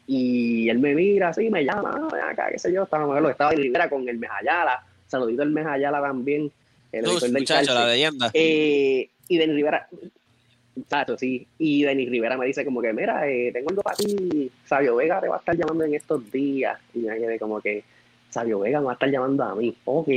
Y 0.06 0.68
él 0.68 0.78
me 0.78 0.94
mira 0.94 1.30
así, 1.30 1.48
me 1.48 1.64
llama, 1.64 2.10
ah, 2.12 2.30
acá, 2.30 2.48
qué 2.52 2.58
sé 2.58 2.70
yo, 2.70 2.82
estaba, 2.82 3.30
estaba 3.30 3.50
Denis 3.50 3.64
Rivera 3.64 3.88
con 3.88 4.06
el 4.06 4.18
Mejayala, 4.18 4.84
saludito 5.06 5.42
el 5.42 5.50
Mejayala 5.50 6.02
también, 6.02 6.52
el 6.92 7.04
muchacho, 7.32 7.72
la 7.72 7.86
leyenda. 7.86 8.30
Eh, 8.34 9.08
y 9.26 9.38
Denis 9.38 9.56
Rivera, 9.56 9.88
exacto, 10.76 11.16
sí, 11.16 11.46
y 11.58 11.82
Denis 11.82 12.10
Rivera 12.10 12.36
me 12.36 12.44
dice 12.44 12.62
como 12.62 12.82
que, 12.82 12.92
mira, 12.92 13.26
eh, 13.26 13.52
tengo 13.54 13.70
algo 13.70 13.82
para 13.82 13.96
ti, 13.96 14.50
Sabio 14.66 14.96
Vega 14.96 15.18
te 15.18 15.28
va 15.28 15.36
a 15.36 15.38
estar 15.38 15.56
llamando 15.56 15.84
en 15.84 15.94
estos 15.94 16.30
días. 16.30 16.78
Y 16.94 16.98
me 16.98 17.16
quedé 17.16 17.38
como 17.38 17.58
que, 17.62 17.84
Sabio 18.28 18.58
Vega 18.58 18.80
me 18.80 18.86
va 18.86 18.92
a 18.92 18.94
estar 18.94 19.10
llamando 19.10 19.44
a 19.44 19.54
mí. 19.54 19.74
Ok, 19.86 20.08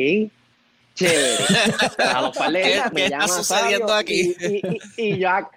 chévere. 0.95 1.43
A 1.99 2.21
los 2.21 2.37
par 2.37 2.51
me 2.93 3.09
llama 3.09 3.27
sucediendo 3.27 3.93
aquí? 3.93 4.35
Y, 4.97 5.19
ya. 5.19 5.47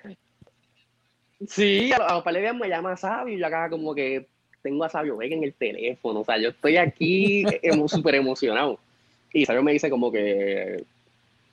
Sí, 1.46 1.92
a 1.92 2.14
los, 2.14 2.22
par 2.22 2.34
me 2.54 2.68
llama 2.68 2.96
Sabio 2.96 3.34
y 3.34 3.38
yo 3.38 3.46
acá 3.46 3.70
como 3.70 3.94
que 3.94 4.26
tengo 4.62 4.84
a 4.84 4.88
Sabio 4.88 5.16
Vega 5.16 5.36
en 5.36 5.44
el 5.44 5.54
teléfono. 5.54 6.20
O 6.20 6.24
sea, 6.24 6.36
yo 6.38 6.50
estoy 6.50 6.76
aquí 6.76 7.44
súper 7.86 8.16
emocionado. 8.16 8.78
Y 9.32 9.46
Sabio 9.46 9.62
me 9.62 9.72
dice 9.72 9.88
como 9.88 10.10
que, 10.10 10.84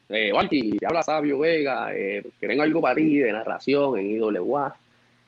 eh, 0.09 0.33
Walti, 0.33 0.77
habla 0.85 1.03
Sabio 1.03 1.39
Vega, 1.39 1.95
eh, 1.95 2.23
que 2.39 2.47
tengo 2.47 2.63
algo 2.63 2.81
para 2.81 2.95
ti 2.95 3.19
de 3.19 3.31
narración 3.31 3.99
en 3.99 4.11
IWA. 4.11 4.75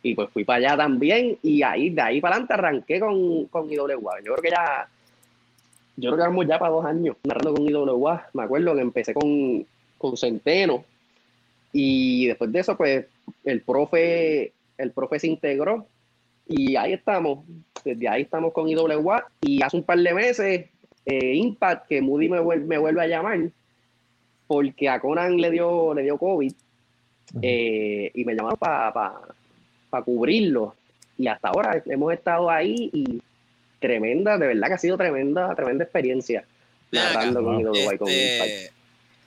Y 0.04 0.16
pues 0.16 0.30
fui 0.30 0.44
para 0.44 0.58
allá 0.58 0.78
también 0.78 1.38
y 1.44 1.62
ahí, 1.62 1.90
de 1.90 2.02
ahí 2.02 2.22
para 2.22 2.36
adelante 2.36 2.54
arranqué 2.54 3.00
con, 3.00 3.46
con 3.46 3.72
IWA. 3.72 4.20
Yo 4.24 4.34
creo 4.34 4.42
que 4.42 4.50
ya 4.50 4.88
yo 5.98 6.12
creo 6.12 6.18
que 6.18 6.30
vamos 6.30 6.48
ya 6.48 6.60
para 6.60 6.72
dos 6.72 6.86
años 6.86 7.18
narrando 7.24 7.56
con 7.56 7.68
IWA. 7.68 8.28
Me 8.34 8.44
acuerdo 8.44 8.76
que 8.76 8.82
empecé 8.82 9.14
con, 9.14 9.66
con 9.98 10.16
Centeno 10.16 10.86
y 11.74 12.28
después 12.28 12.52
de 12.52 12.60
eso, 12.60 12.78
pues 12.78 13.06
el 13.44 13.62
profe, 13.62 14.54
el 14.78 14.92
profe 14.92 15.20
se 15.20 15.28
integró 15.28 15.88
y 16.48 16.76
ahí 16.76 16.94
estamos. 16.94 17.40
Desde 17.84 18.08
ahí 18.08 18.22
estamos 18.22 18.54
con 18.54 18.70
IWA 18.70 19.26
y 19.42 19.62
hace 19.64 19.78
un 19.78 19.84
par 19.84 19.98
de 19.98 20.14
meses, 20.14 20.66
eh, 21.06 21.36
Impact, 21.36 21.88
que 21.88 22.02
Moody 22.02 22.30
me, 22.30 22.40
vuelve, 22.40 22.66
me 22.66 22.78
vuelve 22.78 23.02
a 23.02 23.08
llamar 23.08 23.50
porque 24.46 24.88
a 24.88 25.00
Conan 25.00 25.38
le 25.38 25.52
dio, 25.52 25.94
le 25.94 26.04
dio 26.04 26.18
COVID 26.18 26.54
eh, 27.42 28.12
y 28.14 28.24
me 28.24 28.36
llamaron 28.36 28.58
para 28.58 30.04
cubrirlo. 30.06 30.76
Y 31.18 31.28
hasta 31.28 31.50
ahora 31.50 31.82
hemos 31.88 32.14
estado 32.14 32.50
ahí 32.50 32.90
y 32.94 33.22
tremenda, 33.80 34.38
de 34.38 34.48
verdad 34.48 34.68
que 34.68 34.74
ha 34.74 34.78
sido 34.78 34.98
tremenda, 34.98 35.54
tremenda 35.56 35.84
experiencia 35.84 36.46
narrando 36.92 37.44
con 37.44 37.76
este, 37.76 38.72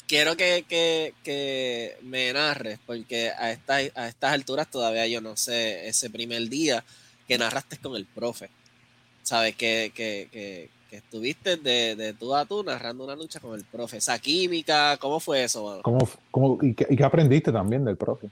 Quiero 0.07 0.37
que, 0.37 0.65
que, 0.69 1.15
que, 1.23 1.97
me 2.03 2.33
narres, 2.33 2.81
porque 2.85 3.31
a, 3.31 3.53
esta, 3.53 3.77
a 3.77 4.09
estas 4.09 4.33
alturas 4.33 4.69
todavía 4.69 5.07
yo 5.07 5.21
no 5.21 5.37
sé 5.37 5.87
ese 5.87 6.11
primer 6.11 6.49
día 6.49 6.83
que 7.29 7.39
narraste 7.39 7.77
con 7.77 7.95
el 7.95 8.07
profe. 8.07 8.51
¿Sabes? 9.23 9.55
Que, 9.55 9.93
que, 9.95 10.29
que, 10.33 10.69
estuviste 10.97 11.57
de, 11.57 11.95
de, 11.95 12.13
tú 12.15 12.35
a 12.35 12.45
tú 12.45 12.65
narrando 12.65 13.05
una 13.05 13.15
lucha 13.15 13.39
con 13.39 13.55
el 13.55 13.65
profe. 13.65 13.99
Esa 13.99 14.19
química, 14.19 14.97
¿cómo 14.97 15.21
fue 15.21 15.45
eso? 15.45 15.79
¿Cómo, 15.83 16.09
cómo, 16.33 16.59
y, 16.61 16.75
qué, 16.75 16.89
¿Y 16.91 16.97
qué 16.97 17.05
aprendiste 17.05 17.53
también 17.53 17.85
del 17.85 17.97
profe? 17.97 18.29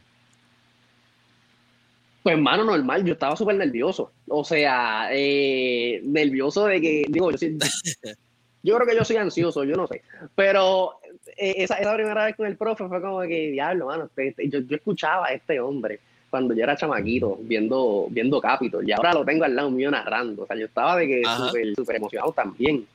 Pues, 2.29 2.37
hermano, 2.37 2.63
normal, 2.63 3.05
yo 3.07 3.15
estaba 3.15 3.35
súper 3.37 3.57
nervioso. 3.57 4.13
O 4.29 4.45
sea, 4.45 5.09
eh, 5.11 6.03
nervioso 6.05 6.67
de 6.67 6.79
que, 6.79 7.07
digo, 7.09 7.31
yo, 7.31 7.39
yo 8.63 8.77
creo 8.77 8.87
que 8.87 8.95
yo 8.95 9.03
soy 9.03 9.17
ansioso, 9.17 9.65
yo 9.65 9.75
no 9.77 9.87
sé. 9.87 10.03
Pero 10.35 11.01
eh, 11.39 11.55
esa, 11.57 11.77
esa, 11.77 11.95
primera 11.95 12.27
vez 12.27 12.37
con 12.37 12.47
el 12.47 12.59
profe 12.59 12.87
fue 12.87 13.01
como 13.01 13.23
que, 13.23 13.53
diablo, 13.53 13.87
mano, 13.87 14.05
este, 14.05 14.29
este, 14.29 14.49
yo, 14.51 14.59
yo, 14.61 14.77
escuchaba 14.77 15.29
a 15.29 15.33
este 15.33 15.59
hombre 15.59 16.01
cuando 16.29 16.53
yo 16.53 16.65
era 16.65 16.77
chamaquito, 16.77 17.39
viendo, 17.41 18.09
viendo 18.11 18.43
Capitol, 18.43 18.87
y 18.87 18.93
ahora 18.93 19.15
lo 19.15 19.25
tengo 19.25 19.45
al 19.45 19.57
lado 19.57 19.71
mío 19.71 19.91
narrando. 19.91 20.43
O 20.43 20.47
sea, 20.47 20.55
yo 20.55 20.67
estaba 20.67 20.97
de 20.97 21.07
que 21.07 21.23
súper, 21.25 21.75
súper 21.77 21.97
emocionado 21.97 22.33
también. 22.33 22.87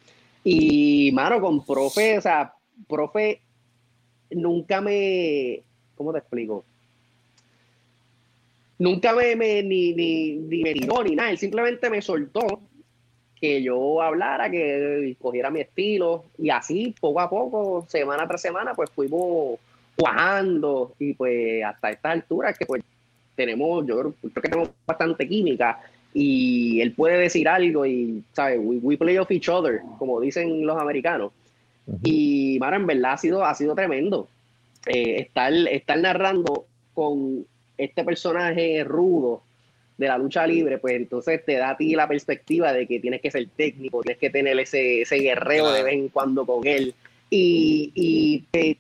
Y, 0.44 1.12
mano, 1.12 1.42
con 1.42 1.66
profe, 1.66 2.20
o 2.20 2.22
sea, 2.22 2.54
profe 2.88 3.42
nunca 4.30 4.80
me, 4.80 5.64
¿cómo 5.96 6.14
te 6.14 6.20
explico? 6.20 6.66
Nunca 8.84 9.14
me, 9.14 9.34
ni, 9.64 9.94
ni, 9.94 10.36
ni, 10.36 10.62
me 10.62 10.74
tiró 10.74 11.02
ni 11.04 11.16
nada, 11.16 11.32
él 11.32 11.38
simplemente 11.38 11.90
me 11.90 12.02
soltó 12.02 12.60
que 13.40 13.64
yo 13.64 14.02
hablara, 14.02 14.52
que 14.52 15.16
cogiera 15.22 15.50
mi 15.50 15.62
estilo 15.62 16.26
y 16.38 16.50
así 16.50 16.94
poco 17.00 17.22
a 17.22 17.30
poco, 17.30 17.86
semana 17.88 18.28
tras 18.28 18.42
semana, 18.42 18.74
pues 18.74 18.90
fuimos 18.90 19.58
cuajando 19.96 20.94
y 21.00 21.14
pues 21.14 21.64
hasta 21.64 21.92
esta 21.92 22.12
altura 22.12 22.54
que 22.54 22.66
pues 22.66 22.84
tenemos, 23.36 23.86
yo 23.88 24.00
creo, 24.00 24.16
que 24.22 24.42
tenemos 24.42 24.70
bastante 24.86 25.28
química 25.30 25.80
y 26.14 26.82
él 26.82 26.92
puede 26.92 27.18
decir 27.18 27.48
algo 27.48 27.86
y, 27.86 28.22
¿sabes? 28.34 28.60
We, 28.62 28.98
play 28.98 29.18
off 29.18 29.32
each 29.32 29.48
other, 29.48 29.82
como 29.98 30.20
dicen 30.20 30.66
los 30.66 30.78
americanos. 30.78 31.32
Y, 32.04 32.58
Mara, 32.60 32.76
en 32.76 32.86
verdad 32.86 33.14
ha 33.14 33.18
sido, 33.18 33.46
ha 33.46 33.56
sido 33.56 33.76
tremendo 33.76 34.28
eh, 34.86 35.22
estar, 35.22 35.54
estar 35.54 36.00
narrando 36.00 36.66
con 36.94 37.46
este 37.84 38.04
personaje 38.04 38.84
rudo 38.84 39.44
de 39.98 40.08
la 40.08 40.18
lucha 40.18 40.48
libre, 40.48 40.80
pues 40.80 40.96
entonces 40.96 41.44
te 41.46 41.58
da 41.58 41.72
a 41.72 41.78
ti 41.78 41.96
la 41.96 42.08
perspectiva 42.08 42.74
de 42.74 42.88
que 42.88 43.00
tienes 43.00 43.22
que 43.22 43.32
ser 43.32 43.48
técnico, 43.56 44.02
tienes 44.02 44.20
que 44.20 44.30
tener 44.30 44.58
ese, 44.60 45.02
ese 45.02 45.18
guerreo 45.18 45.72
de 45.72 45.84
vez 45.84 45.94
en 45.94 46.10
cuando 46.10 46.46
con 46.46 46.66
él 46.66 46.96
y, 47.30 47.92
y 47.96 48.42
te, 48.52 48.78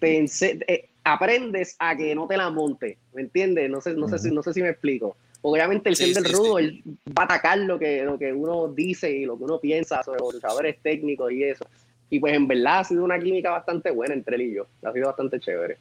eh, 0.68 0.90
aprendes 1.04 1.76
a 1.80 1.96
que 1.96 2.14
no 2.16 2.28
te 2.28 2.38
la 2.38 2.50
monte, 2.50 2.98
¿me 3.14 3.22
entiendes? 3.22 3.70
No 3.70 3.82
sé, 3.82 3.94
no, 3.94 4.08
sé, 4.08 4.20
si, 4.20 4.32
no 4.32 4.44
sé 4.44 4.54
si 4.54 4.62
me 4.62 4.70
explico. 4.70 5.16
Obviamente 5.42 5.90
el 5.90 5.96
ser 5.96 6.14
del 6.14 6.32
rudo 6.32 6.60
él 6.60 6.82
va 7.08 7.24
a 7.24 7.26
atacar 7.26 7.58
lo 7.60 7.78
que, 7.78 8.04
lo 8.04 8.18
que 8.18 8.32
uno 8.32 8.70
dice 8.70 9.12
y 9.12 9.26
lo 9.26 9.38
que 9.38 9.44
uno 9.44 9.60
piensa 9.60 10.02
sobre 10.04 10.20
los 10.20 10.36
luchadores 10.36 10.78
técnicos 10.82 11.32
y 11.32 11.44
eso. 11.44 11.66
Y 12.10 12.20
pues 12.20 12.34
en 12.34 12.48
verdad 12.48 12.80
ha 12.80 12.84
sido 12.84 13.04
una 13.04 13.20
química 13.20 13.50
bastante 13.50 13.92
buena 13.92 14.14
entre 14.14 14.36
él 14.36 14.44
y 14.44 14.54
yo, 14.54 14.68
ha 14.84 14.94
sido 14.94 15.08
bastante 15.08 15.40
chévere. 15.40 15.78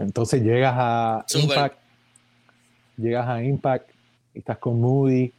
Entonces 0.00 0.42
llegas 0.42 0.74
a 0.76 1.26
Impact, 1.34 1.76
llegas 2.96 3.28
a 3.28 3.44
Impact, 3.44 3.90
estás 4.34 4.56
con 4.56 4.80
Moody, 4.80 5.30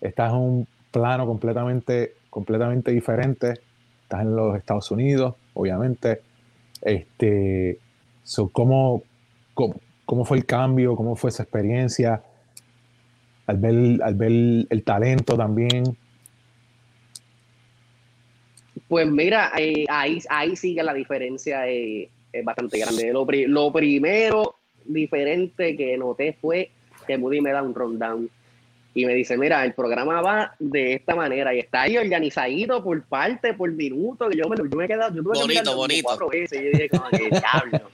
estás 0.00 0.32
en 0.32 0.38
un 0.38 0.68
plano 0.90 1.26
completamente, 1.26 2.14
completamente 2.30 2.92
diferente, 2.92 3.60
estás 4.02 4.22
en 4.22 4.34
los 4.34 4.56
Estados 4.56 4.90
Unidos, 4.90 5.34
obviamente. 5.52 6.22
Este, 6.80 7.78
¿cómo, 8.52 9.02
cómo, 9.52 10.24
fue 10.24 10.38
el 10.38 10.46
cambio? 10.46 10.96
¿Cómo 10.96 11.14
fue 11.14 11.28
esa 11.28 11.42
experiencia? 11.42 12.22
Al 13.46 13.58
ver, 13.58 14.02
al 14.02 14.14
ver 14.14 14.32
el 14.70 14.82
talento 14.82 15.36
también. 15.36 15.94
Pues 18.88 19.06
mira, 19.06 19.52
eh, 19.58 19.84
ahí, 19.90 20.22
ahí 20.30 20.56
sigue 20.56 20.82
la 20.82 20.94
diferencia. 20.94 21.68
Eh, 21.68 22.08
es 22.32 22.44
bastante 22.44 22.78
grande. 22.78 23.12
Lo, 23.12 23.26
lo, 23.26 23.72
primero 23.72 24.56
diferente 24.84 25.76
que 25.76 25.96
noté 25.96 26.36
fue 26.40 26.70
que 27.06 27.18
Moody 27.18 27.40
me 27.40 27.52
da 27.52 27.62
un 27.62 27.74
rundown 27.74 28.30
y 28.94 29.04
me 29.04 29.14
dice, 29.14 29.36
mira, 29.36 29.64
el 29.64 29.74
programa 29.74 30.22
va 30.22 30.54
de 30.58 30.94
esta 30.94 31.14
manera 31.14 31.54
y 31.54 31.58
está 31.58 31.82
ahí 31.82 31.98
organizadito 31.98 32.82
por 32.82 33.02
parte, 33.02 33.52
por 33.52 33.70
minuto, 33.70 34.28
que 34.28 34.38
yo 34.38 34.48
me, 34.48 34.56
yo 34.56 34.76
me 34.76 34.86
he 34.86 34.88
quedado, 34.88 35.14
yo 35.14 35.22
tuve 35.22 35.38
bonito, 35.38 35.70
que 35.70 35.76
bonito. 35.76 36.02
cuatro 36.04 36.28
veces 36.30 36.60
y 36.60 36.64
yo 36.64 36.70
dije, 36.70 36.88
como 36.88 37.08
que 37.10 37.28
diablo. 37.28 37.90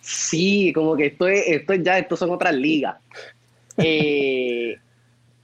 Sí, 0.00 0.72
como 0.74 0.96
que 0.96 1.06
esto 1.06 1.28
es, 1.28 1.44
esto 1.46 1.74
ya, 1.74 1.98
estos 1.98 2.18
son 2.18 2.30
otras 2.30 2.54
ligas. 2.54 2.96
Eh, 3.78 4.76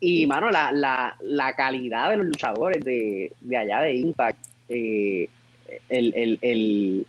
y, 0.01 0.27
mano, 0.27 0.51
la, 0.51 0.73
la, 0.73 1.17
la, 1.21 1.55
calidad 1.55 2.11
de 2.11 2.17
los 2.17 2.27
luchadores 2.27 2.85
de, 2.85 3.33
de 3.41 3.57
allá 3.57 3.81
de 3.83 3.95
Impact, 3.95 4.39
eh, 4.69 5.29
el, 5.89 6.13
el, 6.15 6.39
el, 6.43 7.07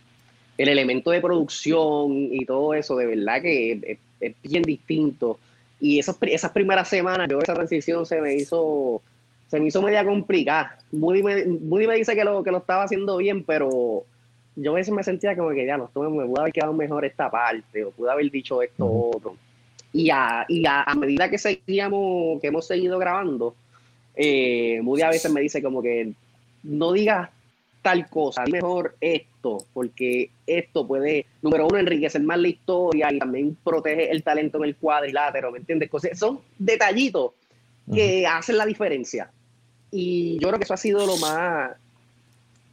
el 0.62 0.70
elemento 0.70 1.10
de 1.10 1.22
producción 1.22 2.12
y 2.32 2.46
todo 2.46 2.74
eso, 2.76 2.96
de 2.96 3.08
verdad 3.08 3.42
que 3.42 4.00
es, 4.20 4.36
bien 4.44 4.62
distinto. 4.62 5.40
Y 5.80 5.98
esas, 5.98 6.16
esas 6.22 6.52
primeras 6.52 6.88
semanas, 6.88 7.28
yo 7.28 7.40
esa 7.40 7.56
transición 7.56 8.06
se 8.06 8.22
me 8.22 8.36
hizo, 8.36 9.02
se 9.48 9.60
me 9.60 9.68
hizo 9.68 9.82
media 9.82 10.06
complicada. 10.06 10.78
Moody 10.92 11.24
me, 11.24 11.46
me 11.88 11.96
dice 11.96 12.14
que 12.16 12.24
lo, 12.24 12.44
que 12.44 12.52
lo 12.52 12.60
estaba 12.60 12.84
haciendo 12.84 13.18
bien, 13.18 13.44
pero 13.44 14.04
yo 14.56 14.72
a 14.72 14.76
veces 14.76 14.94
me 14.94 15.04
sentía 15.04 15.36
como 15.36 15.50
que 15.50 15.66
ya 15.66 15.78
no, 15.78 15.90
me 15.96 16.26
pudo 16.28 16.42
haber 16.42 16.54
quedado 16.54 16.74
mejor 16.74 17.06
esta 17.06 17.32
parte, 17.32 17.84
o 17.84 17.90
pude 17.90 18.12
haber 18.12 18.30
dicho 18.30 18.62
esto 18.62 18.86
otro. 18.86 19.36
Y, 19.94 20.12
a, 20.12 20.46
y 20.48 20.64
a, 20.68 20.86
medida 20.96 21.30
que 21.30 21.40
seguíamos, 21.40 22.40
que 22.40 22.48
hemos 22.48 22.68
seguido 22.68 23.00
grabando, 23.00 23.56
Eh, 24.14 24.80
Moody 24.84 25.02
a 25.02 25.10
veces 25.10 25.32
me 25.32 25.42
dice 25.42 25.62
como 25.64 25.82
que 25.82 26.12
no 26.64 26.92
digas 26.92 27.30
tal 27.82 28.08
cosa, 28.10 28.44
mejor 28.46 28.96
esto, 29.00 29.31
porque 29.42 30.32
esto 30.46 30.88
puede, 30.88 31.26
número 31.42 31.68
uno, 31.68 31.78
enriquecer 31.78 32.22
más 32.22 32.40
la 32.40 32.48
historia 32.48 33.12
y 33.12 33.20
también 33.20 33.58
protege 33.64 34.12
el 34.12 34.24
talento 34.24 34.58
en 34.60 34.66
el 34.66 34.76
cuadrilátero, 34.76 35.52
¿me 35.52 35.60
entiendes? 35.60 35.90
Cosas, 35.90 36.18
son 36.18 36.42
detallitos 36.58 37.32
que 37.94 38.26
hacen 38.26 38.58
la 38.58 38.66
diferencia. 38.66 39.32
Y 39.92 40.38
yo 40.40 40.48
creo 40.48 40.60
que 40.60 40.64
eso 40.64 40.74
ha 40.74 40.78
sido 40.78 41.06
lo 41.06 41.18
más, 41.18 41.72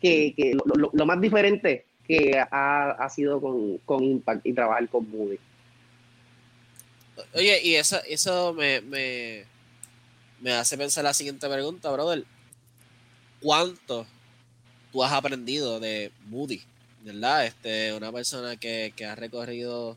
que, 0.00 0.34
que 0.36 0.54
lo, 0.54 0.90
lo, 0.92 1.06
más 1.06 1.20
diferente 1.20 1.86
que 2.06 2.38
ha, 2.38 2.90
ha 2.90 3.10
sido 3.10 3.40
con, 3.40 3.78
con, 3.78 4.04
Impact 4.04 4.46
y 4.46 4.52
trabajar 4.52 4.88
con 4.88 5.10
Moody. 5.10 5.38
Oye, 7.34 7.60
y 7.64 7.74
eso, 7.74 7.98
eso 8.06 8.54
me, 8.54 8.80
me, 8.82 9.44
me 10.40 10.52
hace 10.52 10.78
pensar 10.78 11.02
la 11.04 11.14
siguiente 11.14 11.48
pregunta, 11.48 11.90
brother. 11.90 12.24
¿Cuánto 13.40 14.06
tú 14.92 15.02
has 15.02 15.12
aprendido 15.12 15.80
de 15.80 16.10
Moody? 16.28 16.60
¿Verdad? 17.04 17.46
Este, 17.46 17.92
una 17.94 18.10
persona 18.12 18.56
que, 18.56 18.92
que 18.96 19.04
ha 19.06 19.14
recorrido 19.14 19.96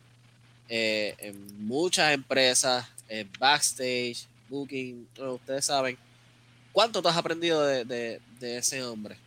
eh, 0.70 1.16
en 1.20 1.66
muchas 1.66 2.14
empresas, 2.14 2.88
backstage, 3.40 4.28
booking, 4.50 5.08
ustedes 5.18 5.66
saben. 5.66 5.98
¿Cuánto 6.72 7.02
tú 7.02 7.08
has 7.10 7.18
aprendido 7.18 7.66
de, 7.66 7.84
de, 7.84 8.22
de 8.40 8.58
ese 8.58 8.82
hombre? 8.84 9.18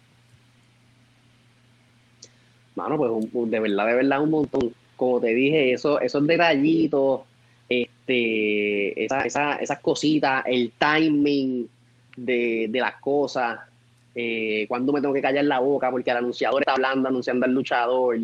Mano, 2.74 2.96
pues 3.31 3.50
de 3.50 3.61
verdad, 3.61 3.87
de 3.87 3.94
verdad, 3.94 4.22
un 4.22 4.31
montón. 4.31 4.74
Como 4.96 5.20
te 5.20 5.35
dije, 5.35 5.72
eso, 5.72 6.00
esos 6.00 6.27
detallitos, 6.27 7.22
este, 7.68 9.05
esa, 9.05 9.22
esa, 9.22 9.57
esas 9.57 9.81
cositas, 9.81 10.44
el 10.46 10.72
timing 10.79 11.68
de, 12.16 12.68
de 12.70 12.81
las 12.81 12.94
cosas, 13.00 13.61
eh, 14.14 14.66
cuando 14.68 14.92
me 14.92 15.00
tengo 15.00 15.14
que 15.14 15.22
callar 15.22 15.44
la 15.44 15.59
boca 15.59 15.90
porque 15.90 16.11
el 16.11 16.18
anunciador 16.18 16.62
está 16.62 16.72
hablando, 16.72 17.09
anunciando 17.09 17.46
al 17.46 17.53
luchador, 17.53 18.16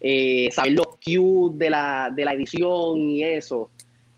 eh, 0.00 0.48
saber 0.52 0.72
los 0.72 0.86
cues 1.04 1.58
de 1.58 1.70
la, 1.70 2.10
de 2.14 2.24
la 2.24 2.32
edición 2.32 2.98
y 3.10 3.22
eso. 3.22 3.70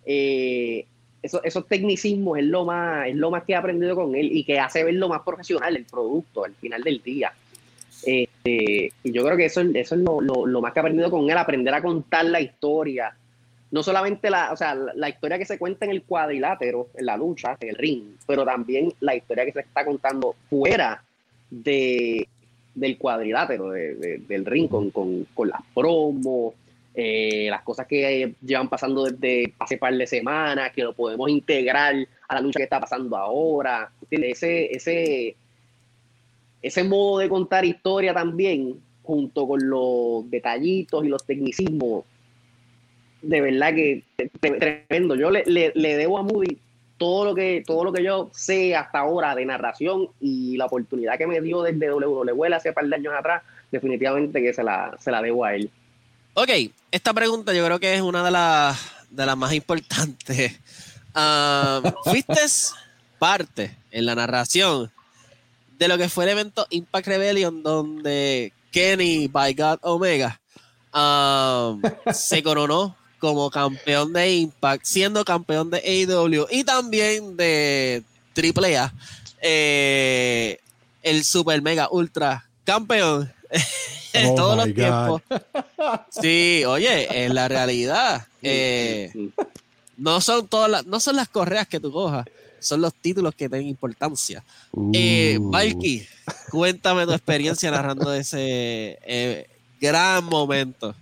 Eh, 0.05 0.87
eso, 1.21 1.43
esos 1.43 1.67
tecnicismos 1.67 2.39
es 2.39 2.45
lo 2.45 2.65
más 2.65 3.09
es 3.09 3.17
lo 3.17 3.31
más 3.31 3.43
que 3.43 3.53
he 3.53 3.57
aprendido 3.57 3.97
con 3.97 4.15
él 4.15 4.31
y 4.33 4.45
que 4.45 4.61
hace 4.61 4.85
ver 4.85 4.95
lo 4.95 5.09
más 5.09 5.23
profesional 5.23 5.77
el 5.77 5.85
producto 5.85 6.45
al 6.45 6.55
final 6.55 6.83
del 6.83 7.03
día. 7.03 7.33
Este, 8.05 8.93
y 9.03 9.13
yo 9.13 9.25
creo 9.25 9.37
que 9.37 9.47
eso, 9.47 9.61
eso 9.61 9.95
es 9.95 10.01
lo, 10.01 10.21
lo, 10.21 10.47
lo, 10.47 10.61
más 10.61 10.73
que 10.73 10.79
he 10.79 10.83
aprendido 10.83 11.11
con 11.11 11.29
él, 11.29 11.37
aprender 11.37 11.75
a 11.75 11.83
contar 11.83 12.25
la 12.27 12.41
historia. 12.41 13.15
No 13.71 13.83
solamente 13.83 14.31
la, 14.31 14.53
o 14.53 14.57
sea, 14.57 14.75
la, 14.75 15.09
historia 15.09 15.37
que 15.37 15.45
se 15.45 15.59
cuenta 15.59 15.85
en 15.85 15.91
el 15.91 16.03
cuadrilátero, 16.03 16.89
en 16.95 17.05
la 17.05 17.17
lucha, 17.17 17.57
en 17.61 17.69
el 17.71 17.75
ring, 17.75 18.05
pero 18.27 18.45
también 18.45 18.93
la 19.01 19.15
historia 19.15 19.45
que 19.45 19.53
se 19.53 19.61
está 19.61 19.85
contando 19.85 20.37
fuera 20.49 21.03
de, 21.51 22.29
del 22.75 22.99
cuadrilátero, 22.99 23.71
de, 23.71 23.95
de, 23.95 24.19
del 24.19 24.45
ring, 24.45 24.69
con, 24.69 24.91
con, 24.91 25.49
las 25.49 25.61
promos, 25.75 26.55
eh, 26.95 27.49
las 27.51 27.63
cosas 27.63 27.87
que 27.87 28.35
llevan 28.43 28.69
pasando 28.69 29.05
desde 29.05 29.55
hace 29.59 29.79
par 29.79 29.97
de 29.97 30.07
semanas, 30.07 30.73
que 30.73 30.83
lo 30.83 30.93
podemos 30.93 31.29
integrar 31.31 31.95
a 32.29 32.35
la 32.35 32.41
lucha 32.41 32.59
que 32.59 32.65
está 32.65 32.81
pasando 32.81 33.17
ahora. 33.17 33.91
Ese, 34.11 34.75
ese, 34.75 35.37
ese 36.63 36.85
modo 36.85 37.19
de 37.19 37.29
contar 37.29 37.65
historia 37.65 38.13
también, 38.13 38.81
junto 39.03 39.47
con 39.47 39.69
los 39.69 40.31
detallitos 40.31 41.05
y 41.05 41.09
los 41.09 41.25
tecnicismos, 41.25 42.05
de 43.23 43.41
verdad 43.41 43.75
que 43.75 44.05
tremendo. 44.41 45.15
Yo 45.15 45.31
le, 45.31 45.45
le, 45.47 45.73
le, 45.75 45.97
debo 45.97 46.19
a 46.19 46.23
Moody 46.23 46.59
todo 46.99 47.25
lo 47.25 47.35
que 47.35 47.63
todo 47.67 47.85
lo 47.85 47.93
que 47.93 48.03
yo 48.03 48.31
sé 48.35 48.77
hasta 48.77 48.99
ahora 48.99 49.35
de 49.35 49.47
narración 49.47 50.09
y 50.21 50.57
la 50.57 50.67
oportunidad 50.67 51.17
que 51.17 51.27
me 51.27 51.41
dio 51.41 51.63
desde 51.63 51.93
WWE 51.93 52.55
hace 52.55 52.73
par 52.73 52.87
de 52.87 52.95
años 52.95 53.15
atrás, 53.17 53.43
definitivamente 53.71 54.43
que 54.43 54.53
se 54.53 54.63
la, 54.63 54.97
se 54.99 55.11
la 55.11 55.23
debo 55.23 55.45
a 55.45 55.55
él. 55.55 55.71
Ok, 56.35 56.51
esta 56.91 57.15
pregunta 57.15 57.55
yo 57.55 57.65
creo 57.65 57.81
que 57.81 57.95
es 57.95 58.01
una 58.01 58.25
de 58.25 58.31
las, 58.31 58.79
de 59.11 59.27
las 59.27 59.37
más 59.37 59.53
importantes. 59.53 60.59
Uh, 61.15 61.89
¿Fuiste 62.05 62.41
parte 63.19 63.75
en 63.91 64.07
la 64.07 64.15
narración 64.15 64.91
de 65.79 65.89
lo 65.89 65.97
que 65.99 66.09
fue 66.09 66.25
el 66.25 66.31
evento 66.31 66.67
Impact 66.71 67.07
Rebellion 67.07 67.63
donde 67.63 68.53
Kenny 68.71 69.29
by 69.29 69.55
God 69.55 69.79
Omega 69.83 70.41
um, 70.95 71.81
se 72.13 72.43
coronó 72.43 72.97
como 73.19 73.51
campeón 73.51 74.13
de 74.13 74.31
Impact, 74.33 74.85
siendo 74.85 75.25
campeón 75.25 75.71
de 75.71 75.79
AEW 75.79 76.47
y 76.51 76.65
también 76.65 77.37
de 77.37 78.03
AAA, 78.37 78.93
eh, 79.41 80.59
el 81.03 81.25
Super 81.25 81.63
Mega 81.63 81.89
Ultra 81.91 82.45
campeón 82.65 83.33
en 84.13 84.31
oh 84.31 84.35
todos 84.35 84.57
los 84.57 84.67
God. 84.69 84.75
tiempos. 84.75 85.23
Sí, 86.11 86.65
oye, 86.67 87.25
en 87.25 87.35
la 87.35 87.49
realidad, 87.49 88.27
eh, 88.43 89.13
no 89.97 90.21
son 90.21 90.47
todas 90.49 90.71
las, 90.71 90.87
no 90.87 91.01
son 91.01 91.17
las 91.17 91.29
correas 91.29 91.67
que 91.67 91.81
tú 91.81 91.93
cojas, 91.93 92.27
son 92.59 92.81
los 92.81 92.93
títulos 92.95 93.35
que 93.35 93.49
tienen 93.49 93.69
importancia. 93.69 94.45
Uh. 94.73 94.91
Eh, 94.95 95.39
Valky, 95.41 96.07
cuéntame 96.51 97.07
tu 97.07 97.13
experiencia 97.13 97.71
narrando 97.71 98.13
ese 98.13 98.99
eh, 99.03 99.49
gran 99.81 100.25
momento. 100.25 100.95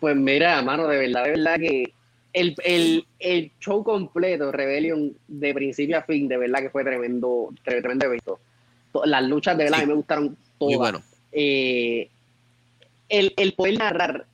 Pues 0.00 0.16
mira, 0.16 0.62
mano, 0.62 0.88
de 0.88 0.98
verdad, 0.98 1.24
de 1.24 1.30
verdad 1.30 1.56
que 1.58 1.92
el, 2.32 2.54
el, 2.64 3.06
el, 3.18 3.50
show 3.60 3.82
completo, 3.82 4.52
Rebellion, 4.52 5.16
de 5.26 5.54
principio 5.54 5.98
a 5.98 6.02
fin, 6.02 6.28
de 6.28 6.36
verdad 6.36 6.60
que 6.60 6.70
fue 6.70 6.84
tremendo, 6.84 7.48
tremendo 7.64 8.06
evento. 8.06 8.40
Las 9.04 9.22
luchas 9.24 9.56
de 9.56 9.64
verdad 9.64 9.80
sí. 9.80 9.86
me 9.86 9.94
gustaron 9.94 10.36
todas. 10.58 10.78
bueno. 10.78 11.02
Eh, 11.32 12.08
el, 13.08 13.32
el, 13.36 13.52
poder 13.52 13.78
narrar 13.78 14.26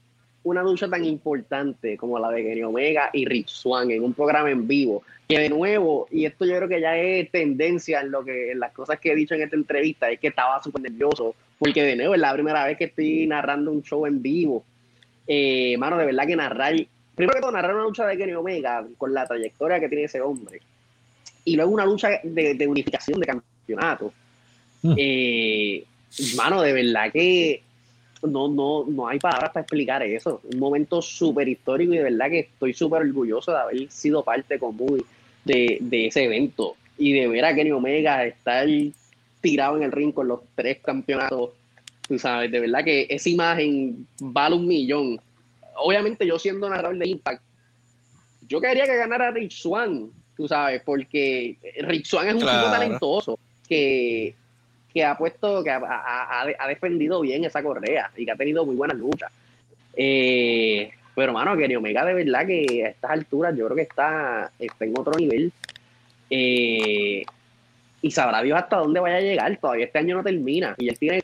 una 0.45 0.63
lucha 0.63 0.89
tan 0.89 1.05
importante 1.05 1.97
como 1.97 2.19
la 2.19 2.31
de 2.31 2.43
Kenny 2.43 2.63
Omega 2.63 3.11
y 3.13 3.25
Rich 3.25 3.49
Swan 3.49 3.91
en 3.91 4.03
un 4.03 4.15
programa 4.15 4.51
en 4.51 4.67
vivo, 4.67 5.03
que 5.29 5.39
de 5.39 5.49
nuevo, 5.49 6.09
y 6.11 6.25
esto 6.25 6.45
yo 6.45 6.57
creo 6.57 6.69
que 6.69 6.81
ya 6.81 6.97
es 6.97 7.31
tendencia 7.31 8.01
en 8.01 8.11
lo 8.11 8.25
que 8.25 8.51
en 8.53 8.61
las 8.61 8.73
cosas 8.73 8.99
que 8.99 9.13
he 9.13 9.15
dicho 9.15 9.35
en 9.35 9.43
esta 9.43 9.57
entrevista, 9.57 10.11
es 10.11 10.19
que 10.19 10.29
estaba 10.29 10.63
súper 10.63 10.83
nervioso, 10.83 11.35
porque 11.59 11.83
de 11.83 11.97
nuevo 11.97 12.15
es 12.15 12.21
la 12.21 12.33
primera 12.33 12.65
vez 12.67 12.77
que 12.77 12.85
estoy 12.85 13.27
narrando 13.27 13.71
un 13.71 13.83
show 13.83 14.07
en 14.07 14.21
vivo. 14.21 14.65
Eh, 15.27 15.77
mano, 15.79 15.99
de 15.99 16.07
verdad 16.07 16.27
que 16.27 16.37
narrar, 16.37 16.75
primero 17.15 17.35
que 17.35 17.41
todo, 17.41 17.53
narrar 17.53 17.75
una 17.75 17.85
lucha 17.85 18.07
de 18.07 18.17
Kenny 18.17 18.33
Omega 18.33 18.85
con 18.99 19.15
la 19.15 19.27
trayectoria 19.27 19.81
que 19.81 19.89
tiene 19.89 20.05
ese 20.05 20.21
hombre, 20.21 20.61
y 21.45 21.57
luego 21.57 21.71
una 21.73 21.85
lucha 21.85 22.21
de, 22.23 22.55
de 22.55 22.67
unificación 22.67 23.21
de 23.21 23.27
campeonato. 23.27 24.13
Mm. 24.83 24.95
Eh, 24.97 25.85
mano, 26.37 26.63
de 26.63 26.73
verdad 26.73 27.13
que 27.13 27.63
no, 28.23 28.49
no, 28.49 28.85
no 28.89 29.09
hay 29.09 29.19
palabras 29.19 29.51
para 29.51 29.63
explicar 29.63 30.03
eso. 30.03 30.41
Un 30.53 30.59
momento 30.59 31.03
súper 31.03 31.49
histórico 31.49 31.95
y 31.95 31.99
de 31.99 32.05
verdad 32.05 32.29
que 32.29 32.41
estoy 32.41 32.75
súper 32.75 33.03
orgulloso 33.03 33.53
de 33.53 33.59
haber 33.59 33.91
sido 33.91 34.23
parte 34.23 34.59
Moody 34.59 35.05
de, 35.45 35.79
de, 35.81 36.07
ese 36.07 36.25
evento. 36.25 36.77
Y 36.99 37.13
de 37.13 37.27
ver 37.27 37.45
a 37.45 37.55
Kenny 37.55 37.73
Omega 37.73 38.25
estar 38.25 38.67
tirado 39.41 39.77
en 39.77 39.83
el 39.83 39.93
ring 39.93 40.13
con 40.13 40.29
los 40.29 40.41
tres 40.55 40.79
campeonatos. 40.83 41.51
Tú 42.09 42.19
sabes, 42.19 42.51
de 42.51 42.61
verdad 42.61 42.85
que 42.85 43.07
esa 43.09 43.29
imagen 43.29 44.07
vale 44.21 44.57
un 44.57 44.67
millón. 44.67 45.21
Obviamente 45.77 46.27
yo 46.27 46.39
siendo 46.39 46.69
narrador 46.69 46.99
de 46.99 47.09
Impact, 47.09 47.43
yo 48.49 48.61
quería 48.61 48.85
que 48.85 48.97
ganara 48.97 49.31
Rich 49.31 49.63
Swan, 49.63 50.11
tú 50.37 50.47
sabes, 50.49 50.83
porque 50.85 51.57
Rich 51.81 52.07
Swan 52.07 52.29
es 52.29 52.35
un 52.35 52.41
claro. 52.41 52.59
tipo 52.59 52.73
talentoso 52.73 53.39
que 53.69 54.35
que 54.93 55.05
ha 55.05 55.17
puesto, 55.17 55.65
que 55.65 55.71
ha, 55.71 55.79
ha, 55.79 56.47
ha, 56.59 56.69
defendido 56.69 57.21
bien 57.21 57.45
esa 57.45 57.63
correa 57.63 58.11
y 58.17 58.25
que 58.25 58.31
ha 58.31 58.37
tenido 58.37 58.65
muy 58.65 58.77
buenas 58.77 58.99
luchas. 58.99 59.33
Eh, 59.95 60.91
pero, 61.15 61.33
mano, 61.33 61.57
Kenny 61.57 61.77
Omega 61.77 62.05
de 62.05 62.15
verdad 62.15 62.47
que 62.47 62.85
a 62.85 62.89
estas 62.89 63.11
alturas 63.11 63.57
yo 63.57 63.67
creo 63.67 63.77
que 63.77 63.83
está, 63.83 64.51
está 64.59 64.85
en 64.85 64.99
otro 64.99 65.13
nivel. 65.19 65.53
Eh, 66.31 67.25
y 68.01 68.11
sabrá 68.11 68.43
Dios 68.43 68.59
hasta 68.59 68.77
dónde 68.77 69.01
vaya 69.01 69.17
a 69.17 69.21
llegar. 69.21 69.57
Todavía 69.59 69.87
este 69.87 69.99
año 69.99 70.17
no 70.17 70.23
termina. 70.23 70.75
Y 70.79 70.89
él 70.89 70.99
tiene 70.99 71.23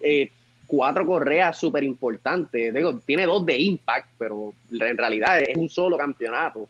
eh, 0.00 0.30
cuatro 0.66 1.06
correas 1.06 1.58
súper 1.58 1.84
importantes. 1.84 2.72
Digo, 2.72 2.98
tiene 3.04 3.26
dos 3.26 3.44
de 3.44 3.58
Impact, 3.58 4.08
pero 4.18 4.52
en 4.70 4.96
realidad 4.96 5.40
es 5.40 5.56
un 5.56 5.68
solo 5.68 5.96
campeonato. 5.96 6.68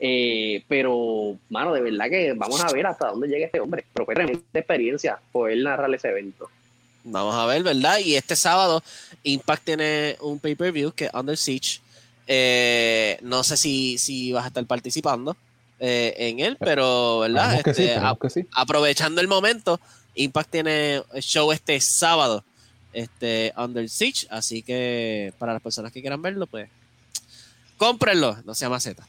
Eh, 0.00 0.62
pero, 0.68 1.36
mano, 1.48 1.72
de 1.72 1.80
verdad 1.80 2.08
que 2.08 2.32
vamos 2.34 2.62
a 2.62 2.72
ver 2.72 2.86
hasta 2.86 3.08
dónde 3.08 3.28
llega 3.28 3.46
este 3.46 3.60
hombre. 3.60 3.84
Pero 3.92 4.04
fue 4.04 4.14
tremenda 4.14 4.42
experiencia 4.54 5.18
poder 5.32 5.58
narrar 5.58 5.92
ese 5.94 6.08
evento. 6.08 6.48
Vamos 7.04 7.34
a 7.34 7.46
ver, 7.46 7.62
¿verdad? 7.62 7.98
Y 7.98 8.16
este 8.16 8.36
sábado 8.36 8.82
Impact 9.22 9.64
tiene 9.64 10.16
un 10.20 10.38
pay-per-view 10.38 10.92
que 10.92 11.06
es 11.06 11.14
Under 11.14 11.36
Siege. 11.36 11.80
Eh, 12.26 13.18
no 13.22 13.42
sé 13.42 13.56
si, 13.56 13.96
si 13.96 14.32
vas 14.32 14.44
a 14.44 14.48
estar 14.48 14.64
participando 14.66 15.36
eh, 15.80 16.14
en 16.18 16.40
él, 16.40 16.56
pero, 16.60 17.20
¿verdad? 17.20 17.54
Este, 17.54 17.74
sí, 17.74 17.90
que 18.20 18.30
sí. 18.30 18.46
Aprovechando 18.52 19.20
el 19.20 19.28
momento, 19.28 19.80
Impact 20.14 20.50
tiene 20.50 21.02
show 21.20 21.50
este 21.52 21.80
sábado, 21.80 22.44
este 22.92 23.52
Under 23.56 23.88
Siege. 23.88 24.26
Así 24.30 24.62
que 24.62 25.32
para 25.38 25.52
las 25.52 25.62
personas 25.62 25.92
que 25.92 26.00
quieran 26.00 26.22
verlo, 26.22 26.46
pues 26.46 26.68
cómprenlo, 27.76 28.36
no 28.44 28.54
sea 28.54 28.68
maceta. 28.68 29.06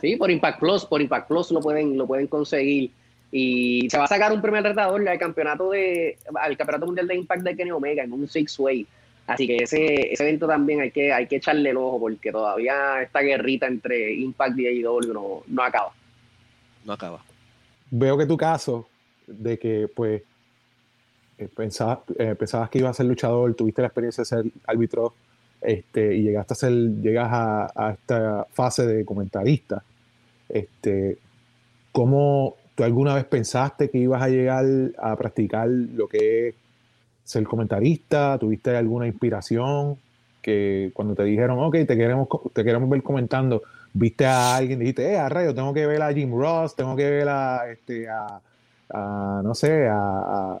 Sí, 0.00 0.16
por 0.16 0.30
Impact 0.30 0.60
Plus, 0.60 0.84
por 0.84 1.00
Impact 1.02 1.28
Plus 1.28 1.50
lo 1.50 1.60
pueden, 1.60 1.96
lo 1.96 2.06
pueden 2.06 2.26
conseguir. 2.26 2.90
Y 3.30 3.88
se 3.90 3.98
va 3.98 4.04
a 4.04 4.08
sacar 4.08 4.32
un 4.32 4.42
primer 4.42 4.62
retador 4.62 5.06
al 5.08 5.18
campeonato 5.18 5.70
de 5.70 6.18
al 6.34 6.56
campeonato 6.56 6.86
mundial 6.86 7.08
de 7.08 7.14
Impact 7.16 7.42
de 7.42 7.56
Kenny 7.56 7.70
Omega 7.70 8.04
en 8.04 8.12
un 8.12 8.28
six 8.28 8.58
way. 8.58 8.86
Así 9.26 9.46
que 9.46 9.56
ese, 9.56 10.12
ese 10.12 10.24
evento 10.24 10.46
también 10.46 10.80
hay 10.80 10.90
que, 10.90 11.12
hay 11.12 11.26
que 11.26 11.36
echarle 11.36 11.70
el 11.70 11.76
ojo 11.76 12.00
porque 12.00 12.32
todavía 12.32 13.00
esta 13.02 13.20
guerrita 13.20 13.66
entre 13.66 14.14
Impact 14.14 14.58
y 14.58 14.66
AEW 14.66 15.12
no, 15.12 15.42
no 15.46 15.62
acaba. 15.62 15.92
No 16.84 16.92
acaba. 16.92 17.24
Veo 17.90 18.18
que 18.18 18.26
tu 18.26 18.36
caso 18.36 18.88
de 19.26 19.58
que 19.58 19.88
pues 19.94 20.22
pensabas, 21.54 22.00
eh, 22.18 22.34
pensabas 22.38 22.70
que 22.70 22.78
ibas 22.78 22.90
a 22.90 22.94
ser 22.94 23.06
luchador, 23.06 23.54
tuviste 23.54 23.82
la 23.82 23.88
experiencia 23.88 24.22
de 24.22 24.26
ser 24.26 24.44
árbitro 24.66 25.14
este, 25.60 26.14
y 26.14 26.22
llegaste 26.22 26.52
a 26.54 26.56
ser, 26.56 26.72
llegas 26.72 27.28
a, 27.30 27.92
esta 27.92 28.46
fase 28.52 28.86
de 28.86 29.04
comentarista. 29.04 29.82
Este, 30.48 31.18
¿Cómo 31.92 32.56
tú 32.74 32.84
alguna 32.84 33.14
vez 33.14 33.24
pensaste 33.24 33.90
que 33.90 33.98
ibas 33.98 34.22
a 34.22 34.28
llegar 34.28 34.64
a 34.98 35.16
practicar 35.16 35.68
lo 35.68 36.08
que 36.08 36.48
es 36.48 36.54
ser 37.24 37.44
comentarista? 37.44 38.38
¿Tuviste 38.38 38.76
alguna 38.76 39.06
inspiración 39.06 39.98
que 40.42 40.90
cuando 40.92 41.14
te 41.14 41.22
dijeron, 41.24 41.58
ok, 41.60 41.72
te 41.86 41.96
queremos, 41.96 42.28
te 42.52 42.64
queremos 42.64 42.90
ver 42.90 43.02
comentando, 43.02 43.62
viste 43.94 44.26
a 44.26 44.56
alguien 44.56 44.80
dijiste, 44.80 45.12
eh, 45.12 45.18
a 45.18 45.28
tengo 45.28 45.72
que 45.72 45.86
ver 45.86 46.02
a 46.02 46.12
Jim 46.12 46.32
Ross, 46.32 46.74
tengo 46.74 46.96
que 46.96 47.08
ver 47.08 47.28
a, 47.28 47.70
este, 47.70 48.08
a, 48.08 49.40
no 49.42 49.54
sé, 49.54 49.86
a, 49.88 50.60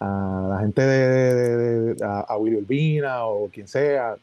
a 0.00 0.46
la 0.50 0.58
gente 0.60 0.82
de, 0.82 1.96
a, 2.04 2.20
a 2.20 2.38
Urbina 2.38 3.26
o 3.26 3.48
quien 3.48 3.68
sea? 3.68 4.16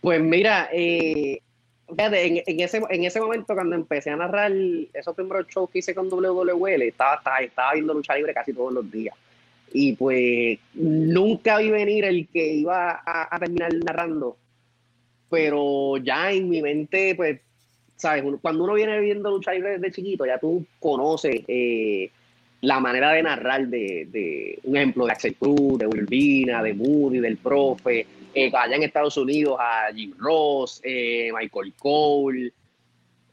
Pues 0.00 0.20
mira, 0.20 0.68
eh, 0.72 1.40
en, 1.88 2.60
ese, 2.60 2.82
en 2.88 3.04
ese 3.04 3.20
momento 3.20 3.54
cuando 3.54 3.76
empecé 3.76 4.10
a 4.10 4.16
narrar 4.16 4.52
esos 4.92 5.14
primeros 5.14 5.46
shows 5.48 5.70
que 5.70 5.78
hice 5.78 5.94
con 5.94 6.12
WWE, 6.12 6.88
estaba, 6.88 7.16
estaba, 7.16 7.40
estaba 7.40 7.72
viendo 7.74 7.94
lucha 7.94 8.16
libre 8.16 8.34
casi 8.34 8.52
todos 8.52 8.72
los 8.72 8.90
días. 8.90 9.14
Y 9.72 9.92
pues 9.94 10.58
nunca 10.74 11.58
vi 11.58 11.70
venir 11.70 12.04
el 12.04 12.28
que 12.28 12.54
iba 12.54 13.02
a, 13.04 13.34
a 13.34 13.38
terminar 13.38 13.74
narrando. 13.74 14.36
Pero 15.28 15.96
ya 15.98 16.30
en 16.32 16.48
mi 16.48 16.62
mente, 16.62 17.14
pues, 17.14 17.40
¿sabes? 17.96 18.24
Cuando 18.40 18.64
uno 18.64 18.74
viene 18.74 19.00
viendo 19.00 19.30
lucha 19.30 19.52
libre 19.52 19.78
desde 19.78 19.92
chiquito, 19.92 20.24
ya 20.24 20.38
tú 20.38 20.64
conoces 20.78 21.42
eh, 21.48 22.10
la 22.62 22.80
manera 22.80 23.12
de 23.12 23.22
narrar 23.22 23.66
de, 23.68 24.08
de, 24.10 24.58
un 24.64 24.76
ejemplo, 24.76 25.06
de 25.06 25.12
Axel 25.12 25.34
Cruz, 25.36 25.78
de 25.78 25.86
Wilvina, 25.86 26.62
de 26.62 26.74
Moody, 26.74 27.18
del 27.18 27.36
profe, 27.36 28.06
eh, 28.34 28.50
allá 28.54 28.76
en 28.76 28.82
Estados 28.82 29.16
Unidos 29.16 29.56
a 29.60 29.92
Jim 29.94 30.14
Ross, 30.18 30.80
eh, 30.82 31.30
Michael 31.32 31.72
Cole. 31.78 32.52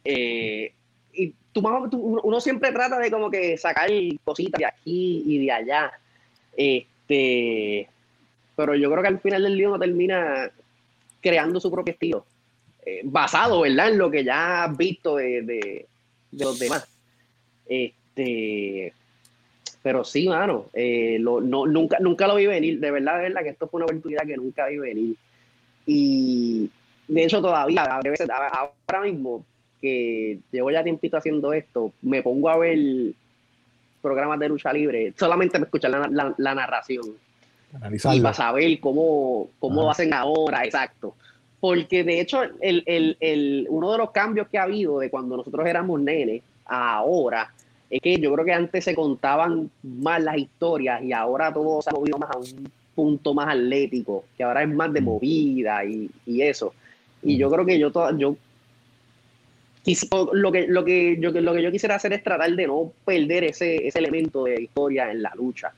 Eh, 0.04 0.74
y 1.14 1.34
tu, 1.52 1.62
uno 1.62 2.42
siempre 2.42 2.72
trata 2.72 3.00
de 3.00 3.10
como 3.10 3.30
que 3.30 3.58
sacar 3.58 3.90
cositas 4.24 4.60
de 4.60 4.66
aquí 4.66 5.24
y 5.26 5.46
de 5.46 5.52
allá. 5.52 5.92
Este, 6.56 7.88
pero 8.56 8.76
yo 8.76 8.92
creo 8.92 9.02
que 9.02 9.08
al 9.08 9.20
final 9.20 9.44
del 9.44 9.66
uno 9.66 9.80
termina 9.80 10.52
creando 11.22 11.60
su 11.60 11.72
propio 11.72 11.94
estilo, 11.94 12.26
eh, 12.86 13.02
basado, 13.04 13.62
¿verdad?, 13.62 13.90
en 13.90 13.98
lo 13.98 14.12
que 14.12 14.24
ya 14.24 14.66
has 14.66 14.78
visto 14.78 15.16
de, 15.16 15.42
de, 15.42 15.86
de 16.32 16.46
los 16.46 16.60
demás. 16.60 16.88
Este, 17.66 18.94
pero 19.84 20.06
sí, 20.06 20.30
mano, 20.30 20.68
eh, 20.74 21.18
lo, 21.20 21.42
no, 21.42 21.68
nunca, 21.68 21.98
nunca 22.00 22.26
lo 22.26 22.36
vi 22.36 22.48
venir, 22.48 22.80
de 22.80 22.90
verdad, 22.90 23.18
de 23.18 23.24
verdad 23.24 23.44
que 23.44 23.50
esto 23.50 23.68
fue 23.68 23.80
una 23.80 23.86
oportunidad 23.86 24.26
que 24.26 24.38
nunca 24.38 24.68
vi 24.68 24.80
venir. 24.80 25.16
Y 25.86 26.70
de 27.06 27.24
hecho 27.26 27.42
todavía, 27.42 27.84
ahora 27.84 29.02
mismo, 29.04 29.46
que 29.82 30.40
llevo 30.52 30.72
ya 30.72 30.86
tiempito 30.86 31.18
haciendo 31.18 31.52
esto, 31.52 31.92
me 32.02 32.24
pongo 32.24 32.48
a 32.48 32.58
ver 32.58 32.80
programas 34.02 34.40
de 34.40 34.50
lucha 34.50 34.72
libre, 34.72 35.14
solamente 35.18 35.60
me 35.60 35.66
escuchar 35.66 35.92
la, 35.92 36.08
la, 36.08 36.34
la 36.38 36.56
narración. 36.56 37.04
Analizarlo. 37.74 38.18
Y 38.18 38.22
para 38.22 38.34
saber 38.34 38.80
cómo, 38.80 39.50
cómo 39.60 39.92
hacen 39.92 40.14
ahora, 40.14 40.64
exacto. 40.64 41.16
Porque 41.60 42.06
de 42.06 42.22
hecho, 42.22 42.44
el, 42.62 42.84
el, 42.86 43.18
el, 43.20 43.68
uno 43.70 43.92
de 43.92 43.98
los 43.98 44.12
cambios 44.12 44.48
que 44.48 44.58
ha 44.58 44.64
habido 44.64 45.00
de 45.00 45.10
cuando 45.10 45.36
nosotros 45.36 45.66
éramos 45.66 46.00
nenes 46.00 46.42
a 46.66 46.96
ahora, 46.96 47.53
es 47.94 48.02
que 48.02 48.18
yo 48.18 48.34
creo 48.34 48.44
que 48.44 48.54
antes 48.54 48.84
se 48.84 48.96
contaban 48.96 49.70
más 49.84 50.20
las 50.24 50.36
historias 50.36 51.04
y 51.04 51.14
ahora 51.14 51.54
todo 51.54 51.80
se 51.80 51.92
ha 51.92 51.94
movido 51.94 52.18
más 52.18 52.32
a 52.32 52.40
un 52.40 52.72
punto 52.96 53.36
más 53.36 53.50
atlético, 53.50 54.26
que 54.36 54.44
ahora 54.44 54.64
es 54.64 54.70
más 54.70 54.92
de 54.92 55.02
movida 55.02 55.86
y, 55.86 56.10
y 56.26 56.42
eso. 56.42 56.74
Y 57.22 57.38
yo 57.38 57.52
creo 57.52 57.64
que 57.68 57.78
yo, 57.78 57.92
yo 58.18 58.36
lo 60.34 60.52
que, 60.52 60.66
lo, 60.68 60.84
que 60.84 61.18
yo, 61.20 61.30
lo 61.30 61.54
que 61.54 61.62
yo 61.62 61.72
quisiera 61.72 61.94
hacer 61.94 62.14
es 62.14 62.24
tratar 62.24 62.52
de 62.52 62.66
no 62.66 62.92
perder 63.06 63.44
ese, 63.44 63.88
ese 63.88 64.00
elemento 64.00 64.46
de 64.46 64.64
historia 64.64 65.12
en 65.12 65.22
la 65.22 65.32
lucha. 65.36 65.72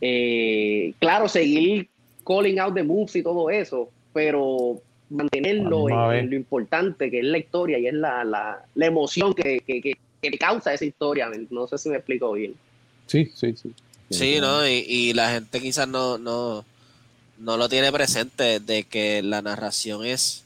Eh, 0.00 0.92
claro, 1.00 1.28
seguir 1.28 1.88
calling 2.24 2.60
out 2.60 2.74
the 2.74 2.84
moves 2.84 3.16
y 3.16 3.24
todo 3.24 3.50
eso, 3.50 3.90
pero 4.12 4.80
mantenerlo 5.10 5.88
en, 5.88 6.18
en, 6.20 6.30
lo 6.30 6.36
importante 6.36 7.10
que 7.10 7.18
es 7.18 7.24
la 7.24 7.38
historia 7.38 7.80
y 7.80 7.88
es 7.88 7.94
la, 7.94 8.22
la, 8.22 8.64
la 8.76 8.86
emoción 8.86 9.34
que, 9.34 9.58
que, 9.66 9.80
que, 9.80 9.96
que, 10.30 10.38
causa 10.38 10.74
esa 10.74 10.84
historia. 10.84 11.30
No 11.50 11.66
sé 11.66 11.78
si 11.78 11.88
me 11.88 11.96
explico 11.96 12.32
bien. 12.32 12.54
Sí, 13.06 13.30
sí, 13.34 13.54
sí. 13.56 13.72
Sí, 14.10 14.38
¿no? 14.40 14.66
Y, 14.66 14.84
y 14.88 15.12
la 15.14 15.30
gente 15.32 15.60
quizás 15.60 15.88
no, 15.88 16.18
no, 16.18 16.64
no 17.38 17.56
lo 17.56 17.68
tiene 17.68 17.90
presente 17.92 18.60
de 18.60 18.84
que 18.84 19.22
la 19.22 19.42
narración 19.42 20.04
es 20.04 20.44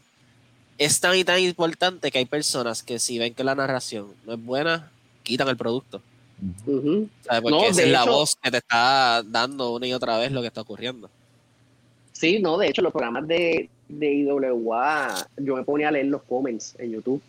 es 0.80 0.98
tan 0.98 1.14
y 1.14 1.24
tan 1.24 1.38
importante 1.40 2.10
que 2.10 2.18
hay 2.18 2.24
personas 2.24 2.82
que 2.82 2.98
si 2.98 3.18
ven 3.18 3.34
que 3.34 3.44
la 3.44 3.54
narración 3.54 4.06
no 4.24 4.32
es 4.32 4.42
buena, 4.42 4.90
quitan 5.22 5.46
el 5.48 5.56
producto. 5.58 6.00
Uh 6.66 6.72
-huh. 6.72 7.08
¿Sabes? 7.20 7.42
Porque 7.42 7.56
no, 7.58 7.62
esa 7.64 7.82
es 7.82 7.86
hecho, 7.86 7.92
la 7.92 8.04
voz 8.06 8.34
que 8.42 8.50
te 8.50 8.56
está 8.56 9.22
dando 9.22 9.74
una 9.74 9.86
y 9.86 9.92
otra 9.92 10.16
vez 10.16 10.32
lo 10.32 10.40
que 10.40 10.46
está 10.46 10.62
ocurriendo. 10.62 11.10
Sí, 12.12 12.38
no, 12.40 12.56
de 12.56 12.68
hecho, 12.68 12.80
los 12.80 12.92
programas 12.92 13.28
de, 13.28 13.68
de 13.88 14.14
IWA, 14.14 15.28
yo 15.36 15.56
me 15.56 15.64
ponía 15.64 15.88
a 15.88 15.90
leer 15.90 16.06
los 16.06 16.22
comments 16.22 16.74
en 16.78 16.92
YouTube. 16.92 17.20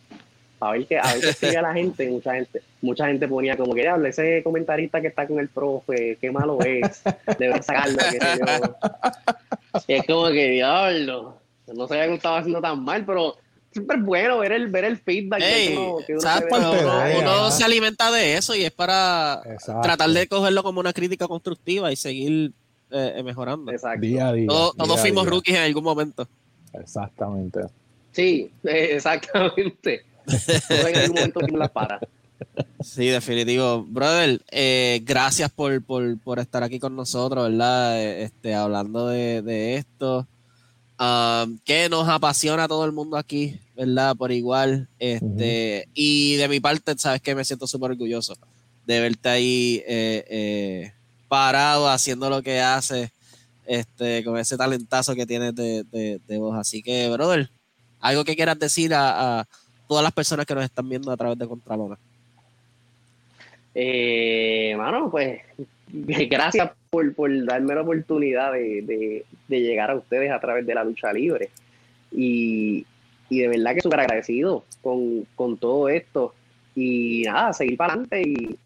A 0.61 0.71
ver 0.71 0.85
qué, 0.85 0.99
a 0.99 1.13
ver 1.13 1.21
qué 1.21 1.29
escribía 1.29 1.61
la 1.63 1.73
gente, 1.73 2.07
mucha 2.07 2.35
gente, 2.35 2.61
mucha 2.81 3.07
gente 3.07 3.27
ponía 3.27 3.57
como 3.57 3.73
que 3.73 3.87
hable 3.87 4.09
ese 4.09 4.43
comentarista 4.43 5.01
que 5.01 5.07
está 5.07 5.27
con 5.27 5.39
el 5.39 5.49
profe, 5.49 6.19
qué 6.21 6.31
malo 6.31 6.59
es, 6.61 7.01
debe 7.39 7.61
sacarlo, 7.63 7.97
qué 7.97 8.19
sé 8.19 8.39
yo. 8.39 9.81
Y 9.87 9.93
es 9.93 10.05
como 10.05 10.27
que 10.27 10.49
diablo, 10.49 11.37
no 11.73 11.87
sabía 11.87 12.07
que 12.07 12.13
estaba 12.13 12.37
haciendo 12.37 12.61
tan 12.61 12.83
mal, 12.83 13.03
pero 13.05 13.37
siempre 13.71 13.97
es 13.97 14.05
bueno 14.05 14.37
ver 14.37 14.51
el, 14.51 14.67
ver 14.67 14.85
el 14.85 14.97
feedback. 14.97 15.41
Hey, 15.43 15.69
que 15.69 15.77
uno, 15.77 15.97
que 16.05 16.13
uno, 16.13 16.21
¿sabes? 16.21 16.49
se, 16.49 16.59
uno, 16.59 17.19
uno 17.21 17.51
se 17.51 17.63
alimenta 17.63 18.11
de 18.11 18.37
eso 18.37 18.53
y 18.53 18.63
es 18.63 18.71
para 18.71 19.41
Exacto. 19.45 19.81
tratar 19.81 20.09
de 20.11 20.27
cogerlo 20.27 20.61
como 20.61 20.79
una 20.79 20.93
crítica 20.93 21.27
constructiva 21.27 21.91
y 21.91 21.95
seguir 21.95 22.51
eh, 22.91 23.21
mejorando. 23.23 23.71
Exacto. 23.71 24.01
Día 24.01 24.27
a 24.27 24.33
día. 24.33 24.47
Todos, 24.47 24.75
día 24.75 24.85
todos 24.85 25.01
fuimos 25.01 25.23
día. 25.23 25.31
rookies 25.31 25.55
en 25.55 25.63
algún 25.63 25.83
momento. 25.83 26.27
Exactamente. 26.73 27.61
Sí, 28.11 28.51
exactamente. 28.63 30.05
todos 30.67 30.85
en 30.85 30.97
algún 30.97 31.15
momento 31.15 31.39
fuimos 31.39 31.59
las 31.59 31.71
paras. 31.71 32.01
Sí, 32.83 33.07
definitivo. 33.07 33.83
Brother, 33.83 34.41
eh, 34.51 35.01
gracias 35.03 35.51
por, 35.51 35.83
por, 35.83 36.19
por, 36.19 36.39
estar 36.39 36.63
aquí 36.63 36.79
con 36.79 36.95
nosotros, 36.95 37.49
¿verdad? 37.49 38.01
Este, 38.01 38.55
hablando 38.55 39.07
de, 39.07 39.41
de 39.41 39.75
esto. 39.75 40.27
Um, 40.99 41.57
que 41.65 41.89
nos 41.89 42.07
apasiona 42.07 42.65
a 42.65 42.67
todo 42.67 42.85
el 42.85 42.91
mundo 42.91 43.17
aquí, 43.17 43.59
¿verdad? 43.75 44.15
Por 44.15 44.31
igual. 44.31 44.87
Este, 44.99 45.85
uh 45.85 45.89
-huh. 45.89 45.91
Y 45.95 46.35
de 46.35 46.47
mi 46.47 46.59
parte, 46.59 46.93
sabes 46.97 47.21
que 47.21 47.33
me 47.33 47.45
siento 47.45 47.65
súper 47.65 47.91
orgulloso 47.91 48.35
de 48.85 48.99
verte 48.99 49.29
ahí 49.29 49.83
eh, 49.87 50.25
eh, 50.29 50.93
parado, 51.27 51.89
haciendo 51.89 52.29
lo 52.29 52.41
que 52.41 52.59
haces, 52.59 53.09
este, 53.65 54.23
con 54.23 54.37
ese 54.37 54.57
talentazo 54.57 55.15
que 55.15 55.25
tienes 55.25 55.55
de, 55.55 55.83
de, 55.85 56.19
de 56.27 56.37
voz. 56.37 56.55
Así 56.57 56.83
que, 56.83 57.09
brother, 57.09 57.49
algo 57.99 58.23
que 58.23 58.35
quieras 58.35 58.59
decir 58.59 58.93
a, 58.93 59.39
a, 59.39 59.47
todas 59.91 60.05
las 60.05 60.13
personas 60.13 60.45
que 60.45 60.55
nos 60.55 60.63
están 60.63 60.87
viendo 60.87 61.11
a 61.11 61.17
través 61.17 61.37
de 61.37 61.45
Contralona. 61.45 61.97
Eh, 63.75 64.73
pues 65.11 65.41
gracias 66.29 66.71
por, 66.89 67.13
por, 67.13 67.45
darme 67.45 67.75
la 67.75 67.81
oportunidad 67.81 68.53
de, 68.53 68.83
de, 68.83 69.25
de, 69.49 69.59
llegar 69.59 69.91
a 69.91 69.95
ustedes 69.95 70.31
a 70.31 70.39
través 70.39 70.65
de 70.65 70.75
la 70.75 70.85
lucha 70.85 71.11
libre. 71.11 71.49
Y, 72.09 72.85
y 73.27 73.39
de 73.39 73.49
verdad 73.49 73.75
que 73.75 73.81
súper 73.81 73.99
agradecido 73.99 74.63
con, 74.81 75.27
con, 75.35 75.57
todo 75.57 75.89
esto. 75.89 76.35
Y 76.73 77.23
nada, 77.25 77.51
seguir 77.51 77.75
para 77.75 77.91
adelante 77.91 78.21
y 78.21 78.57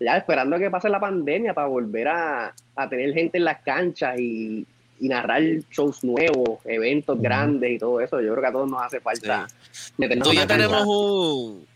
ya 0.00 0.16
esperando 0.16 0.58
que 0.58 0.70
pase 0.70 0.88
la 0.88 1.00
pandemia 1.00 1.52
para 1.52 1.68
volver 1.68 2.08
a, 2.08 2.54
a 2.76 2.88
tener 2.88 3.12
gente 3.12 3.36
en 3.36 3.44
las 3.44 3.60
canchas 3.60 4.18
y, 4.18 4.66
y 5.04 5.08
narrar 5.08 5.42
shows 5.70 6.02
nuevos, 6.02 6.60
eventos 6.64 7.20
grandes 7.20 7.72
y 7.72 7.78
todo 7.78 8.00
eso. 8.00 8.22
Yo 8.22 8.32
creo 8.32 8.40
que 8.40 8.48
a 8.48 8.52
todos 8.52 8.70
nos 8.70 8.82
hace 8.82 9.00
falta. 9.00 9.46
Sí. 9.70 9.92
Tú 10.22 10.32
ya 10.32 10.46
tenemos 10.46 10.82
un 10.86 11.66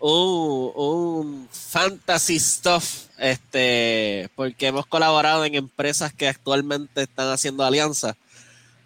un, 0.00 0.72
un, 0.74 1.48
fantasy 1.50 2.38
stuff, 2.40 3.06
este, 3.16 4.28
porque 4.34 4.66
hemos 4.66 4.86
colaborado 4.86 5.44
en 5.44 5.54
empresas 5.54 6.12
que 6.12 6.26
actualmente 6.26 7.02
están 7.02 7.28
haciendo 7.28 7.64
alianzas. 7.64 8.16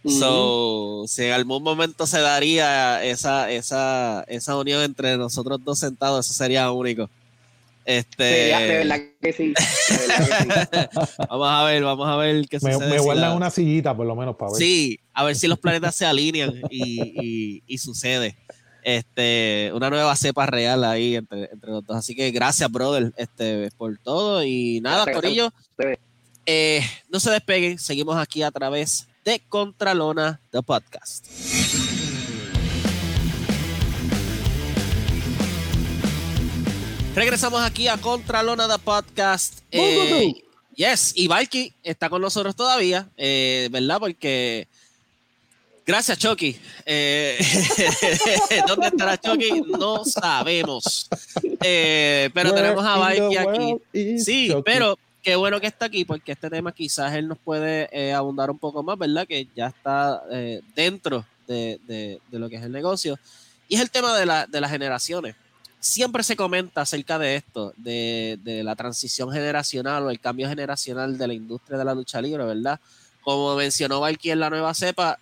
Uh 0.04 0.10
-huh. 0.10 0.18
So, 0.18 1.04
si 1.08 1.24
en 1.24 1.32
algún 1.32 1.62
momento 1.62 2.06
se 2.06 2.20
daría 2.20 3.02
esa, 3.02 3.50
esa, 3.50 4.22
esa 4.28 4.56
unión 4.56 4.82
entre 4.82 5.16
nosotros 5.16 5.64
dos 5.64 5.78
sentados, 5.78 6.26
eso 6.26 6.34
sería 6.34 6.70
único. 6.70 7.08
Este, 7.90 8.22
de 8.24 8.76
verdad 8.84 9.00
que 9.22 9.32
sí. 9.32 9.54
De 9.54 9.96
verdad 10.08 10.68
que 10.68 10.78
sí. 10.90 11.00
vamos 11.30 11.48
a 11.50 11.64
ver, 11.64 11.82
vamos 11.82 12.06
a 12.06 12.16
ver 12.16 12.46
qué 12.46 12.58
Me, 12.60 12.74
sucede. 12.74 12.90
me 12.90 12.98
si 12.98 13.02
guardan 13.04 13.30
la- 13.30 13.34
una 13.36 13.50
sillita 13.50 13.96
por 13.96 14.06
lo 14.06 14.14
menos 14.14 14.36
para 14.36 14.52
ver. 14.52 14.58
Sí, 14.60 15.00
a 15.14 15.24
ver 15.24 15.34
si 15.36 15.48
los 15.48 15.58
planetas 15.58 15.96
se 15.96 16.04
alinean 16.04 16.52
y, 16.70 17.00
y- 17.00 17.62
y 17.66 17.78
sucede. 17.78 18.36
Este, 18.82 19.70
una 19.74 19.88
nueva 19.90 20.14
cepa 20.16 20.44
real 20.46 20.84
ahí 20.84 21.16
entre, 21.16 21.48
entre 21.50 21.70
los 21.70 21.84
dos. 21.84 21.96
Así 21.96 22.14
que 22.14 22.30
gracias, 22.30 22.70
brother, 22.70 23.12
este, 23.16 23.70
por 23.78 23.96
todo. 23.98 24.44
Y 24.44 24.80
nada, 24.82 25.04
Gracias, 25.04 25.16
Corillo. 25.16 25.52
eh, 26.46 26.82
no 27.10 27.20
se 27.20 27.30
despeguen, 27.30 27.78
seguimos 27.78 28.16
aquí 28.18 28.42
a 28.42 28.50
través 28.50 29.08
de 29.24 29.40
Contralona, 29.48 30.40
The 30.50 30.62
Podcast. 30.62 31.26
Regresamos 37.18 37.60
aquí 37.62 37.88
a 37.88 37.96
Contralona, 37.96 38.68
The 38.68 38.78
Podcast. 38.78 39.58
Eh, 39.72 40.32
yes, 40.76 41.12
y 41.16 41.26
Valky 41.26 41.72
está 41.82 42.08
con 42.08 42.22
nosotros 42.22 42.54
todavía, 42.54 43.08
eh, 43.16 43.68
¿verdad? 43.72 43.98
Porque. 43.98 44.68
Gracias, 45.84 46.16
Chucky. 46.16 46.56
Eh, 46.86 47.36
¿Dónde 48.68 48.86
estará 48.86 49.18
Chucky? 49.20 49.62
No 49.62 50.04
sabemos. 50.04 51.08
Pero 51.58 52.54
tenemos 52.54 52.84
a 52.86 52.96
Valky 52.98 53.36
aquí. 53.36 54.18
Sí, 54.20 54.54
pero 54.64 54.96
qué 55.20 55.34
bueno 55.34 55.60
que 55.60 55.66
está 55.66 55.86
aquí 55.86 56.04
porque 56.04 56.30
este 56.30 56.48
tema 56.48 56.70
quizás 56.70 57.12
él 57.16 57.26
nos 57.26 57.38
puede 57.38 58.12
abundar 58.12 58.48
un 58.48 58.60
poco 58.60 58.84
más, 58.84 58.96
¿verdad? 58.96 59.26
Que 59.26 59.48
ya 59.56 59.66
está 59.66 60.22
dentro 60.76 61.26
de, 61.48 61.80
de- 61.88 62.20
de 62.30 62.38
lo 62.38 62.48
que 62.48 62.54
es 62.54 62.62
el 62.62 62.70
negocio. 62.70 63.18
Y 63.66 63.74
es 63.74 63.80
el 63.80 63.90
tema 63.90 64.16
de, 64.16 64.24
la- 64.24 64.46
de 64.46 64.60
las 64.60 64.70
generaciones. 64.70 65.34
Siempre 65.80 66.22
se 66.24 66.34
comenta 66.36 66.80
acerca 66.80 67.18
de 67.18 67.36
esto, 67.36 67.72
de, 67.76 68.38
de 68.42 68.64
la 68.64 68.74
transición 68.74 69.30
generacional 69.30 70.02
o 70.04 70.10
el 70.10 70.18
cambio 70.20 70.48
generacional 70.48 71.16
de 71.16 71.26
la 71.28 71.34
industria 71.34 71.78
de 71.78 71.84
la 71.84 71.94
lucha 71.94 72.20
libre, 72.20 72.44
¿verdad? 72.44 72.80
Como 73.22 73.54
mencionó 73.54 74.00
Valky 74.00 74.30
en 74.32 74.40
la 74.40 74.50
nueva 74.50 74.74
cepa, 74.74 75.18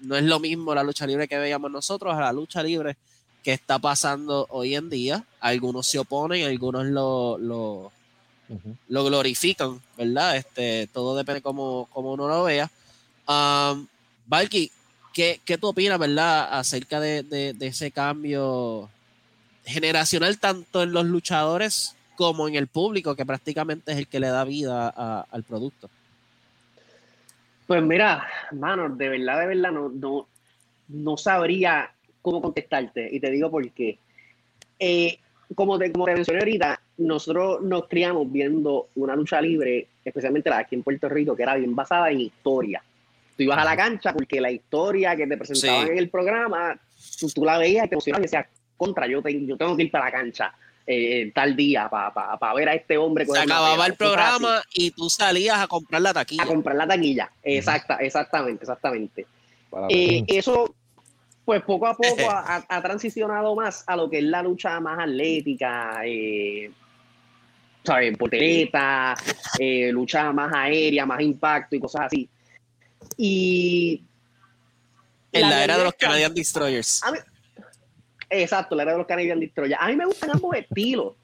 no 0.00 0.16
es 0.16 0.22
lo 0.24 0.38
mismo 0.38 0.74
la 0.74 0.82
lucha 0.84 1.06
libre 1.06 1.26
que 1.26 1.38
veíamos 1.38 1.70
nosotros 1.70 2.14
a 2.14 2.20
la 2.20 2.32
lucha 2.32 2.62
libre 2.62 2.96
que 3.42 3.52
está 3.52 3.78
pasando 3.78 4.46
hoy 4.50 4.76
en 4.76 4.90
día. 4.90 5.24
Algunos 5.40 5.86
se 5.88 5.98
oponen, 5.98 6.46
algunos 6.46 6.86
lo, 6.86 7.36
lo, 7.38 7.92
lo 8.88 9.04
glorifican, 9.04 9.80
¿verdad? 9.96 10.36
Este, 10.36 10.86
todo 10.92 11.16
depende 11.16 11.42
cómo, 11.42 11.88
cómo 11.92 12.12
uno 12.12 12.28
lo 12.28 12.44
vea. 12.44 12.70
Um, 13.28 13.86
Valky, 14.26 14.70
¿qué, 15.12 15.40
qué 15.44 15.58
tú 15.58 15.68
opinas, 15.68 15.98
verdad, 15.98 16.48
acerca 16.58 17.00
de, 17.00 17.22
de- 17.24 17.52
de 17.54 17.66
ese 17.66 17.90
cambio 17.90 18.88
generacional 19.66 20.38
tanto 20.38 20.82
en 20.82 20.92
los 20.92 21.04
luchadores 21.04 21.94
como 22.14 22.48
en 22.48 22.54
el 22.54 22.66
público, 22.66 23.14
que 23.14 23.26
prácticamente 23.26 23.92
es 23.92 23.98
el 23.98 24.06
que 24.08 24.20
le 24.20 24.28
da 24.28 24.44
vida 24.44 24.92
a- 24.96 25.26
al 25.30 25.42
producto? 25.42 25.90
Pues 27.66 27.82
mira, 27.82 28.26
mano, 28.52 28.88
de 28.88 29.08
verdad, 29.08 29.40
de 29.40 29.46
verdad, 29.48 29.72
no, 29.72 29.88
no, 29.88 30.28
no 30.88 31.16
sabría 31.16 31.90
cómo 32.22 32.40
contestarte. 32.40 33.08
Y 33.12 33.18
te 33.20 33.30
digo 33.30 33.50
por 33.50 33.68
qué. 33.72 33.98
Eh, 34.78 35.18
como, 35.54 35.78
te, 35.78 35.90
como 35.92 36.04
te 36.06 36.14
mencioné 36.14 36.40
ahorita, 36.40 36.80
nosotros 36.98 37.62
nos 37.62 37.88
criamos 37.88 38.30
viendo 38.30 38.88
una 38.94 39.16
lucha 39.16 39.40
libre, 39.40 39.88
especialmente 40.04 40.48
la 40.48 40.56
de 40.56 40.62
aquí 40.62 40.74
en 40.76 40.82
Puerto 40.84 41.08
Rico, 41.08 41.34
que 41.36 41.42
era 41.42 41.56
bien 41.56 41.74
basada 41.74 42.10
en 42.10 42.20
historia. 42.20 42.82
Tú 43.36 43.42
ibas 43.42 43.58
a 43.58 43.64
la 43.64 43.76
cancha 43.76 44.12
porque 44.12 44.40
la 44.40 44.50
historia 44.50 45.14
que 45.16 45.26
te 45.26 45.36
presentaban 45.36 45.86
Sí. 45.86 45.92
en 45.92 45.98
el 45.98 46.08
programa, 46.08 46.78
tú, 47.20 47.28
tú 47.28 47.44
la 47.44 47.58
veías 47.58 47.86
y 47.86 47.88
te 47.88 47.94
emocionabas 47.96 48.20
y 48.22 48.26
decías, 48.28 48.46
contra, 48.76 49.06
yo, 49.06 49.22
te- 49.22 49.46
yo 49.46 49.56
tengo 49.56 49.76
que 49.76 49.84
ir 49.84 49.90
para 49.90 50.06
la 50.06 50.12
cancha 50.12 50.54
eh, 50.86 51.32
tal 51.34 51.56
día 51.56 51.88
para 51.88 52.54
ver 52.54 52.68
a 52.68 52.74
este 52.74 52.96
hombre. 52.96 53.26
Se 53.26 53.38
acababa 53.38 53.72
pela". 53.74 53.86
el 53.86 53.94
programa 53.94 54.62
y 54.72 54.92
tú 54.92 55.10
salías 55.10 55.58
a 55.58 55.66
comprar 55.66 56.00
la 56.00 56.14
taquilla. 56.14 56.44
a 56.44 56.46
comprar 56.46 56.76
la 56.76 56.86
taquilla. 56.86 57.30
Exacta, 57.42 57.96
exactamente, 57.96 58.62
exactamente. 58.64 59.26
Eh, 59.88 60.24
eso, 60.28 60.74
pues 61.44 61.62
poco 61.62 61.88
a 61.88 61.96
poco 61.96 62.22
ha, 62.30 62.82
transicionado 62.82 63.54
más 63.56 63.82
a 63.86 63.96
lo 63.96 64.08
que 64.08 64.18
es 64.18 64.24
la 64.24 64.42
lucha 64.42 64.78
más 64.78 65.00
atlética, 65.00 66.02
eh, 66.04 66.70
¿sabes? 67.84 68.16
Portereta, 68.16 69.14
eh, 69.58 69.90
lucha 69.92 70.32
más 70.32 70.52
aérea, 70.54 71.04
más 71.04 71.20
impacto 71.20 71.74
y 71.74 71.80
cosas 71.80 72.02
así. 72.06 72.28
Y. 73.16 74.02
en 75.32 75.40
la, 75.42 75.48
era 75.48 75.56
realidad 75.56 75.78
de 75.78 75.84
los 75.84 75.94
Canadian 75.94 76.34
Destroyers. 76.34 77.02
a 77.02 77.10
mí- 77.12 77.18
exacto, 78.30 78.74
la 78.76 78.82
era 78.82 78.92
de 78.92 78.98
los 78.98 79.06
Canadian 79.06 79.40
Destroyer. 79.40 79.76
A 79.80 79.88
mí 79.88 79.96
me 79.96 80.06
gustan 80.06 80.30
ambos 80.32 80.54
estilos. 80.56 81.14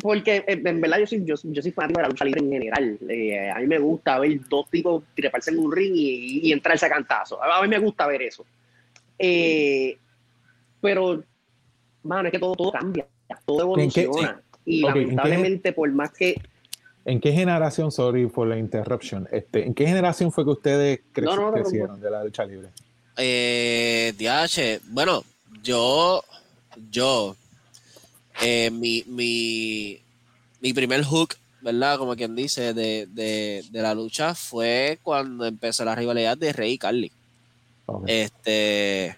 Porque 0.00 0.36
eh, 0.46 0.62
en 0.64 0.80
verdad 0.80 1.00
yo 1.00 1.06
soy, 1.06 1.22
yo, 1.24 1.34
yo 1.42 1.60
soy 1.60 1.70
fanático 1.70 1.98
de 1.98 2.02
la 2.04 2.08
lucha 2.08 2.24
libre 2.24 2.40
en 2.40 2.50
general. 2.50 2.98
Eh, 3.10 3.50
a 3.50 3.58
mí 3.58 3.66
me 3.66 3.78
gusta 3.78 4.18
ver 4.18 4.40
dos 4.48 4.70
tipos 4.70 5.04
treparse 5.14 5.50
en 5.50 5.58
un 5.58 5.70
ring 5.70 5.92
y, 5.94 6.48
y 6.48 6.52
entrarse 6.52 6.86
a 6.86 6.88
cantazo. 6.88 7.42
A 7.42 7.60
mí 7.62 7.68
me 7.68 7.78
gusta 7.78 8.06
ver 8.06 8.22
eso. 8.22 8.46
Eh, 9.18 9.98
pero, 10.80 11.22
mano, 12.02 12.26
es 12.28 12.32
que 12.32 12.38
todo, 12.38 12.54
todo 12.56 12.72
cambia, 12.72 13.06
todo 13.44 13.78
¿En 13.78 13.90
qué- 13.90 14.02
evoluciona. 14.02 14.40
Y 14.64 14.82
Ok, 14.82 14.88
¿en 14.88 14.94
qué- 14.94 15.00
lamentablemente, 15.00 15.72
por 15.72 15.90
más 15.92 16.10
que. 16.12 16.40
¿En 17.04 17.20
qué 17.20 17.32
generación, 17.32 17.90
sorry 17.92 18.26
por 18.26 18.46
la 18.46 18.56
interruption, 18.56 19.28
este, 19.32 19.66
¿en 19.66 19.74
qué 19.74 19.86
generación 19.86 20.30
fue 20.32 20.44
que 20.44 20.50
ustedes 20.50 21.00
cre- 21.12 21.24
No, 21.24 21.34
no, 21.36 21.46
no 21.48 21.52
crecieron 21.52 22.00
de 22.00 22.10
la 22.10 22.22
lucha 22.24 22.44
libre? 22.44 22.68
Eh, 23.16 24.14
DH, 24.16 24.80
bueno, 24.88 25.22
yo, 25.62 26.24
yo, 26.90 27.36
eh, 28.40 28.70
mi, 28.70 29.04
mi, 29.06 30.00
mi 30.60 30.72
primer 30.72 31.04
hook, 31.04 31.36
¿verdad? 31.60 31.98
Como 31.98 32.16
quien 32.16 32.34
dice, 32.34 32.74
de, 32.74 33.06
de, 33.06 33.64
de 33.70 33.82
la 33.82 33.94
lucha 33.94 34.34
fue 34.34 34.98
cuando 35.02 35.46
empezó 35.46 35.84
la 35.84 35.94
rivalidad 35.94 36.36
de 36.36 36.52
Rey 36.52 36.72
y 36.72 36.78
Carly. 36.78 37.12
Este, 38.06 39.16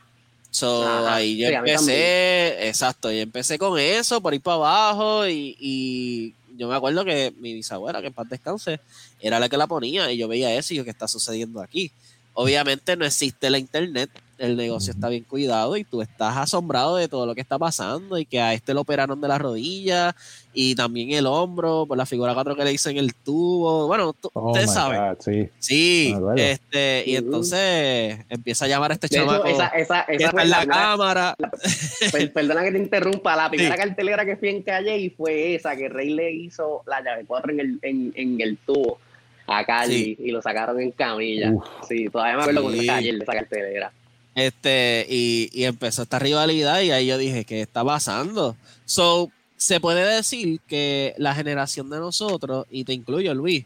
so, 0.51 0.83
Ajá, 0.83 1.17
ahí 1.17 1.37
yo 1.37 1.49
sí, 1.49 1.55
empecé, 1.55 2.69
exacto, 2.69 3.11
yo 3.11 3.19
empecé 3.19 3.59
con 3.59 3.79
eso, 3.79 4.21
por 4.21 4.35
ir 4.35 4.41
para 4.41 4.57
abajo 4.57 5.29
y, 5.29 5.57
y 5.61 6.35
yo 6.57 6.69
me 6.69 6.75
acuerdo 6.75 7.05
que 7.05 7.33
mi 7.39 7.55
bisabuela, 7.55 8.01
que 8.01 8.09
en 8.09 8.13
paz 8.13 8.29
descanse, 8.29 8.81
era 9.21 9.39
la 9.39 9.49
que 9.49 9.57
la 9.57 9.67
ponía 9.67 10.11
y 10.11 10.17
yo 10.17 10.29
veía 10.29 10.55
eso 10.55 10.75
y 10.75 10.79
yo, 10.79 10.85
¿qué 10.85 10.91
está 10.91 11.09
sucediendo 11.09 11.61
aquí? 11.61 11.91
Obviamente 12.33 12.97
no 12.97 13.05
existe 13.05 13.49
la 13.49 13.59
internet, 13.59 14.11
el 14.38 14.57
negocio 14.57 14.92
está 14.92 15.09
bien 15.09 15.25
cuidado 15.25 15.77
y 15.77 15.85
tú 15.85 16.03
estás 16.03 16.37
asombrado 16.37 16.97
de 16.97 17.09
todo 17.09 17.27
lo 17.27 17.35
que 17.35 17.40
está 17.40 17.59
pasando 17.59 18.18
y 18.18 18.25
que 18.27 18.40
a 18.40 18.53
este 18.55 18.75
lo 18.75 18.81
operaron 18.83 19.20
de 19.20 19.29
la 19.29 19.38
rodilla 19.38 20.14
y 20.53 20.75
también 20.75 21.11
el 21.12 21.27
hombro 21.27 21.85
por 21.87 21.97
la 21.99 22.07
figura 22.07 22.35
4 22.35 22.55
que 22.57 22.64
le 22.64 22.73
hizo 22.73 22.90
en 22.90 22.97
el 22.99 23.14
tubo. 23.14 23.87
Bueno, 23.87 24.12
tú- 24.12 24.31
Oh 24.35 24.51
ustedes 24.51 24.73
saben. 24.73 25.01
God, 25.01 25.16
sí. 25.20 25.49
Sí, 25.59 26.14
este, 26.37 27.05
y 27.07 27.16
entonces 27.16 28.18
empieza 28.29 28.64
a 28.64 28.68
llamar 28.68 28.90
a 28.92 28.94
este 28.94 29.09
chamaco 29.09 29.44
esa, 29.47 29.66
esa, 29.68 30.05
que 30.07 30.14
esa 30.16 30.25
está 30.27 30.31
fue 30.31 30.42
en 30.42 30.51
la 30.51 30.64
la 30.64 30.66
cámara. 30.66 31.37
Per- 32.12 32.33
perdona 32.33 32.62
que 32.64 32.73
te 32.73 32.79
interrumpa, 32.79 33.37
la 33.37 33.49
primera 33.51 33.75
Sí. 33.75 33.81
cartelera 33.81 34.25
que 34.25 34.37
fui 34.37 34.49
en 34.49 34.62
calle 34.62 34.99
y 34.99 35.11
fue 35.11 35.55
esa, 35.55 35.77
que 35.77 35.88
Rey 35.88 36.11
le 36.11 36.33
hizo 36.33 36.83
la 36.87 37.03
llave 37.03 37.25
4 37.27 37.53
en 37.53 37.61
el, 37.61 37.79
en, 37.83 38.12
en 38.16 38.40
el 38.40 38.57
tubo 38.59 38.99
a 39.47 39.64
Cali 39.64 40.16
y 40.18 40.31
lo 40.31 40.40
sacaron 40.40 40.81
en 40.81 40.90
camilla. 40.92 41.51
Uf. 41.51 41.64
Sí, 41.88 42.09
todavía 42.09 42.37
me 42.37 42.42
acuerdo 42.42 42.61
Sí. 42.61 42.66
con 42.66 42.85
esa 42.85 42.97
de 42.97 43.09
esa 43.11 43.33
cartelera. 43.33 43.92
Este, 44.35 45.07
y, 45.09 45.49
y 45.53 45.64
empezó 45.64 46.03
esta 46.03 46.18
rivalidad 46.18 46.81
y 46.81 46.90
ahí 46.90 47.07
yo 47.07 47.18
dije, 47.18 47.44
¿qué 47.44 47.61
está 47.62 47.85
pasando? 47.85 48.57
So, 48.85 49.31
se 49.57 49.79
puede 49.81 50.05
decir 50.16 50.61
que 50.66 51.14
la 51.18 51.35
generación 51.35 51.88
de 51.88 51.99
nosotros, 51.99 52.66
y 52.70 52.85
te 52.85 52.92
incluyo 52.92 53.33
Luis, 53.35 53.64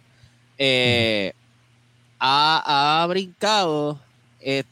eh, 0.59 1.33
ha, 2.19 3.03
ha 3.03 3.07
brincado 3.07 3.99
eh, 4.41 4.65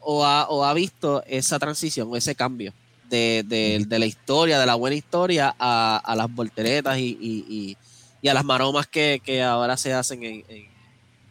o, 0.00 0.24
ha, 0.24 0.48
o 0.48 0.64
ha 0.64 0.74
visto 0.74 1.22
esa 1.26 1.58
transición 1.58 2.08
o 2.10 2.16
ese 2.16 2.34
cambio 2.34 2.72
de, 3.08 3.42
de- 3.46 3.84
de 3.86 3.98
la 3.98 4.06
historia, 4.06 4.58
de 4.58 4.66
la 4.66 4.74
buena 4.74 4.96
historia 4.96 5.54
a, 5.58 5.96
a 6.04 6.14
las 6.16 6.32
volteretas 6.32 6.98
y, 6.98 7.16
y- 7.20 7.44
y- 7.48 7.76
y 8.22 8.28
a 8.28 8.34
las 8.34 8.44
maromas 8.44 8.86
que, 8.86 9.20
que 9.24 9.42
ahora 9.42 9.76
se 9.76 9.92
hacen 9.94 10.22
en, 10.22 10.44
en- 10.48 10.68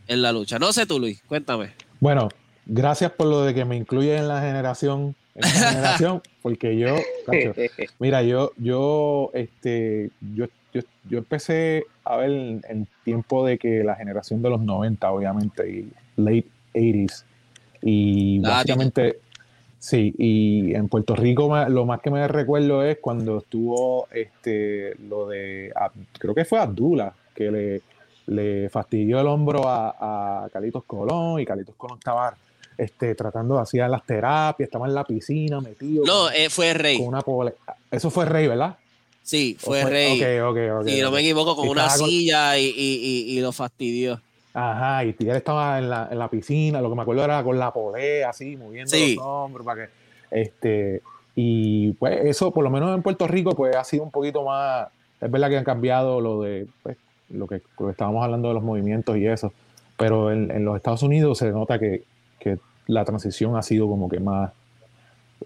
en 0.08 0.22
la 0.24 0.32
lucha. 0.32 0.58
No 0.58 0.74
sé 0.74 0.86
tú, 0.88 1.00
Luis, 1.00 1.22
cuéntame. 1.28 1.74
Bueno, 2.00 2.30
gracias 2.70 3.12
por 3.12 3.28
lo 3.28 3.42
de 3.42 3.54
que 3.54 3.66
me 3.66 3.76
incluye 3.76 4.16
en 4.16 4.28
la 4.28 4.42
generación, 4.42 5.16
en 5.36 5.44
esa 5.44 5.72
generación, 5.72 6.22
porque 6.42 6.78
yo, 6.78 6.96
cacho, 7.26 7.54
mira, 7.98 8.22
yo, 8.22 8.52
yo, 8.58 9.32
este, 9.34 10.12
yo, 10.36 10.46
yo, 10.74 10.82
yo 11.10 11.18
empecé 11.18 11.86
a 12.04 12.18
ver 12.18 12.30
en, 12.30 12.62
en 12.70 12.88
tiempo 13.04 13.46
de 13.46 13.58
que 13.58 13.84
la 13.84 13.96
generación 13.96 14.42
de 14.42 14.50
los 14.52 14.62
90, 14.62 15.12
obviamente, 15.12 15.70
y 15.70 15.92
late 16.16 16.46
80s, 16.74 17.24
y 17.82 18.40
Latino. 18.40 18.50
básicamente, 18.50 19.20
sí, 19.80 20.14
y 20.18 20.76
en 20.76 20.90
Puerto 20.90 21.16
Rico 21.16 21.52
lo 21.70 21.86
más 21.86 22.02
que 22.02 22.12
me 22.12 22.28
recuerdo 22.28 22.84
es 22.84 23.00
cuando 23.00 23.40
estuvo, 23.40 24.08
este, 24.12 24.96
lo 25.10 25.28
de, 25.28 25.74
creo 26.20 26.36
que 26.36 26.46
fue 26.46 26.60
Abdullah, 26.60 27.14
que 27.34 27.50
le, 27.50 27.82
le 28.28 28.70
fastidió 28.70 29.20
el 29.20 29.28
hombro 29.28 29.68
a, 29.68 30.44
a 30.44 30.50
Carlitos 30.50 30.84
Colón, 30.84 31.40
y 31.40 31.46
Carlitos 31.46 31.74
Colón 31.76 31.98
estaba 31.98 32.38
este, 32.80 33.14
tratando 33.16 33.56
de 33.56 33.62
hacer 33.62 33.90
las 33.90 34.06
terapias, 34.06 34.68
estaba 34.68 34.88
en 34.88 34.94
la 34.96 35.04
piscina 35.04 35.60
metido 35.62 36.04
No, 36.06 36.26
con, 36.26 36.34
eh, 36.34 36.50
fue 36.50 36.74
Rey. 36.74 36.98
con 36.98 37.08
una 37.08 37.22
pole- 37.22 37.54
Eso 37.92 38.10
fue 38.10 38.26
Rey, 38.26 38.48
¿verdad? 38.48 38.78
Sí, 39.24 39.56
fue 39.60 39.80
¿O 39.80 39.82
fue- 39.84 39.92
Rey. 39.92 40.42
ok, 40.44 40.50
ok, 40.52 40.82
ok, 40.82 40.88
si 40.88 41.02
no 41.02 41.12
me 41.12 41.20
equivoco, 41.20 41.56
con 41.56 41.68
Y 41.68 41.70
una 41.70 41.84
estaba 41.86 42.00
con- 42.00 42.10
silla 42.10 42.58
y, 42.58 42.66
y, 42.66 42.72
y, 42.76 43.38
y 43.38 43.42
lo 43.42 43.52
fastidió. 43.52 44.20
Ajá, 44.54 45.06
y 45.06 45.14
Tigre 45.14 45.38
estaba 45.38 45.78
en 45.78 45.90
la, 45.90 46.08
en 46.12 46.18
la 46.18 46.28
piscina, 46.28 46.82
lo 46.82 46.90
que 46.90 46.96
me 46.96 47.04
acuerdo 47.04 47.24
era 47.24 47.44
con 47.44 47.60
la 47.60 47.72
polea, 47.72 48.30
así, 48.30 48.58
moviendo 48.58 48.90
Sí. 48.90 49.16
los 49.16 49.24
hombros 49.26 49.64
para 49.66 49.86
que. 49.86 49.92
Este, 50.32 51.02
y 51.36 51.92
pues 51.94 52.20
eso, 52.26 52.52
por 52.52 52.64
lo 52.64 52.70
menos 52.70 52.94
en 52.96 53.04
Puerto 53.04 53.28
Rico, 53.28 53.52
pues 53.56 53.76
ha 53.76 53.84
sido 53.84 54.04
un 54.04 54.12
poquito 54.12 54.44
más. 54.44 54.88
Es 55.22 55.30
verdad 55.30 55.50
que 55.50 55.58
han 55.58 55.64
cambiado 55.64 56.20
lo 56.22 56.42
de 56.42 56.66
pues, 56.82 56.98
lo 57.30 57.46
que, 57.48 57.62
lo 57.78 57.86
que 57.88 57.92
estábamos 57.92 58.24
hablando 58.24 58.48
de 58.48 58.54
los 58.56 58.64
movimientos 58.64 59.16
y 59.18 59.28
eso, 59.28 59.54
pero 59.98 60.32
en, 60.32 60.50
en 60.50 60.66
los 60.66 60.76
Estados 60.76 61.04
Unidos 61.04 61.38
se 61.38 61.52
nota 61.52 61.78
que, 61.78 62.04
que 62.40 62.58
la 62.90 63.06
transición 63.06 63.56
ha 63.56 63.62
sido 63.62 63.88
como 63.88 64.10
que 64.10 64.20
más. 64.20 64.52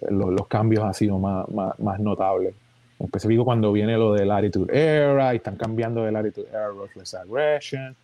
lo- 0.10 0.32
los 0.32 0.48
cambios 0.48 0.84
han 0.84 0.94
sido 0.96 1.20
más, 1.20 1.48
más, 1.50 1.78
más 1.80 2.00
notables. 2.00 2.54
En 3.00 3.06
específico 3.06 3.46
cuando 3.46 3.72
viene 3.72 3.96
lo 3.98 4.14
del 4.14 4.32
Attitude 4.32 4.76
Era 4.76 5.34
y 5.34 5.38
están 5.38 5.56
cambiando 5.56 6.04
del 6.04 6.16
Attitude 6.16 6.48
Era 6.50 6.68
Ruthless 6.70 7.14
Aggression 7.14 7.96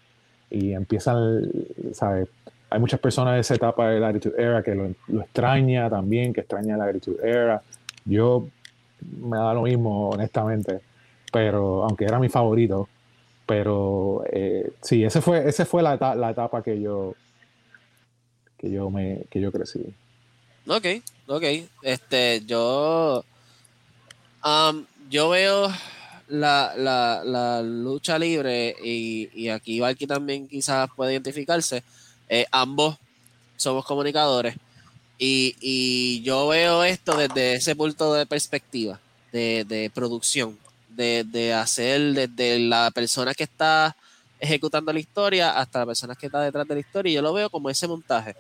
y 0.52 0.74
empiezan, 0.74 1.42
¿sabes? 1.94 2.28
Hay 2.70 2.80
muchas 2.80 3.00
personas 3.00 3.34
de 3.36 3.40
esa 3.42 3.56
etapa 3.56 3.90
del 3.90 4.04
Attitude 4.04 4.36
Era 4.38 4.62
que 4.62 4.76
lo, 4.76 4.90
lo 5.08 5.22
extraña 5.22 5.90
también, 5.90 6.32
que 6.34 6.42
extraña 6.42 6.76
el 6.76 6.82
Attitude 6.82 7.18
Era. 7.28 7.62
Yo 8.06 8.46
me 9.22 9.38
da 9.38 9.54
lo 9.56 9.64
mismo, 9.64 10.10
honestamente, 10.10 10.82
pero 11.32 11.84
aunque 11.86 12.06
era 12.06 12.20
mi 12.20 12.30
favorito, 12.30 12.88
pero 13.48 14.24
eh, 14.32 14.72
sí, 14.82 15.04
ese 15.04 15.22
fue, 15.22 15.48
ese 15.48 15.66
fue 15.66 15.82
la, 15.82 15.96
la 16.16 16.30
etapa 16.30 16.62
que 16.62 16.80
yo 16.80 17.16
que 18.60 18.70
yo 18.70 18.90
me 18.90 19.24
que 19.32 19.40
yo 19.42 19.52
crecí. 19.52 19.80
Ok, 20.68 20.86
ok. 21.28 21.44
Este, 21.82 22.44
yo. 22.46 23.24
am, 24.42 24.86
yo 25.10 25.30
veo 25.30 25.74
la, 26.28 26.74
la, 26.78 27.24
la 27.24 27.62
lucha 27.64 28.20
libre 28.20 28.76
y, 28.84 29.30
y 29.34 29.50
aquí 29.50 29.80
Valky 29.80 30.06
también 30.06 30.48
quizás 30.48 30.90
puede 30.96 31.14
identificarse. 31.14 31.84
eh, 32.30 32.46
ambos 32.52 32.98
somos 33.58 33.84
comunicadores. 33.86 34.56
Y, 35.18 35.56
y 35.60 36.22
yo 36.22 36.48
veo 36.48 36.84
esto 36.84 37.18
desde 37.18 37.56
ese 37.56 37.76
punto 37.76 38.14
de 38.14 38.26
perspectiva, 38.26 39.00
de, 39.34 39.66
de 39.68 39.90
producción, 39.90 40.58
de, 40.88 41.26
de 41.26 41.54
hacer 41.54 42.14
desde 42.14 42.60
la 42.60 42.90
persona 42.92 43.34
que 43.34 43.44
está 43.44 43.96
ejecutando 44.40 44.94
la 44.94 45.00
historia 45.00 45.60
hasta 45.60 45.80
la 45.80 45.88
persona 45.88 46.16
que 46.16 46.28
está 46.28 46.40
detrás 46.42 46.66
de 46.68 46.76
la 46.76 46.80
historia. 46.80 47.12
Y 47.12 47.16
yo 47.16 47.22
lo 47.22 47.34
veo 47.34 47.50
como 47.50 47.70
ese 47.70 47.88
montaje. 47.88 48.36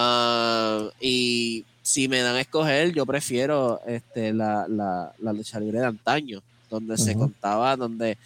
Ah, 0.00 0.90
y 1.00 1.64
si 1.82 2.06
me 2.06 2.20
dan 2.20 2.36
a 2.36 2.40
escoger, 2.40 2.92
yo 2.92 3.04
prefiero 3.04 3.80
este, 3.84 4.32
la, 4.32 4.66
la, 4.68 5.12
la 5.18 5.32
lucha 5.32 5.58
libre 5.58 5.80
de 5.80 5.86
antaño, 5.86 6.40
donde 6.70 6.96
se 6.96 7.16
contaba, 7.16 7.74
donde, 7.76 8.16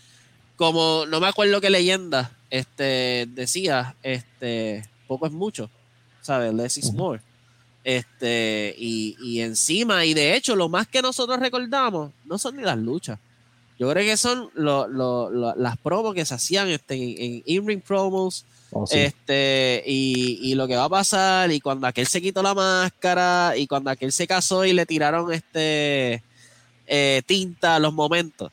como 0.56 1.06
no 1.06 1.18
me 1.18 1.28
acuerdo 1.28 1.62
qué 1.62 1.70
leyenda 1.70 2.30
este, 2.50 3.26
decía, 3.30 3.94
este, 4.02 4.86
poco 5.06 5.24
es 5.26 5.32
mucho, 5.32 5.70
¿sabes? 6.20 6.52
Less 6.52 6.76
is 6.76 6.92
more. 6.92 7.22
Este, 7.84 8.74
y, 8.76 9.16
y 9.22 9.40
encima, 9.40 10.04
y 10.04 10.12
de 10.12 10.36
hecho, 10.36 10.54
lo 10.54 10.68
más 10.68 10.86
que 10.86 11.00
nosotros 11.00 11.40
recordamos 11.40 12.12
no 12.26 12.36
son 12.36 12.56
ni 12.56 12.62
las 12.62 12.76
luchas. 12.76 13.18
Yo 13.78 13.90
creo 13.90 14.04
que 14.04 14.16
son 14.18 14.50
lo- 14.54 14.86
lo- 14.86 15.30
lo- 15.30 15.54
las 15.56 15.78
promos 15.78 16.14
que 16.14 16.26
se 16.26 16.34
hacían 16.34 16.68
este, 16.68 16.94
en, 16.94 17.32
en 17.36 17.42
in-ring 17.46 17.80
promos, 17.80 18.44
Oh, 18.74 18.86
sí. 18.86 18.98
este, 19.00 19.82
y, 19.86 20.38
y 20.42 20.54
lo 20.54 20.66
que 20.66 20.76
va 20.76 20.84
a 20.84 20.88
pasar, 20.88 21.50
y 21.52 21.60
cuando 21.60 21.86
aquel 21.86 22.06
se 22.06 22.22
quitó 22.22 22.42
la 22.42 22.54
máscara, 22.54 23.52
y 23.56 23.66
cuando 23.66 23.90
aquel 23.90 24.12
se 24.12 24.26
casó 24.26 24.64
y 24.64 24.72
le 24.72 24.86
tiraron 24.86 25.30
este 25.32 26.22
eh, 26.86 27.22
tinta 27.26 27.76
a 27.76 27.78
los 27.78 27.92
momentos. 27.92 28.50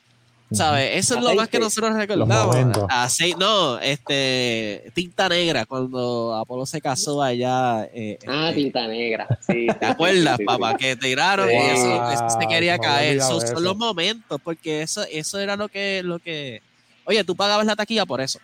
¿Sabes? 0.52 0.90
Eso 0.98 1.16
es 1.16 1.22
lo 1.24 1.36
más 1.36 1.48
que 1.48 1.60
nosotros 1.60 1.94
recordamos. 1.96 2.48
momentos. 2.48 2.84
Acei- 2.90 3.38
no, 3.38 3.78
este, 3.80 4.92
tinta 4.96 5.30
negra, 5.30 5.68
cuando 5.68 6.34
Apolo 6.36 6.66
se 6.66 6.82
casó 6.82 7.22
allá. 7.22 7.86
eh, 7.94 8.18
Ah, 8.28 8.50
este, 8.50 8.64
tinta 8.64 8.88
negra. 8.88 9.28
Sí, 9.48 9.68
¿Te 9.80 9.86
acuerdas, 9.86 10.40
papá? 10.44 10.76
Que 10.76 10.96
tiraron 10.96 11.48
y 11.52 11.54
eso, 11.54 12.12
eso 12.12 12.30
se 12.42 12.48
quería 12.48 12.74
había 12.74 12.78
caer. 12.80 13.22
son 13.22 13.44
eso. 13.44 13.60
los 13.60 13.78
momentos, 13.78 14.42
porque 14.44 14.82
eso, 14.82 15.04
eso 15.12 15.38
era 15.38 15.56
lo 15.56 15.70
que, 15.70 16.02
lo 16.04 16.18
que. 16.18 16.64
Oye, 17.06 17.24
tú 17.24 17.36
pagabas 17.36 17.68
la 17.68 17.76
taquilla 17.76 18.08
por 18.08 18.20
eso. 18.20 18.40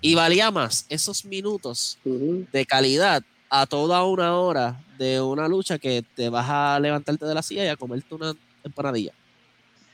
Y 0.00 0.14
valía 0.14 0.50
más 0.50 0.86
esos 0.88 1.24
minutos 1.24 1.98
de 2.04 2.66
calidad 2.66 3.22
a 3.48 3.66
toda 3.66 4.04
una 4.04 4.36
hora 4.36 4.80
de 4.96 5.20
una 5.20 5.48
lucha 5.48 5.78
que 5.78 6.04
te 6.14 6.28
vas 6.28 6.46
a 6.48 6.78
levantarte 6.78 7.24
de 7.24 7.34
la 7.34 7.42
silla 7.42 7.64
y 7.64 7.68
a 7.68 7.76
comerte 7.76 8.14
una 8.14 8.34
empanadilla. 8.62 9.12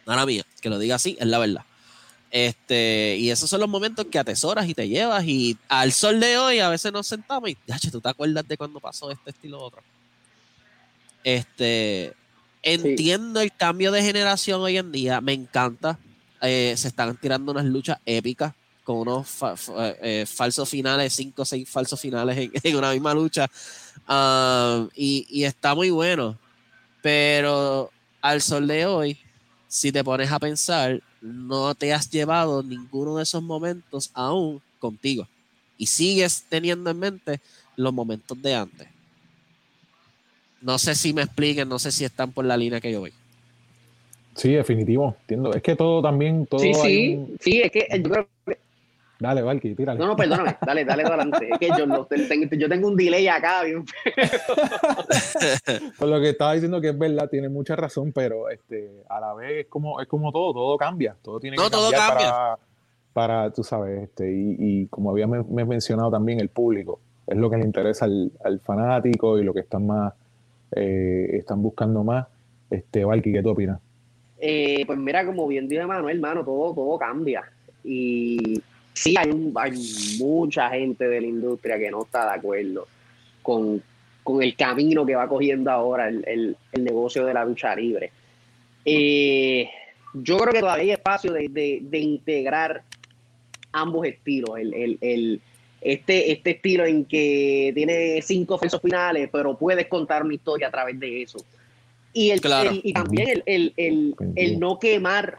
Nada 0.06 0.26
mía, 0.26 0.44
que 0.60 0.68
lo 0.68 0.78
diga 0.78 0.96
así, 0.96 1.16
es 1.18 1.26
la 1.26 1.38
verdad. 1.38 1.62
Este, 2.30 3.16
y 3.18 3.30
esos 3.30 3.48
son 3.48 3.60
los 3.60 3.68
momentos 3.68 4.06
que 4.06 4.18
atesoras 4.18 4.68
y 4.68 4.74
te 4.74 4.88
llevas. 4.88 5.24
Y 5.24 5.56
al 5.68 5.92
sol 5.92 6.20
de 6.20 6.36
hoy, 6.36 6.58
a 6.58 6.68
veces 6.68 6.92
nos 6.92 7.06
sentamos 7.06 7.48
y, 7.50 7.56
"Yache, 7.66 7.90
¿tú 7.90 8.00
te 8.00 8.08
acuerdas 8.08 8.46
de 8.46 8.56
cuando 8.56 8.78
pasó 8.78 9.10
este 9.10 9.30
estilo 9.30 9.60
otro? 9.60 9.82
Este, 11.24 12.12
entiendo 12.62 13.40
el 13.40 13.52
cambio 13.52 13.90
de 13.90 14.02
generación 14.02 14.60
hoy 14.60 14.76
en 14.76 14.92
día, 14.92 15.20
me 15.20 15.32
encanta. 15.32 15.98
Eh, 16.42 16.74
se 16.76 16.88
están 16.88 17.16
tirando 17.16 17.52
unas 17.52 17.64
luchas 17.64 17.98
épicas 18.04 18.52
con 18.86 18.98
unos 18.98 19.28
fa- 19.28 19.56
fa- 19.56 19.96
eh, 20.00 20.24
falsos 20.26 20.68
finales, 20.68 21.12
cinco 21.12 21.42
o 21.42 21.44
seis 21.44 21.68
falsos 21.68 22.00
finales 22.00 22.38
en, 22.38 22.52
en 22.62 22.76
una 22.76 22.92
misma 22.92 23.12
lucha. 23.12 23.48
Ah, 24.06 24.86
y, 24.94 25.26
y 25.28 25.42
está 25.44 25.74
muy 25.74 25.90
bueno. 25.90 26.38
Pero 27.02 27.90
al 28.22 28.40
sol 28.40 28.66
de 28.68 28.86
hoy, 28.86 29.18
si 29.68 29.90
te 29.90 30.04
pones 30.04 30.30
a 30.30 30.38
pensar, 30.38 31.00
no 31.20 31.74
te 31.74 31.92
has 31.92 32.08
llevado 32.10 32.62
ninguno 32.62 33.16
de 33.16 33.24
esos 33.24 33.42
momentos 33.42 34.10
aún 34.14 34.62
contigo. 34.78 35.26
Y 35.76 35.86
sigues 35.86 36.44
teniendo 36.48 36.88
en 36.90 36.98
mente 36.98 37.40
los 37.76 37.92
momentos 37.92 38.40
de 38.40 38.54
antes. 38.54 38.88
No 40.60 40.78
sé 40.78 40.94
si 40.94 41.12
me 41.12 41.22
expliquen, 41.22 41.68
no 41.68 41.78
sé 41.80 41.90
si 41.90 42.04
están 42.04 42.32
por 42.32 42.44
la 42.44 42.56
línea 42.56 42.80
que 42.80 42.92
yo 42.92 43.00
voy. 43.00 43.12
Sí, 44.36 44.52
definitivo, 44.52 45.16
entiendo. 45.22 45.52
Es 45.54 45.62
que 45.62 45.74
todo 45.74 46.02
también, 46.02 46.46
todo 46.46 46.60
Sí, 46.60 46.74
sí, 46.74 47.14
un- 47.16 47.36
sí, 47.40 47.60
es 47.62 47.70
que 47.70 47.86
yo 48.02 48.10
creo 48.10 48.28
Dale, 49.18 49.40
Valky, 49.42 49.74
tírale. 49.74 49.98
No, 49.98 50.06
no, 50.08 50.16
perdóname, 50.16 50.56
dale, 50.64 50.84
dale 50.84 51.02
adelante. 51.04 51.48
Es 51.50 51.58
que 51.58 51.68
yo, 51.78 51.86
no, 51.86 52.04
tengo, 52.04 52.54
yo 52.56 52.68
tengo 52.68 52.88
un 52.88 52.96
delay 52.96 53.26
acá. 53.28 53.62
bien 53.64 53.84
Por 55.98 56.08
lo 56.08 56.20
que 56.20 56.30
estaba 56.30 56.52
diciendo 56.52 56.80
que 56.80 56.90
es 56.90 56.98
verdad, 56.98 57.28
tiene 57.30 57.48
mucha 57.48 57.76
razón, 57.76 58.12
pero 58.12 58.48
este, 58.50 59.02
a 59.08 59.20
la 59.20 59.34
vez 59.34 59.64
es 59.64 59.66
como, 59.68 60.00
es 60.00 60.06
como 60.08 60.32
todo, 60.32 60.52
todo 60.52 60.76
cambia, 60.76 61.16
todo 61.22 61.40
tiene 61.40 61.56
No, 61.56 61.64
que 61.64 61.70
todo 61.70 61.90
cambiar 61.90 62.08
cambia. 62.08 62.30
para, 62.30 62.58
para, 63.12 63.50
tú 63.52 63.64
sabes, 63.64 64.02
este, 64.02 64.30
y, 64.30 64.56
y 64.58 64.86
como 64.88 65.10
había 65.10 65.26
me, 65.26 65.42
me 65.44 65.64
mencionado 65.64 66.10
también 66.10 66.38
el 66.40 66.48
público, 66.50 67.00
es 67.26 67.36
lo 67.36 67.48
que 67.50 67.56
le 67.56 67.64
interesa 67.64 68.04
al, 68.04 68.30
al 68.44 68.60
fanático 68.60 69.38
y 69.38 69.44
lo 69.44 69.54
que 69.54 69.60
están 69.60 69.86
más, 69.86 70.12
eh, 70.72 71.30
están 71.32 71.62
buscando 71.62 72.04
más. 72.04 72.26
Este, 72.70 73.04
Valky, 73.04 73.32
¿qué 73.32 73.42
tú 73.42 73.50
opinas? 73.50 73.80
Eh, 74.38 74.84
pues 74.86 74.98
mira, 74.98 75.24
como 75.24 75.46
bien 75.46 75.66
dijo 75.68 75.86
Manuel, 75.88 76.16
hermano, 76.16 76.44
todo, 76.44 76.74
todo 76.74 76.98
cambia. 76.98 77.44
Y 77.82 78.60
sí, 78.96 79.14
hay, 79.16 79.28
un- 79.30 79.52
hay 79.56 79.72
mucha 80.18 80.70
gente 80.70 81.06
de 81.06 81.20
la 81.20 81.26
industria 81.26 81.78
que 81.78 81.90
no 81.90 82.02
está 82.04 82.24
de 82.32 82.38
acuerdo 82.38 82.88
con, 83.42 83.82
con 84.22 84.42
el 84.42 84.56
camino 84.56 85.04
que 85.04 85.14
va 85.14 85.28
cogiendo 85.28 85.70
ahora 85.70 86.08
el, 86.08 86.24
el- 86.26 86.56
el 86.72 86.84
negocio 86.84 87.24
de 87.26 87.34
la 87.34 87.44
lucha 87.44 87.74
libre. 87.76 88.10
Eh, 88.84 89.68
yo 90.14 90.38
creo 90.38 90.52
que 90.54 90.60
todavía 90.60 90.82
hay 90.84 90.90
espacio 90.92 91.32
de, 91.32 91.48
de- 91.48 91.80
de 91.82 91.98
integrar 91.98 92.82
ambos 93.72 94.06
estilos. 94.06 94.58
El, 94.58 94.72
el- 94.74 94.98
el- 95.00 95.40
este, 95.80 96.32
este 96.32 96.50
estilo 96.52 96.84
en 96.86 97.04
que 97.04 97.70
tiene 97.74 98.20
cinco 98.22 98.58
falsos 98.58 98.80
finales, 98.80 99.28
pero 99.30 99.56
puedes 99.56 99.86
contar 99.88 100.24
una 100.24 100.34
historia 100.34 100.68
a 100.68 100.70
través 100.70 100.98
de 100.98 101.22
eso. 101.22 101.38
Y, 102.12 102.30
el, 102.30 102.40
Claro. 102.40 102.70
el- 102.70 102.80
y 102.82 102.92
también 102.94 103.28
el, 103.28 103.42
el- 103.46 103.72
el- 103.76 104.14
el 104.36 104.58
no 104.58 104.78
quemar, 104.78 105.36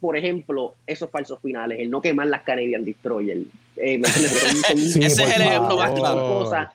por 0.00 0.16
ejemplo, 0.16 0.74
esos 0.86 1.10
falsos 1.10 1.40
finales, 1.40 1.78
el 1.80 1.90
no 1.90 2.00
quemar 2.00 2.28
las 2.28 2.42
Canadian 2.42 2.84
Destroyer. 2.84 3.38
Eh, 3.76 4.00
Ese 4.04 5.06
es 5.06 5.18
el 5.18 5.42
ejemplo 5.42 5.76
más 5.76 5.90
cosas. 5.90 6.68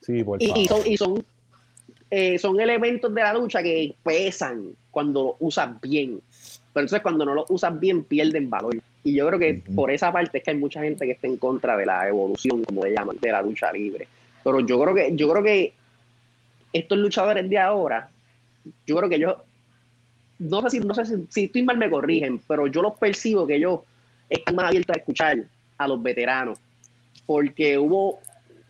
Sí, 0.00 0.24
por 0.24 0.42
Y, 0.42 0.66
son, 0.66 0.80
y 0.86 0.96
son, 0.96 1.24
eh, 2.10 2.38
son 2.38 2.60
elementos 2.60 3.14
de 3.14 3.20
la 3.20 3.34
lucha 3.34 3.62
que 3.62 3.94
pesan 4.02 4.72
cuando 4.90 5.22
lo 5.22 5.36
usas 5.40 5.80
bien. 5.80 6.20
Pero 6.72 6.84
entonces 6.84 7.02
cuando 7.02 7.24
no 7.24 7.34
lo 7.34 7.46
usas 7.48 7.78
bien 7.78 8.04
pierden 8.04 8.48
valor. 8.48 8.76
Y 9.02 9.14
yo 9.14 9.26
creo 9.28 9.38
que 9.38 9.62
por 9.74 9.90
esa 9.90 10.12
parte 10.12 10.38
es 10.38 10.44
que 10.44 10.50
hay 10.50 10.56
mucha 10.56 10.82
gente 10.82 11.06
que 11.06 11.12
está 11.12 11.26
en 11.26 11.36
contra 11.36 11.76
de 11.76 11.86
la 11.86 12.08
evolución, 12.08 12.62
como 12.64 12.84
le 12.84 12.92
llaman, 12.92 13.16
de 13.20 13.32
la 13.32 13.42
lucha 13.42 13.72
libre. 13.72 14.06
Pero 14.44 14.60
yo 14.60 14.80
creo 14.80 14.94
que, 14.94 15.16
yo 15.16 15.30
creo 15.30 15.42
que 15.42 15.72
estos 16.72 16.98
luchadores 16.98 17.48
de 17.48 17.58
ahora, 17.58 18.10
yo 18.86 18.96
creo 18.96 19.08
que 19.08 19.16
ellos, 19.16 19.36
no 20.40 20.62
sé 20.62 20.70
si, 20.70 20.80
no 20.80 20.94
sé 20.94 21.06
si, 21.06 21.14
si 21.28 21.44
estoy 21.44 21.62
mal 21.62 21.78
me 21.78 21.88
corrigen, 21.88 22.40
pero 22.48 22.66
yo 22.66 22.82
los 22.82 22.98
percibo 22.98 23.46
que 23.46 23.56
ellos 23.56 23.80
están 24.28 24.56
más 24.56 24.66
abiertos 24.66 24.96
a 24.96 24.98
escuchar 24.98 25.38
a 25.78 25.88
los 25.88 26.02
veteranos. 26.02 26.58
Porque 27.26 27.78
hubo 27.78 28.18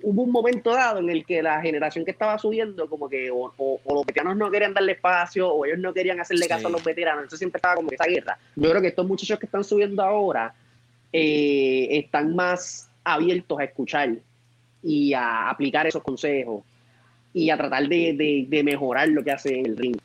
hubo 0.03 0.23
un 0.23 0.33
momento 0.33 0.71
dado 0.71 0.99
en 0.99 1.09
el 1.11 1.25
que 1.25 1.43
la 1.43 1.61
generación 1.61 2.05
que 2.05 2.11
estaba 2.11 2.39
subiendo, 2.39 2.89
como 2.89 3.09
que 3.09 3.31
o, 3.31 3.53
los 3.59 4.07
veteranos 4.07 4.37
no 4.37 4.51
querían 4.51 4.75
darle 4.75 4.93
espacio, 4.93 5.53
o 5.53 5.65
ellos 5.65 5.79
no 5.79 5.93
querían 5.93 6.21
hacerle 6.21 6.49
caso 6.49 6.69
a 6.69 6.71
los 6.71 6.83
veteranos, 6.83 7.23
entonces 7.23 7.39
siempre 7.39 7.59
estaba 7.59 7.77
como 7.77 7.91
esa 7.91 8.05
guerra. 8.05 8.39
Yo 8.57 8.71
creo 8.71 8.83
que 8.83 8.89
estos 8.89 9.07
muchachos 9.07 9.39
que 9.39 9.47
están 9.47 9.65
subiendo 9.65 10.03
ahora 10.03 10.55
eh, 11.13 11.89
están 11.91 12.35
más 12.35 12.91
abiertos 13.05 13.59
a 13.59 13.65
escuchar 13.65 14.17
y 14.83 15.13
a 15.13 15.51
aplicar 15.51 15.87
esos 15.87 16.03
consejos 16.03 16.63
y 17.33 17.51
a 17.51 17.57
tratar 17.57 17.87
de, 17.89 18.47
de, 18.49 18.63
mejorar 18.65 19.09
lo 19.09 19.23
que 19.23 19.31
hace 19.31 19.61
el 19.61 19.77
ring. 19.77 19.97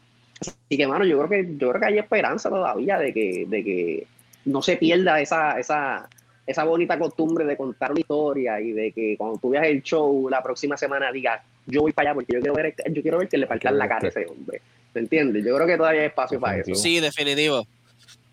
Así 0.42 0.78
que, 0.78 0.88
mano, 0.88 1.06
yo 1.06 1.18
creo 1.18 1.30
que, 1.30 1.58
yo 1.58 1.70
creo 1.70 1.80
que 1.80 1.88
hay 1.88 1.98
esperanza 1.98 2.50
todavía 2.50 2.98
de 2.98 3.14
que, 3.14 3.46
de 3.48 3.64
que 3.64 4.08
no 4.46 4.62
se 4.62 4.78
pierda 4.78 5.20
esa, 5.20 5.60
esa, 5.60 6.10
esa 6.46 6.64
bonita 6.64 7.00
costumbre 7.00 7.46
de 7.46 7.58
contar 7.58 7.92
una 7.92 8.02
historia 8.02 8.60
y 8.60 8.72
de 8.72 8.92
que 8.92 9.16
cuando 9.18 9.38
tú 9.38 9.50
veas 9.50 9.66
el 9.66 9.82
show 9.82 10.30
la 10.30 10.44
próxima 10.44 10.78
semana 10.78 11.12
digas, 11.12 11.42
yo 11.66 11.82
voy 11.82 11.94
para 11.94 12.10
allá 12.10 12.16
porque 12.16 12.34
yo 12.34 12.40
quiero 12.40 12.56
ver, 12.56 12.76
yo 12.92 13.02
quiero 13.02 13.18
ver 13.18 13.28
que 13.28 13.38
le 13.38 13.48
faltan 13.48 13.78
la 13.78 13.88
cara 13.88 14.06
a 14.06 14.10
ese 14.10 14.26
hombre. 14.28 14.62
¿Me 14.94 15.02
entiendes? 15.02 15.44
Yo 15.44 15.56
creo 15.56 15.68
que 15.68 15.78
todavía 15.78 16.02
hay 16.02 16.08
espacio 16.08 16.40
para 16.40 16.60
eso. 16.60 16.76
Sí, 16.76 17.00
definitivo. 17.00 17.66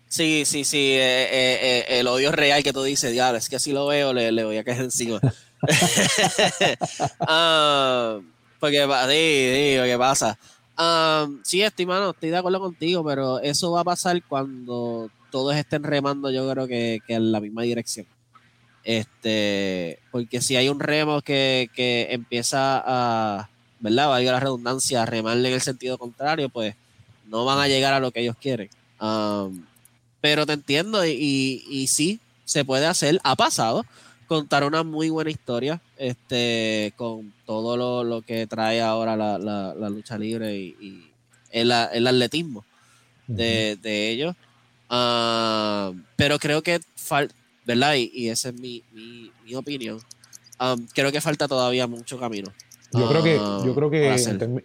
Sí, 0.07 0.43
sí, 0.45 0.63
sí. 0.63 0.91
Eh, 0.91 1.23
eh, 1.23 1.59
eh, 1.61 1.99
el 1.99 2.07
odio 2.07 2.31
real 2.31 2.61
que 2.63 2.71
tú 2.71 2.83
dices, 2.83 3.11
diablo, 3.11 3.39
es 3.39 3.49
que 3.49 3.55
así 3.55 3.71
lo 3.71 3.87
veo, 3.87 4.13
le, 4.13 4.31
le 4.31 4.43
voy 4.43 4.57
a 4.57 4.63
caer 4.63 4.81
encima. 4.83 5.19
Ah, 7.19 8.19
porque, 8.59 8.79
sí, 8.79 8.85
sí, 8.85 9.89
¿qué 9.89 9.95
pasa? 9.97 10.37
Um, 10.77 11.41
sí, 11.43 11.61
estoy, 11.61 11.87
estoy 12.09 12.29
de 12.29 12.37
acuerdo 12.37 12.59
contigo, 12.59 13.03
pero 13.03 13.39
eso 13.39 13.71
va 13.71 13.81
a 13.81 13.83
pasar 13.83 14.21
cuando 14.23 15.09
todos 15.29 15.55
estén 15.55 15.83
remando, 15.83 16.31
yo 16.31 16.49
creo 16.51 16.67
que, 16.67 17.01
en 17.07 17.31
la 17.31 17.39
misma 17.39 17.63
dirección. 17.63 18.05
Este, 18.83 19.99
porque 20.11 20.41
si 20.41 20.55
hay 20.55 20.69
un 20.69 20.79
remo 20.79 21.21
que, 21.21 21.69
empieza 22.09 22.83
a, 22.85 23.49
¿verdad? 23.79 24.09
Valga 24.09 24.31
la 24.31 24.39
redundancia, 24.39 25.03
a 25.03 25.05
remarle 25.05 25.49
en 25.49 25.55
el 25.55 25.61
sentido 25.61 25.97
contrario, 25.97 26.49
pues 26.49 26.75
no 27.27 27.45
van 27.45 27.59
a 27.59 27.67
llegar 27.67 27.93
a 27.93 27.99
lo 27.99 28.11
que 28.11 28.21
ellos 28.21 28.35
quieren. 28.39 28.69
Um, 28.99 29.65
pero 30.21 30.45
te 30.45 30.53
entiendo 30.53 31.05
y, 31.05 31.63
y, 31.67 31.87
sí, 31.87 32.19
se 32.45 32.65
puede 32.65 32.85
hacer, 32.85 33.19
ha 33.23 33.35
pasado, 33.35 33.85
contar 34.27 34.63
una 34.63 34.83
muy 34.83 35.09
buena 35.09 35.29
historia 35.29 35.81
este, 36.03 36.91
con 36.97 37.31
todo 37.45 38.03
lo, 38.03 38.21
que 38.23 38.45
trae 38.45 38.81
ahora 38.81 39.15
la, 39.15 39.89
lucha 39.89 40.17
libre 40.17 40.53
y, 40.53 41.09
el, 41.49 41.71
atletismo 41.71 42.65
de, 43.27 43.77
ellos. 43.83 44.35
Ah, 44.89 45.93
pero 46.17 46.39
creo 46.39 46.61
que 46.61 46.81
falta, 46.95 47.33
¿verdad? 47.65 47.95
Y, 47.95 48.27
esa 48.27 48.49
es 48.49 48.55
mi, 48.59 48.83
opinión. 49.55 49.99
Ah, 50.59 50.75
creo 50.93 51.09
que 51.09 51.21
falta 51.21 51.47
todavía 51.47 51.87
mucho 51.87 52.19
camino. 52.19 52.51
Yo 52.91 53.07
creo 53.07 53.23
que, 53.23 53.35
yo 53.35 53.71
ah, 53.71 53.73
creo 53.73 53.89
que, 53.89 54.13
en, 54.13 54.63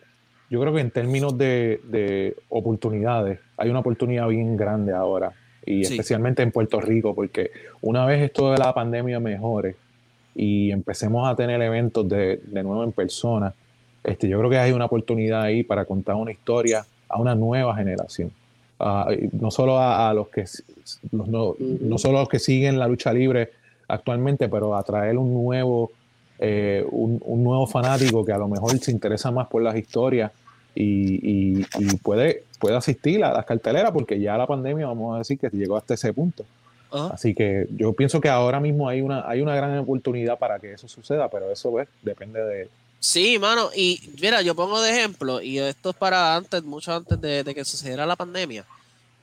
yo 0.51 0.61
creo 0.61 0.75
que 0.75 0.81
en 0.81 0.91
términos 0.91 1.39
de, 1.39 1.81
de 1.85 2.37
oportunidades, 2.49 3.39
hay 3.57 3.71
una 3.71 3.79
oportunidad 3.79 4.27
bien 4.27 4.57
grande 4.57 4.93
ahora 4.93 5.33
y 5.65 5.83
especialmente 5.83 6.43
en 6.43 6.51
Puerto 6.51 6.81
Rico, 6.81 7.15
porque 7.15 7.53
una 7.81 8.07
vez 8.07 8.23
esto 8.23 8.51
de 8.51 8.59
la 8.59 8.75
pandemia 8.75 9.21
mejore 9.21 9.77
y 10.39 10.71
empecemos 10.71 11.29
a 11.29 11.35
tener 11.35 11.61
eventos 11.61 12.09
de, 12.09 12.41
de 12.47 12.63
nuevo 12.63 12.85
en 12.85 12.93
persona, 12.93 13.53
este, 14.05 14.29
yo 14.29 14.39
creo 14.39 14.49
que 14.51 14.59
hay 14.59 14.71
una 14.71 14.85
oportunidad 14.85 15.43
ahí 15.43 15.65
para 15.65 15.85
contar 15.85 16.15
una 16.15 16.31
historia 16.31 16.87
a 17.09 17.21
una 17.21 17.35
nueva 17.35 17.75
generación. 17.75 18.31
no 19.33 19.51
solo 19.51 19.81
a, 19.81 20.15
los 20.15 20.29
que 20.29 20.45
no, 21.11 21.57
no, 21.59 21.99
solo 21.99 22.19
a 22.19 22.21
los 22.21 22.29
que 22.29 22.39
siguen 22.39 22.79
la 22.79 22.87
lucha 22.87 23.13
libre 23.13 23.51
actualmente, 23.89 24.49
pero 24.49 24.77
a 24.77 24.83
traer 24.85 25.19
un 25.19 25.35
nuevo, 25.35 25.91
eh, 26.39 26.87
un, 26.89 27.21
un, 27.25 27.43
nuevo 27.43 27.67
fanático 27.67 28.25
que 28.25 28.33
a 28.33 28.39
lo 28.39 28.47
mejor 28.47 28.79
se 28.79 28.93
interesa 28.93 29.33
más 29.33 29.49
por 29.49 29.63
las 29.63 29.77
historias 29.77 30.31
y, 30.75 31.65
puede, 32.03 32.45
puede 32.61 32.77
asistir 32.77 33.25
a 33.25 33.33
las 33.33 33.45
carteleras 33.45 33.91
porque 33.91 34.21
ya 34.21 34.39
la 34.39 34.47
pandemia, 34.47 34.87
vamos 34.87 35.17
a 35.17 35.19
decir 35.19 35.37
que 35.37 35.51
llegó 35.51 35.77
hasta 35.77 35.95
ese 35.95 36.13
punto. 36.13 36.45
Así 36.91 37.35
que 37.35 37.67
yo 37.71 37.93
pienso 37.93 38.21
que 38.21 38.29
ahora 38.29 38.61
mismo 38.61 38.89
hay 38.89 39.01
una, 39.01 39.29
hay 39.29 39.41
una 39.41 39.55
gran 39.55 39.77
oportunidad 39.79 40.39
para 40.39 40.59
que 40.59 40.73
eso 40.73 40.89
suceda, 40.89 41.29
pero 41.29 41.51
eso 41.51 41.71
pues, 41.71 41.89
depende 42.03 42.43
de... 42.43 42.69
Sí, 43.01 43.39
mano, 43.39 43.71
y 43.77 44.01
mira, 44.21 44.43
yo 44.43 44.55
pongo 44.55 44.81
de 44.81 44.91
ejemplo, 44.91 45.41
y 45.41 45.59
esto 45.59 45.91
es 45.91 45.97
para 45.97 46.35
antes, 46.35 46.65
mucho 46.65 46.95
antes 46.95 47.21
de, 47.21 47.45
de 47.45 47.55
que 47.55 47.65
sucediera 47.65 48.07
la 48.07 48.17
pandemia, 48.17 48.65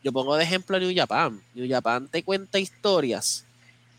yo 0.03 0.13
pongo 0.13 0.37
de 0.37 0.43
ejemplo 0.43 0.77
a 0.77 0.79
New 0.79 0.93
Japan. 0.95 1.41
New 1.55 1.67
Japan 1.67 2.07
te 2.07 2.23
cuenta 2.23 2.59
historias 2.59 3.43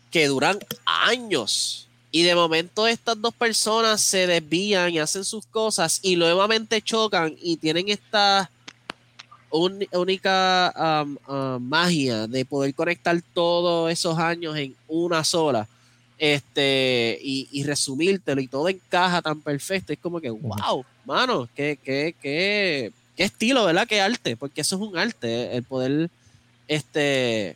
que 0.09 0.27
duran 0.27 0.57
años 0.85 1.87
y 2.11 2.23
de 2.23 2.33
momento 2.33 2.87
estas 2.87 3.21
dos 3.21 3.33
personas 3.33 4.01
se 4.01 4.25
desvían 4.25 4.93
y 4.93 4.99
hacen 4.99 5.25
sus 5.25 5.45
cosas 5.45 5.99
y 6.01 6.15
nuevamente 6.15 6.81
chocan 6.81 7.35
y 7.41 7.57
tienen 7.57 7.89
esta 9.51 9.99
única 9.99 11.05
magia 11.59 12.27
de 12.27 12.45
poder 12.45 12.73
conectar 12.73 13.21
todos 13.33 13.91
esos 13.91 14.17
años 14.17 14.57
en 14.57 14.75
una 14.87 15.23
sola 15.23 15.67
este 16.17 17.19
y, 17.21 17.47
y, 17.51 17.63
resumírtelo 17.63 18.41
y 18.41 18.47
todo 18.47 18.69
encaja 18.69 19.21
tan 19.21 19.39
perfecto. 19.41 19.93
Es 19.93 19.99
como 19.99 20.19
que, 20.19 20.29
wow, 20.29 20.83
mano, 21.05 21.47
qué, 21.55 21.77
qué, 21.83 22.15
qué, 22.19 22.91
qué 23.15 23.23
estilo, 23.23 23.65
¿verdad? 23.65 23.87
Qué 23.87 24.01
arte, 24.01 24.35
porque 24.35 24.61
eso 24.61 24.75
es 24.75 24.81
un 24.81 24.97
arte, 24.97 25.55
el 25.55 25.63
poder 25.63 26.09
este, 26.67 27.55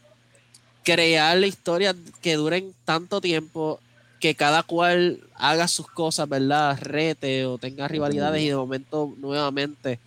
crear 0.84 1.38
la 1.38 1.48
historia 1.48 1.96
que 2.22 2.36
duren 2.36 2.74
tanto 2.86 3.20
tiempo 3.20 3.80
que 4.20 4.36
cada 4.36 4.62
cual 4.62 5.20
haga 5.36 5.68
sus 5.68 5.88
cosas, 5.88 6.30
¿verdad? 6.30 6.78
Rete 6.80 7.48
o 7.48 7.58
tenga 7.58 7.88
rivalidades 7.88 8.44
y 8.44 8.50
de 8.50 8.56
momento 8.56 9.14
nuevamente 9.18 10.00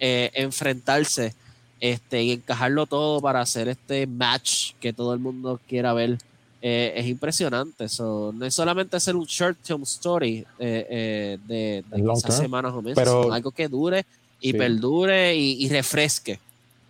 eh, 0.00 0.30
enfrentarse 0.34 1.34
este, 1.80 2.22
y 2.22 2.32
encajarlo 2.32 2.86
todo 2.86 3.20
para 3.20 3.40
hacer 3.40 3.68
este 3.68 4.06
match 4.06 4.72
que 4.80 4.92
todo 4.92 5.12
el 5.14 5.20
mundo 5.20 5.60
quiera 5.68 5.92
ver. 5.92 6.18
Eh, 6.60 6.92
es 6.96 7.06
impresionante. 7.06 7.84
eso 7.84 8.32
no 8.34 8.44
es 8.44 8.54
solamente 8.54 8.96
hacer 8.96 9.14
un 9.14 9.26
short-term 9.26 9.82
story 9.82 10.44
eh, 10.58 11.38
de, 11.46 11.84
de 11.88 12.32
semanas 12.32 12.72
o 12.74 12.82
meses, 12.82 12.96
pero, 12.96 13.32
algo 13.32 13.52
que 13.52 13.68
dure 13.68 14.04
y 14.40 14.52
perdure 14.52 15.36
y, 15.36 15.68
refresque. 15.68 16.40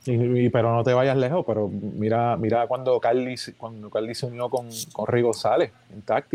Y, 0.06 0.48
pero 0.48 0.74
no 0.74 0.82
te 0.84 0.94
vayas 0.94 1.18
lejos, 1.18 1.44
pero 1.46 1.68
mira, 1.68 2.36
mira 2.38 2.66
cuando 2.66 2.98
Carly, 2.98 3.34
cuando 3.59 3.90
Carly 3.90 4.14
se 4.14 4.26
unió 4.26 4.48
con, 4.48 4.68
con 4.92 5.06
Rigo 5.06 5.34
Sales 5.34 5.70
en 5.92 6.00
tag 6.00 6.26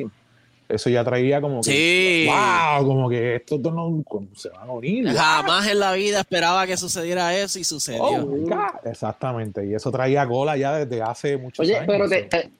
eso 0.70 0.89
ya 0.89 1.03
traía 1.03 1.41
como 1.41 1.61
que, 1.61 2.28
wow, 2.28 2.86
como 2.86 3.09
que 3.09 3.36
estos 3.36 3.61
dos 3.61 3.74
no 3.74 4.03
se 4.36 4.49
van 4.49 4.70
a 4.70 4.72
unir. 4.72 5.07
Jamás 5.09 5.68
en 5.68 5.80
la 5.80 5.93
vida 5.93 6.22
esperaba 6.22 6.66
que 6.66 6.78
sucediera 6.78 7.36
eso 7.36 7.59
y 7.59 7.64
sucedió. 7.64 8.03
Oh, 8.03 8.45
Exactamente, 8.86 9.66
y 9.66 9.74
eso 9.74 9.91
traía 9.91 10.28
cola 10.28 10.57
ya 10.57 10.78
desde 10.78 11.01
hace 11.01 11.38
muchos 11.38 11.68
años. 11.68 11.80
Oye, 11.80 11.88
pero 11.88 12.51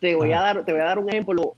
te, 0.00 0.14
voy 0.14 0.32
a 0.32 0.40
dar, 0.40 0.64
te 0.64 0.72
voy 0.72 0.80
a 0.80 0.84
dar 0.84 0.98
un 0.98 1.08
ejemplo 1.08 1.54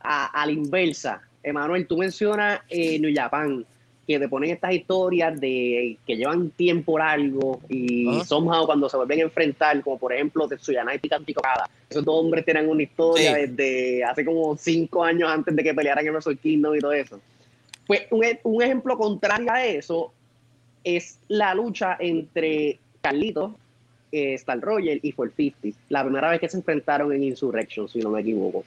a, 0.00 0.44
la 0.46 0.52
inversa. 0.52 1.22
Emanuel, 1.42 1.86
tú 1.86 1.96
mencionas 1.96 2.60
eh, 2.68 2.98
New 2.98 3.12
Japan 3.14 3.66
que 4.12 4.20
te 4.20 4.28
ponen 4.28 4.50
estas 4.50 4.72
historias 4.72 5.40
de 5.40 5.96
que 6.06 6.16
llevan 6.16 6.50
tiempo 6.50 6.98
largo 6.98 7.60
y 7.68 8.20
somehow 8.24 8.66
cuando 8.66 8.88
se 8.88 8.96
vuelven 8.96 9.20
a 9.20 9.22
enfrentar, 9.22 9.82
como 9.82 9.98
por 9.98 10.12
ejemplo 10.12 10.48
Tetsuyana 10.48 10.94
y 10.94 10.98
Picantico 10.98 11.40
Cada, 11.40 11.68
esos 11.88 12.04
dos 12.04 12.14
hombres 12.14 12.44
tienen 12.44 12.68
una 12.68 12.82
historia 12.82 13.34
desde 13.34 14.04
hace 14.04 14.24
como 14.24 14.56
cinco 14.56 15.04
años 15.04 15.30
antes 15.30 15.54
de 15.54 15.62
que 15.62 15.74
pelearan 15.74 16.06
en 16.06 16.12
Wrestle 16.12 16.36
Kingdom 16.36 16.74
y 16.74 16.80
todo 16.80 16.92
eso. 16.92 17.20
Pues 17.86 18.02
un, 18.10 18.24
un 18.44 18.62
ejemplo 18.62 18.96
contrario 18.96 19.52
a 19.52 19.64
eso 19.64 20.12
es 20.84 21.18
la 21.28 21.54
lucha 21.54 21.96
entre 21.98 22.78
Carlitos, 23.00 23.52
eh, 24.10 24.34
Star 24.34 24.60
Roger 24.60 25.00
y 25.02 25.12
For 25.12 25.32
50, 25.34 25.78
la 25.88 26.04
primera 26.04 26.30
vez 26.30 26.40
que 26.40 26.48
se 26.48 26.56
enfrentaron 26.56 27.12
en 27.12 27.24
Insurrection, 27.24 27.88
si 27.88 28.00
no 28.00 28.10
me 28.10 28.20
equivoco. 28.20 28.64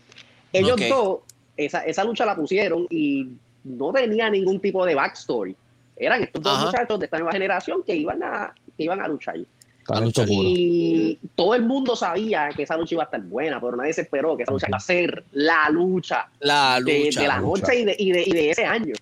Ellos 0.52 0.78
dos, 0.90 1.20
esa, 1.58 1.82
esa 1.82 2.04
lucha 2.04 2.26
la 2.26 2.36
pusieron 2.36 2.88
y 2.90 3.30
no 3.66 3.92
tenía 3.92 4.30
ningún 4.30 4.60
tipo 4.60 4.86
de 4.86 4.96
backstory. 4.96 5.56
Eran 5.98 6.24
estos 6.24 6.42
dos 6.42 6.66
muchachos 6.66 7.00
de 7.00 7.06
esta 7.06 7.18
nueva 7.18 7.32
generación 7.32 7.84
que 7.84 7.96
iban 7.96 8.22
a, 8.24 8.54
que 8.78 8.84
iban 8.84 9.02
a 9.02 9.08
luchar. 9.08 9.38
Y 10.28 11.20
todo 11.36 11.54
el 11.54 11.64
mundo 11.64 11.96
sabía 11.96 12.50
que 12.56 12.64
esa 12.64 12.76
lucha 12.76 12.96
iba 12.96 13.04
a 13.04 13.06
estar 13.06 13.22
buena, 13.22 13.62
pero 13.62 13.78
nadie 13.78 13.94
se 13.94 14.02
esperó 14.02 14.36
que 14.36 14.44
esa 14.44 14.52
lucha 14.52 14.68
iba 14.68 14.78
a 14.78 14.82
ser 14.82 15.24
la 15.32 15.70
lucha, 15.70 16.28
la 16.40 16.80
lucha 16.80 17.22
de, 17.22 17.28
la 17.28 17.40
noche 17.40 17.80
y 17.80 17.86
de, 17.86 17.96
y, 17.98 18.12
de, 18.12 18.24
y 18.26 18.32
de, 18.32 18.50
ese 18.50 18.66
año. 18.66 18.96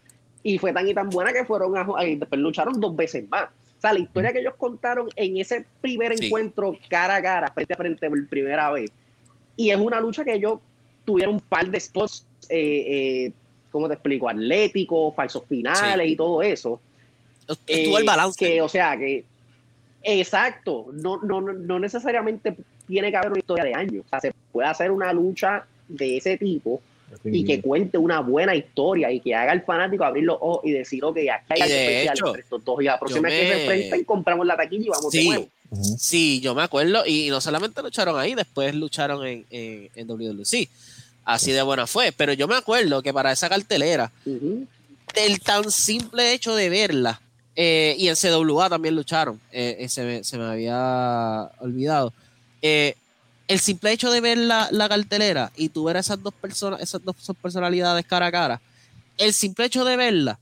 Y 0.44 0.58
fue 0.58 0.74
tan 0.74 0.88
y 0.88 0.94
tan 0.94 1.10
buena 1.10 1.32
que 1.32 1.46
fueron 1.46 1.78
a, 1.78 1.86
después 2.04 2.42
lucharon 2.42 2.80
dos 2.80 2.96
veces 2.96 3.28
más. 3.30 3.46
O 3.46 3.82
sea, 3.82 3.94
la 3.94 4.00
historia 4.00 4.34
que 4.34 4.40
ellos 4.40 4.56
contaron 4.58 5.10
en 5.16 5.38
ese 5.38 5.66
primer 5.82 6.14
encuentro 6.22 6.78
cara 6.90 7.18
a 7.18 7.22
cara, 7.22 7.52
frente 7.54 7.74
a 7.74 7.78
frente 7.78 8.10
por 8.10 8.28
primera 8.28 8.72
vez. 8.72 8.92
Y 9.56 9.70
es 9.70 9.78
una 9.78 10.02
lucha 10.02 10.26
que 10.26 10.34
ellos 10.34 10.60
tuvieron 11.06 11.36
un 11.36 11.42
par 11.42 11.70
de 11.70 11.80
spots 11.80 12.26
eh, 12.50 13.26
eh, 13.28 13.32
¿cómo 13.74 13.90
te 13.90 13.96
explico? 13.96 14.30
Atlético, 14.30 15.12
falsos 15.12 15.44
finales 15.50 16.08
y 16.08 16.16
todo 16.16 16.42
eso. 16.42 16.80
Estuvo 17.68 17.98
el 17.98 18.04
eh, 18.04 18.08
balance. 18.08 18.38
Que, 18.40 18.62
o 18.62 18.70
sea, 18.70 18.96
que 18.98 19.26
exacto, 20.02 20.88
no, 20.94 21.18
no, 21.22 21.42
no 21.42 21.80
necesariamente 21.80 22.56
tiene 22.88 23.10
que 23.12 23.18
haber 23.18 23.32
una 23.32 23.40
historia 23.40 23.64
de 23.66 23.74
años. 23.74 24.06
O 24.06 24.10
sea, 24.10 24.20
se 24.22 24.32
puede 24.52 24.68
hacer 24.70 24.92
una 24.92 25.12
lucha 25.12 25.66
de 25.88 26.18
ese 26.18 26.38
tipo 26.38 26.82
y 27.26 27.46
que 27.46 27.62
cuente 27.62 27.98
una 27.98 28.22
buena 28.22 28.56
historia 28.56 29.12
y 29.12 29.20
que 29.20 29.36
haga 29.36 29.52
al 29.52 29.62
fanático 29.64 30.04
abrir 30.04 30.24
los 30.24 30.38
ojos 30.40 30.62
y 30.66 30.72
decir, 30.72 31.04
ok, 31.04 31.18
aquí 31.18 31.28
hay 31.50 31.62
algo 31.62 31.74
de 31.76 31.84
especial 31.86 32.16
hecho, 32.18 32.28
entre 32.28 32.42
estos 32.42 32.66
dos 32.66 32.82
y 32.82 32.86
la 32.86 33.00
próxima 33.00 33.30
vez 33.30 33.40
que 33.40 33.48
me- 33.48 33.54
se 33.56 33.62
enfrenten 33.74 34.04
compramos 34.06 34.48
la 34.48 34.58
taquilla 34.58 34.86
y 34.86 34.90
vamos 34.90 35.12
de 35.12 35.20
Sí. 35.20 35.28
nuevo. 35.28 35.48
Ujú. 35.70 35.96
Sí, 36.00 36.40
yo 36.42 36.56
me 36.56 36.64
acuerdo. 36.64 37.04
Y 37.06 37.30
no 37.30 37.40
solamente 37.42 37.82
lucharon 37.82 38.20
ahí, 38.20 38.36
después 38.36 38.74
lucharon 38.76 39.26
en, 39.28 39.46
en, 39.52 39.90
en 39.96 40.08
WWC. 40.08 40.70
Así 41.26 41.52
de 41.52 41.62
buena 41.62 41.88
fue. 41.88 42.12
Pero 42.12 42.34
yo 42.34 42.48
me 42.48 42.56
acuerdo 42.56 43.02
que 43.02 43.14
para 43.14 43.32
esa 43.32 43.50
cartelera, 43.50 44.12
del 44.26 45.40
tan 45.42 45.72
simple 45.72 46.34
hecho 46.34 46.56
de 46.56 46.70
verla, 46.70 47.22
eh, 47.56 47.96
y 48.00 48.08
en 48.08 48.16
CWA 48.16 48.70
también 48.70 48.96
lucharon, 48.96 49.40
eh, 49.52 49.78
eh, 49.80 49.90
se, 49.90 50.04
me, 50.04 50.24
se 50.24 50.38
me 50.38 50.46
había 50.46 51.52
olvidado. 51.60 52.14
Eh, 52.62 52.96
el 53.48 53.60
simple 53.60 53.92
hecho 53.92 54.10
de 54.10 54.22
ver 54.22 54.38
la, 54.38 54.70
la 54.72 54.90
cartelera 54.90 55.52
y 55.56 55.70
tú 55.70 55.84
ver 55.84 55.98
esas 55.98 56.22
dos 56.24 56.34
personas, 56.34 56.82
esas 56.82 57.04
dos 57.04 57.16
personalidades 57.42 58.06
cara 58.06 58.28
a 58.28 58.32
cara, 58.32 58.62
el 59.18 59.34
simple 59.34 59.66
hecho 59.66 59.86
de 59.86 59.98
verla, 59.98 60.40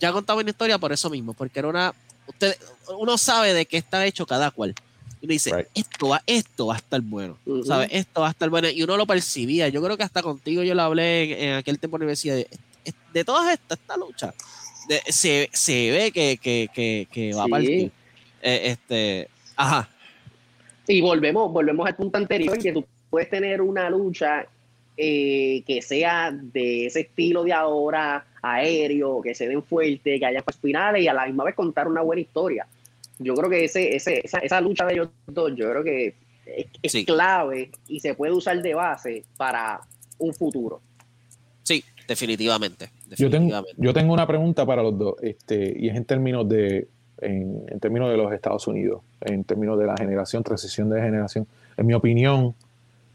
ya 0.00 0.12
contaba 0.12 0.40
una 0.40 0.50
historia 0.50 0.78
por 0.78 0.92
eso 0.92 1.10
mismo, 1.10 1.34
porque 1.34 1.58
era 1.58 1.68
una. 1.68 1.94
Usted, 2.26 2.56
uno 2.96 3.18
sabe 3.18 3.52
de 3.52 3.66
qué 3.66 3.76
está 3.76 4.06
hecho 4.06 4.24
cada 4.26 4.50
cual. 4.50 4.74
Y 5.20 5.26
uno 5.26 5.32
dice, 5.32 5.54
Right. 5.54 5.66
esto, 5.74 6.08
va, 6.08 6.22
esto 6.26 6.66
va 6.68 6.74
a 6.74 6.78
estar 6.78 7.00
bueno. 7.02 7.36
¿sabes? 7.66 7.88
Esto 7.92 8.22
va 8.22 8.28
a 8.28 8.30
estar 8.30 8.48
bueno. 8.48 8.68
Y 8.70 8.82
uno 8.82 8.96
lo 8.96 9.06
percibía. 9.06 9.68
Yo 9.68 9.82
creo 9.82 9.96
que 9.96 10.02
hasta 10.02 10.22
contigo 10.22 10.62
yo 10.62 10.74
lo 10.74 10.82
hablé 10.82 11.24
en, 11.24 11.48
en 11.50 11.54
aquel 11.56 11.78
tiempo 11.78 11.98
de 11.98 12.04
universidad. 12.04 12.36
De, 12.36 12.48
de 13.12 13.24
todas 13.24 13.52
estas, 13.52 13.78
esta 13.78 13.96
lucha, 13.96 14.32
de- 14.88 15.02
se, 15.12 15.48
se 15.52 15.90
ve 15.90 16.10
que, 16.12 16.38
que, 16.40 16.68
que, 16.72 17.06
que 17.12 17.34
va 17.34 17.44
a 17.44 17.48
partir. 17.48 17.90
Eh, 18.42 18.60
este, 18.64 19.28
ajá. 19.56 19.88
Y 20.88 21.00
volvemos, 21.02 21.52
volvemos 21.52 21.86
al 21.86 21.94
punto 21.96 22.16
anterior, 22.18 22.58
que 22.58 22.72
tú 22.72 22.84
puedes 23.10 23.28
tener 23.28 23.60
una 23.60 23.90
lucha 23.90 24.46
eh, 24.96 25.62
que 25.66 25.82
sea 25.82 26.30
de 26.32 26.86
ese 26.86 27.00
estilo 27.00 27.44
de 27.44 27.52
ahora, 27.52 28.26
aéreo, 28.42 29.20
que 29.22 29.34
se 29.34 29.46
den 29.46 29.62
fuerte, 29.62 30.18
que 30.18 30.26
haya 30.26 30.42
finales 30.60 31.02
y 31.02 31.08
a 31.08 31.14
la 31.14 31.26
misma 31.26 31.44
vez 31.44 31.54
contar 31.54 31.86
una 31.86 32.00
buena 32.00 32.22
historia. 32.22 32.66
Yo 33.22 33.34
creo 33.34 33.50
que 33.50 33.64
ese, 33.64 33.94
ese, 33.94 34.20
esa, 34.24 34.38
esa 34.38 34.60
lucha 34.60 34.86
de 34.86 34.94
ellos 34.94 35.08
dos, 35.26 35.52
yo 35.54 35.70
creo 35.70 35.84
que 35.84 36.14
es, 36.46 36.66
es 36.82 36.92
Sí. 36.92 37.04
clave 37.04 37.70
y 37.86 38.00
se 38.00 38.14
puede 38.14 38.32
usar 38.32 38.60
de 38.60 38.74
base 38.74 39.24
para 39.36 39.80
un 40.18 40.34
futuro. 40.34 40.80
Sí, 41.62 41.84
definitivamente. 42.08 42.86
Yo 43.10 43.28
tengo, 43.30 43.30
definitivamente. 43.30 43.74
yo 43.78 43.92
tengo 43.94 44.12
una 44.14 44.26
pregunta 44.26 44.64
para 44.66 44.82
los 44.82 44.98
dos, 44.98 45.14
este, 45.22 45.74
y 45.78 45.88
es 45.88 45.96
en 45.96 46.04
términos 46.04 46.48
de, 46.48 46.88
en, 47.20 47.62
en 47.68 47.78
términos 47.78 48.10
de 48.10 48.16
los 48.16 48.32
Estados 48.32 48.66
Unidos, 48.66 49.02
en 49.20 49.44
términos 49.44 49.78
de 49.78 49.86
la 49.86 49.96
generación, 49.96 50.42
transición 50.42 50.88
de 50.90 51.00
generación. 51.00 51.46
En 51.76 51.86
mi 51.86 51.94
opinión, 51.94 52.54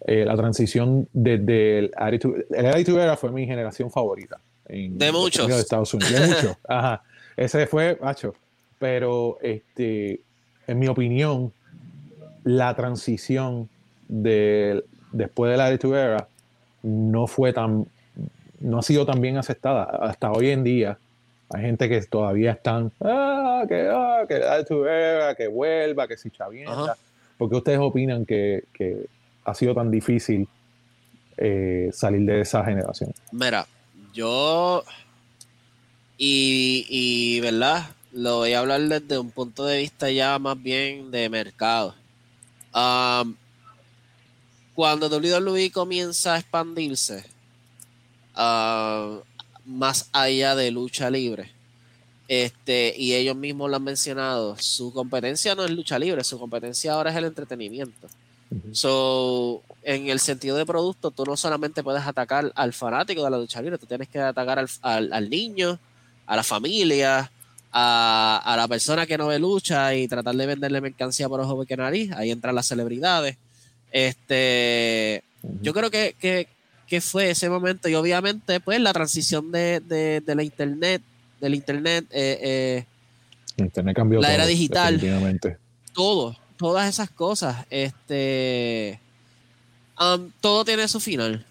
eh, 0.05 0.23
la 0.23 0.35
transición 0.35 1.07
desde 1.13 1.79
el 1.79 1.91
Attitude, 1.97 2.45
el 2.51 2.65
Attitude 2.67 3.01
Era 3.03 3.17
fue 3.17 3.31
mi 3.31 3.45
generación 3.47 3.89
favorita. 3.89 4.39
En 4.67 4.97
De 4.97 5.11
muchos. 5.11 5.47
De 5.47 5.59
Estados 5.59 5.93
Unidos. 5.93 6.13
De 6.13 6.27
muchos. 6.27 6.57
Ajá. 6.67 7.03
Ese 7.35 7.67
fue, 7.67 7.97
macho. 8.01 8.33
Pero, 8.79 9.37
este, 9.41 10.21
en 10.67 10.79
mi 10.79 10.87
opinión, 10.87 11.53
la 12.43 12.75
transición 12.75 13.69
del 14.07 14.85
después 15.11 15.51
de 15.51 15.57
la 15.57 15.67
Attitude 15.67 15.99
Era 15.99 16.27
no 16.83 17.25
fue 17.25 17.53
tan 17.53 17.87
no 18.59 18.79
ha 18.79 18.81
sido 18.83 19.05
tan 19.05 19.19
bien 19.19 19.37
aceptada 19.37 19.83
hasta 19.83 20.31
hoy 20.31 20.51
en 20.51 20.63
día 20.63 20.99
hay 21.49 21.61
gente 21.61 21.89
que 21.89 21.99
todavía 22.01 22.51
están 22.51 22.91
ah, 23.01 23.63
que 23.67 23.89
ah, 23.91 24.25
que 24.27 24.39
la 24.39 24.53
Attitude 24.55 24.89
Era, 24.89 25.35
que 25.35 25.47
vuelva 25.47 26.07
que 26.07 26.17
si 26.17 26.29
chavienda 26.29 26.71
Ajá. 26.71 26.97
porque 27.37 27.55
ustedes 27.55 27.79
opinan 27.79 28.25
que, 28.25 28.65
que 28.73 29.07
ha 29.43 29.55
sido 29.55 29.73
tan 29.73 29.89
difícil 29.89 30.47
eh, 31.37 31.89
salir 31.91 32.25
de 32.25 32.41
esa 32.41 32.63
generación 32.63 33.11
Mira, 33.31 33.65
yo. 34.15 34.83
Y, 36.17 36.85
y, 36.89 37.41
¿verdad? 37.41 37.83
Lo 38.15 38.37
voy 38.37 38.53
a 38.53 38.59
hablar 38.59 38.79
desde 38.81 39.17
un 39.19 39.29
punto 39.29 39.65
de 39.65 39.77
vista 39.79 40.09
ya 40.09 40.39
más 40.39 40.61
bien 40.61 41.11
de 41.11 41.29
mercado. 41.29 41.93
Am, 42.71 43.35
cuando 44.73 45.07
WWE 45.09 45.69
comienza 45.71 46.35
a 46.35 46.39
expandirse 46.39 47.25
más 49.65 50.09
allá 50.13 50.55
de 50.55 50.71
lucha 50.71 51.09
libre, 51.09 51.51
este, 52.29 52.93
y 52.97 53.13
ellos 53.13 53.35
mismos 53.35 53.69
lo 53.69 53.75
han 53.75 53.83
mencionado, 53.83 54.55
su 54.59 54.93
competencia 54.93 55.53
no 55.53 55.65
es 55.65 55.71
lucha 55.71 55.99
libre, 55.99 56.23
su 56.23 56.39
competencia 56.39 56.93
ahora 56.93 57.11
es 57.11 57.17
el 57.17 57.25
entretenimiento. 57.25 58.07
So, 58.71 59.61
en 59.83 60.07
el 60.09 60.19
sentido 60.21 60.55
de 60.55 60.65
producto, 60.65 61.11
tú 61.11 61.25
no 61.25 61.35
solamente 61.35 61.83
puedes 61.83 62.03
atacar 62.03 62.51
al 62.55 62.71
fanático 62.73 63.23
de 63.25 63.29
la 63.31 63.37
lucha 63.37 63.61
libre, 63.61 63.77
tú 63.77 63.85
tienes 63.85 64.07
que 64.07 64.19
atacar 64.19 64.59
al, 64.59 64.69
al- 64.81 65.11
al 65.11 65.29
niño, 65.29 65.77
a 66.25 66.35
la 66.37 66.43
familia, 66.43 67.29
a, 67.77 68.41
a 68.41 68.55
la 68.55 68.69
persona 68.69 69.05
que 69.05 69.17
no 69.17 69.27
ve 69.27 69.37
lucha 69.37 69.93
y 69.93 70.07
tratar 70.07 70.33
de 70.33 70.45
venderle 70.45 70.79
mercancía 70.79 71.27
por 71.27 71.41
ojo 71.41 71.65
que 71.65 71.75
nariz. 71.75 72.09
Ahí 72.13 72.31
entran 72.31 72.55
las 72.55 72.67
celebridades. 72.67 73.35
Este, 73.91 75.23
yo 75.61 75.73
creo 75.73 75.91
que, 75.91 76.15
que, 76.17 76.47
que 76.87 77.01
fue 77.01 77.31
ese 77.31 77.49
momento 77.49 77.89
y 77.89 77.95
obviamente 77.95 78.61
pues 78.61 78.79
la 78.79 78.93
transición 78.93 79.51
de, 79.51 79.81
de, 79.81 80.21
de 80.21 80.35
la 80.35 80.43
internet, 80.43 81.01
del 81.41 81.53
internet, 81.53 82.05
eh, 82.11 82.39
eh, 82.41 82.85
internet 83.57 83.95
cambió 83.95 84.21
La 84.21 84.29
todo, 84.29 84.35
era 84.35 84.45
digital. 84.45 85.01
todo, 85.93 86.37
todas 86.57 86.87
esas 86.87 87.09
cosas, 87.09 87.65
este, 87.69 89.01
um, 89.99 90.31
todo 90.39 90.63
tiene 90.63 90.87
su 90.87 91.01
final. 91.01 91.45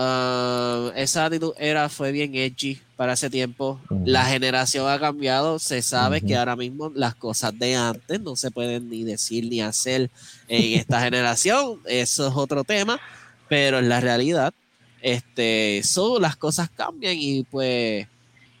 Um, 0.00 0.92
esa 0.94 1.24
actitud 1.24 1.54
era, 1.58 1.88
fue 1.88 2.12
bien 2.12 2.32
edgy 2.36 2.80
para 2.96 3.14
ese 3.14 3.28
tiempo. 3.30 3.80
La 4.04 4.24
generación 4.26 4.88
ha 4.88 4.96
cambiado. 5.00 5.58
Se 5.58 5.82
sabe 5.82 6.20
que 6.20 6.36
ahora 6.36 6.54
mismo 6.54 6.92
las 6.94 7.16
cosas 7.16 7.58
de 7.58 7.74
antes 7.74 8.20
no 8.20 8.36
se 8.36 8.52
pueden 8.52 8.88
ni 8.88 9.02
decir 9.02 9.46
ni 9.46 9.60
hacer 9.60 10.08
en 10.46 10.78
esta 10.78 11.00
generación. 11.04 11.80
Eso 11.84 12.28
es 12.28 12.32
otro 12.36 12.62
tema, 12.62 13.00
pero 13.48 13.80
en 13.80 13.88
la 13.88 13.98
realidad, 14.00 14.54
este, 15.02 15.78
eso, 15.78 16.20
las 16.20 16.36
cosas 16.36 16.70
cambian 16.70 17.16
y 17.18 17.42
pues, 17.42 18.06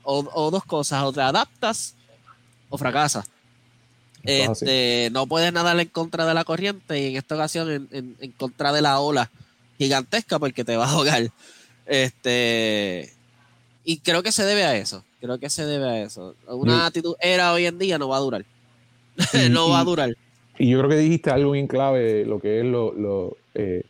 o, 0.02 0.28
o 0.34 0.50
dos 0.50 0.64
cosas, 0.64 1.04
o 1.04 1.12
te 1.12 1.20
adaptas 1.20 1.94
o 2.68 2.76
fracasas. 2.76 3.26
Este, 4.24 5.08
no 5.12 5.28
puedes 5.28 5.52
nadar 5.52 5.78
en 5.78 5.86
contra 5.88 6.26
de 6.26 6.34
la 6.34 6.42
corriente 6.42 7.00
y 7.00 7.06
en 7.10 7.16
esta 7.16 7.36
ocasión 7.36 7.70
en, 7.70 7.88
en- 7.92 8.16
en 8.18 8.32
contra 8.32 8.72
de 8.72 8.82
la 8.82 8.98
ola 8.98 9.30
gigantesca 9.78 10.38
porque 10.38 10.64
te 10.64 10.76
va 10.76 10.86
a 10.86 10.90
ahogar. 10.90 11.30
Este, 11.86 13.10
y 13.84 13.98
creo 14.00 14.22
que 14.22 14.32
se 14.32 14.44
debe 14.44 14.64
a 14.64 14.76
eso. 14.76 15.04
Creo 15.20 15.38
que 15.38 15.48
se 15.48 15.64
debe 15.64 15.88
a 15.88 16.02
eso. 16.02 16.34
Una 16.46 16.86
actitud 16.86 17.14
era 17.20 17.52
hoy 17.52 17.66
en 17.66 17.78
día 17.78 17.98
no 17.98 18.08
va 18.08 18.18
a 18.18 18.20
durar. 18.20 18.44
No 19.50 19.70
va 19.70 19.80
a 19.80 19.84
durar. 19.84 20.14
Y 20.58 20.70
yo 20.70 20.78
creo 20.78 20.90
que 20.90 20.96
dijiste 20.96 21.30
algo 21.30 21.52
bien 21.52 21.66
clave, 21.66 22.24
lo 22.24 22.40
que 22.40 22.60
es 22.60 22.66
lo, 22.66 22.92
lo, 22.92 23.36
eh, 23.54 23.82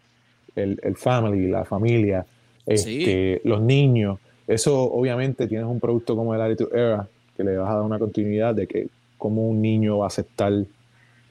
el, 0.55 0.79
el 0.83 0.97
family, 0.97 1.49
la 1.49 1.65
familia, 1.65 2.27
este, 2.67 3.41
los 3.45 3.61
niños. 3.61 4.19
Eso 4.47 4.83
obviamente 4.83 5.47
tienes 5.47 5.67
un 5.67 5.81
producto 5.81 6.15
como 6.15 6.35
el 6.35 6.41
Attitude 6.41 6.79
Era, 6.79 7.09
que 7.37 7.45
le 7.45 7.57
vas 7.57 7.71
a 7.71 7.75
dar 7.75 7.83
una 7.83 7.99
continuidad 7.99 8.55
de 8.55 8.67
que 8.67 8.89
cómo 9.17 9.49
un 9.49 9.61
niño 9.61 9.99
va 9.99 10.07
a 10.07 10.09
aceptar 10.09 10.53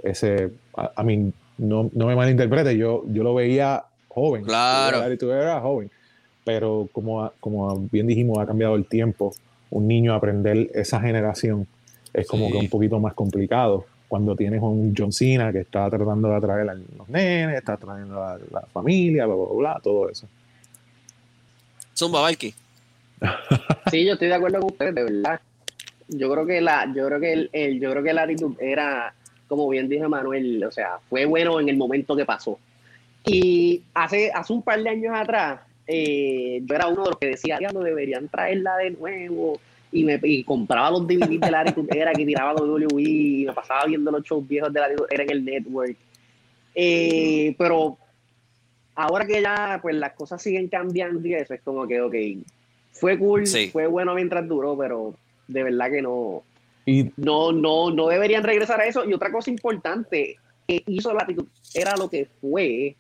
ese... 0.04 0.52
A, 0.76 0.92
a 0.96 1.04
mí, 1.04 1.32
no, 1.58 1.90
no 1.94 2.08
me 2.08 2.16
malinterprete, 2.16 2.78
yo, 2.78 3.04
yo 3.08 3.24
lo 3.24 3.34
veía 3.34 3.84
joven. 4.18 4.44
Claro. 4.44 5.04
Era 5.04 5.60
joven. 5.62 5.90
Pero 6.44 6.88
como, 6.92 7.32
como 7.40 7.78
bien 7.92 8.08
dijimos, 8.08 8.38
ha 8.40 8.46
cambiado 8.46 8.76
el 8.76 8.86
tiempo. 8.86 9.34
Un 9.70 9.88
niño 9.88 10.14
aprender 10.14 10.70
esa 10.74 11.00
generación 11.02 11.68
es 12.14 12.26
como 12.28 12.48
Sí. 12.48 12.52
que 12.54 12.58
un 12.58 12.70
poquito 12.70 13.00
más 13.00 13.14
complicado 13.14 13.86
cuando 14.08 14.36
tienes 14.36 14.62
un 14.62 14.94
John 14.98 15.12
Cena 15.12 15.52
que 15.52 15.60
está 15.60 15.90
tratando 15.90 16.30
de 16.30 16.36
atraer 16.36 16.70
a 16.70 16.74
los 16.74 17.10
nenes, 17.10 17.58
está 17.58 17.76
trayendo 17.76 18.24
a 18.24 18.38
la 18.52 18.62
familia, 18.72 19.26
bla, 19.26 19.36
bla, 19.36 19.46
bla, 19.46 19.56
bla, 19.56 19.80
todo 19.84 20.10
eso. 20.10 20.28
Zumba, 21.96 22.22
Valky. 22.22 22.54
Sí, 23.92 24.06
yo 24.06 24.14
estoy 24.14 24.28
de 24.28 24.34
acuerdo 24.36 24.60
con 24.60 24.72
ustedes, 24.72 24.96
de 24.96 25.04
verdad. 25.04 25.40
Yo 26.10 26.30
creo 26.32 26.46
que 26.46 26.60
la, 26.62 26.92
yo 26.96 27.06
creo 27.08 27.20
que 27.20 27.34
el, 27.34 27.50
el- 27.54 27.80
yo 27.80 27.92
creo 27.92 28.04
que 28.04 28.14
la 28.14 28.24
actitud 28.24 28.54
era, 28.60 29.14
como 29.48 29.68
bien 29.70 29.88
dijo 29.90 30.08
Manuel, 30.10 30.64
o 30.66 30.72
sea, 30.72 31.00
fue 31.10 31.26
bueno 31.26 31.60
en 31.60 31.70
el 31.70 31.78
momento 31.78 32.16
que 32.16 32.26
pasó. 32.26 32.60
Y 33.28 33.84
hace, 33.94 34.32
hace 34.34 34.54
un 34.54 34.62
par 34.62 34.82
de 34.82 34.90
años 34.90 35.14
atrás, 35.16 35.60
eh, 35.86 36.62
yo 36.64 36.76
era 36.76 36.88
uno 36.88 37.04
de 37.04 37.10
los 37.12 37.20
que 37.20 37.28
decía, 37.28 37.58
"Diablo, 37.58 37.82
deberían 37.82 38.28
traerla 38.30 38.78
de 38.78 38.92
nuevo. 38.92 39.60
Y 39.92 40.04
me 40.04 40.20
y 40.24 40.44
compraba 40.44 40.92
los 40.92 41.08
DVDs 41.08 41.40
de 41.40 41.52
la 41.52 41.62
era 41.90 42.14
que 42.14 42.26
tiraba 42.26 42.54
WWE 42.56 43.02
y 43.02 43.46
me 43.46 43.54
pasaba 43.54 43.86
viendo 43.86 44.12
los 44.12 44.24
shows 44.24 44.46
viejos 44.48 44.72
de 44.74 44.80
la 44.82 44.88
era 45.10 45.24
en 45.24 45.30
el 45.32 45.46
network. 45.46 45.96
Eh, 46.76 47.56
pero 47.58 47.98
ahora 48.96 49.26
que 49.26 49.42
ya 49.42 49.80
pues 49.82 49.96
las 49.96 50.14
cosas 50.14 50.42
siguen 50.42 50.68
cambiando 50.68 51.26
y 51.28 51.34
eso 51.36 51.54
es 51.54 51.62
como 51.62 51.88
que, 51.88 52.02
ok, 52.02 52.16
fue 52.92 53.18
cool, 53.18 53.48
Sí. 53.48 53.70
fue 53.70 53.88
bueno 53.88 54.14
mientras 54.14 54.48
duró, 54.48 54.78
pero 54.78 55.16
de 55.48 55.64
verdad 55.64 55.90
que 55.90 56.02
no, 56.02 56.44
Y 56.86 57.12
no, 57.18 57.52
no, 57.52 57.92
no 57.92 58.08
deberían 58.08 58.44
regresar 58.44 58.80
a 58.80 58.86
eso. 58.86 59.04
Y 59.06 59.14
otra 59.14 59.32
cosa 59.32 59.50
importante 59.52 60.38
que 60.68 60.84
hizo 60.88 61.14
la 61.14 61.22
actitud 61.22 61.46
era 61.74 61.96
lo 61.98 62.10
que 62.10 62.28
fue, 62.42 62.96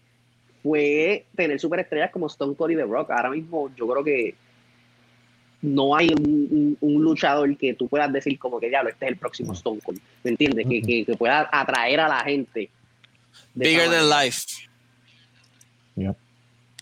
fue 0.63 1.25
tener 1.35 1.59
superestrellas 1.59 2.11
como 2.11 2.27
Stone 2.27 2.55
Cold 2.55 2.73
y 2.73 2.75
The 2.75 2.83
Rock. 2.83 3.11
Ahora 3.11 3.29
mismo 3.29 3.69
yo 3.75 3.87
creo 3.87 4.03
que 4.03 4.35
no 5.61 5.95
hay 5.95 6.09
un, 6.09 6.77
luchador 6.81 7.55
que 7.57 7.73
tú 7.73 7.87
puedas 7.87 8.11
decir 8.11 8.37
como 8.37 8.59
que 8.59 8.69
diablo, 8.69 8.89
este 8.89 9.05
es 9.05 9.11
el 9.11 9.17
próximo 9.17 9.53
Stone 9.53 9.79
Cold. 9.83 9.99
¿Me 10.23 10.31
entiendes? 10.31 10.67
que, 10.67 11.05
que, 11.05 11.17
pueda 11.17 11.49
atraer 11.51 11.99
a 11.99 12.07
la 12.07 12.19
gente. 12.19 12.69
Bigger 13.53 13.89
than 13.89 14.09
life. 14.09 14.45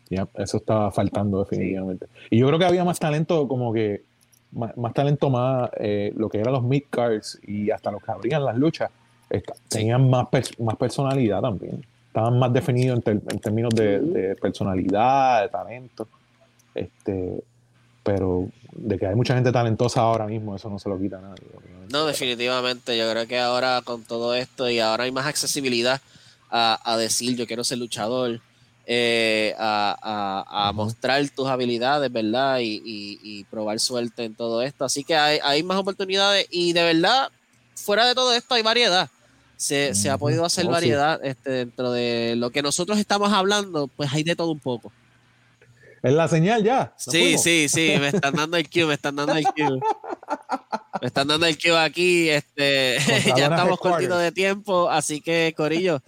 Yep. 0.10 0.30
eso 0.36 0.58
estaba 0.58 0.92
faltando 0.92 1.44
definitivamente. 1.44 2.08
Y 2.30 2.40
yo 2.40 2.48
creo 2.48 2.60
que 2.60 2.66
había 2.66 2.84
más 2.84 3.00
talento, 3.00 3.48
como 3.48 3.74
que 3.74 4.04
más, 4.52 4.94
talento, 4.94 5.30
más 5.30 5.70
eh, 5.78 6.14
lo 6.16 6.30
que 6.30 6.40
eran 6.40 6.54
los 6.54 6.64
mid 6.64 6.84
cards 6.90 7.40
y 7.44 7.72
hasta 7.72 7.92
los 7.92 8.04
que 8.04 8.12
abrían 8.12 8.46
las 8.46 8.56
luchas, 8.58 8.92
tenían 9.68 10.10
más, 10.10 10.28
más 10.60 10.76
personalidad 10.76 11.42
también. 11.42 11.86
Estaban 12.16 12.40
más 12.40 12.54
definidos 12.54 13.02
en, 13.08 13.22
términos 13.42 13.76
de, 13.76 14.00
de, 14.00 14.36
personalidad, 14.38 15.42
de 15.42 15.50
talento. 15.50 16.08
Este, 16.74 17.44
pero 18.04 18.48
de 18.72 18.98
que 18.98 19.06
hay 19.06 19.16
mucha 19.16 19.36
gente 19.36 19.52
talentosa 19.52 20.00
ahora 20.00 20.26
mismo, 20.26 20.56
eso 20.56 20.70
no 20.70 20.80
se 20.80 20.88
lo 20.88 20.98
quita 20.98 21.18
a 21.18 21.22
nadie. 21.22 21.44
No, 21.92 22.06
definitivamente. 22.06 22.98
Yo 22.98 23.12
creo 23.12 23.28
que 23.28 23.38
ahora 23.38 23.82
con 23.84 24.04
todo 24.04 24.34
esto 24.34 24.70
y 24.70 24.80
ahora 24.80 25.04
hay 25.04 25.12
más 25.12 25.26
accesibilidad 25.26 26.00
a, 26.50 26.96
decir 26.98 27.36
yo 27.36 27.46
quiero 27.48 27.66
ser 27.66 27.80
luchador, 27.80 28.40
eh, 28.86 29.54
a, 29.58 30.72
mostrar 30.74 31.28
tus 31.32 31.50
habilidades, 31.50 32.10
¿verdad? 32.10 32.60
Y, 32.62 33.46
probar 33.52 33.78
suerte 33.82 34.24
en 34.24 34.36
todo 34.36 34.62
esto. 34.62 34.86
Así 34.86 35.04
que 35.04 35.18
hay, 35.18 35.64
más 35.64 35.78
oportunidades 35.78 36.48
y 36.50 36.72
de 36.72 36.82
verdad, 36.82 37.30
fuera 37.76 38.08
de 38.08 38.16
todo 38.16 38.34
esto 38.34 38.56
hay 38.56 38.62
variedad. 38.62 39.10
Se, 39.58 40.10
ha 40.10 40.18
podido 40.18 40.46
hacer 40.46 40.66
oh, 40.68 40.70
variedad 40.70 41.20
este, 41.24 41.50
dentro 41.50 41.92
de 41.92 42.36
lo 42.36 42.50
que 42.50 42.62
nosotros 42.62 42.98
estamos 42.98 43.32
hablando, 43.32 43.88
pues 43.88 44.12
hay 44.14 44.24
de 44.24 44.36
todo 44.36 44.52
un 44.52 44.60
poco. 44.60 44.92
Es 46.06 46.14
la 46.14 46.28
señal 46.28 46.64
ya. 46.64 46.94
Sí, 46.98 47.38
sí, 47.40 47.68
sí, 47.68 47.96
me 48.00 48.10
están 48.10 48.36
dando 48.36 48.58
el 48.58 48.70
cue, 48.70 48.86
me 48.86 48.94
están 48.94 49.16
dando 49.16 49.34
el 49.34 49.44
cue. 49.44 49.80
Me 51.02 51.08
están 51.08 51.28
dando 51.28 51.48
el 51.48 51.58
cue 51.58 51.76
aquí. 51.78 52.30
Este, 52.30 52.98
ya 53.36 53.46
estamos 53.46 53.80
cortitos 53.80 54.22
de 54.22 54.32
tiempo, 54.32 54.88
así 54.88 55.20
que, 55.20 55.54
Corillo. 55.58 56.02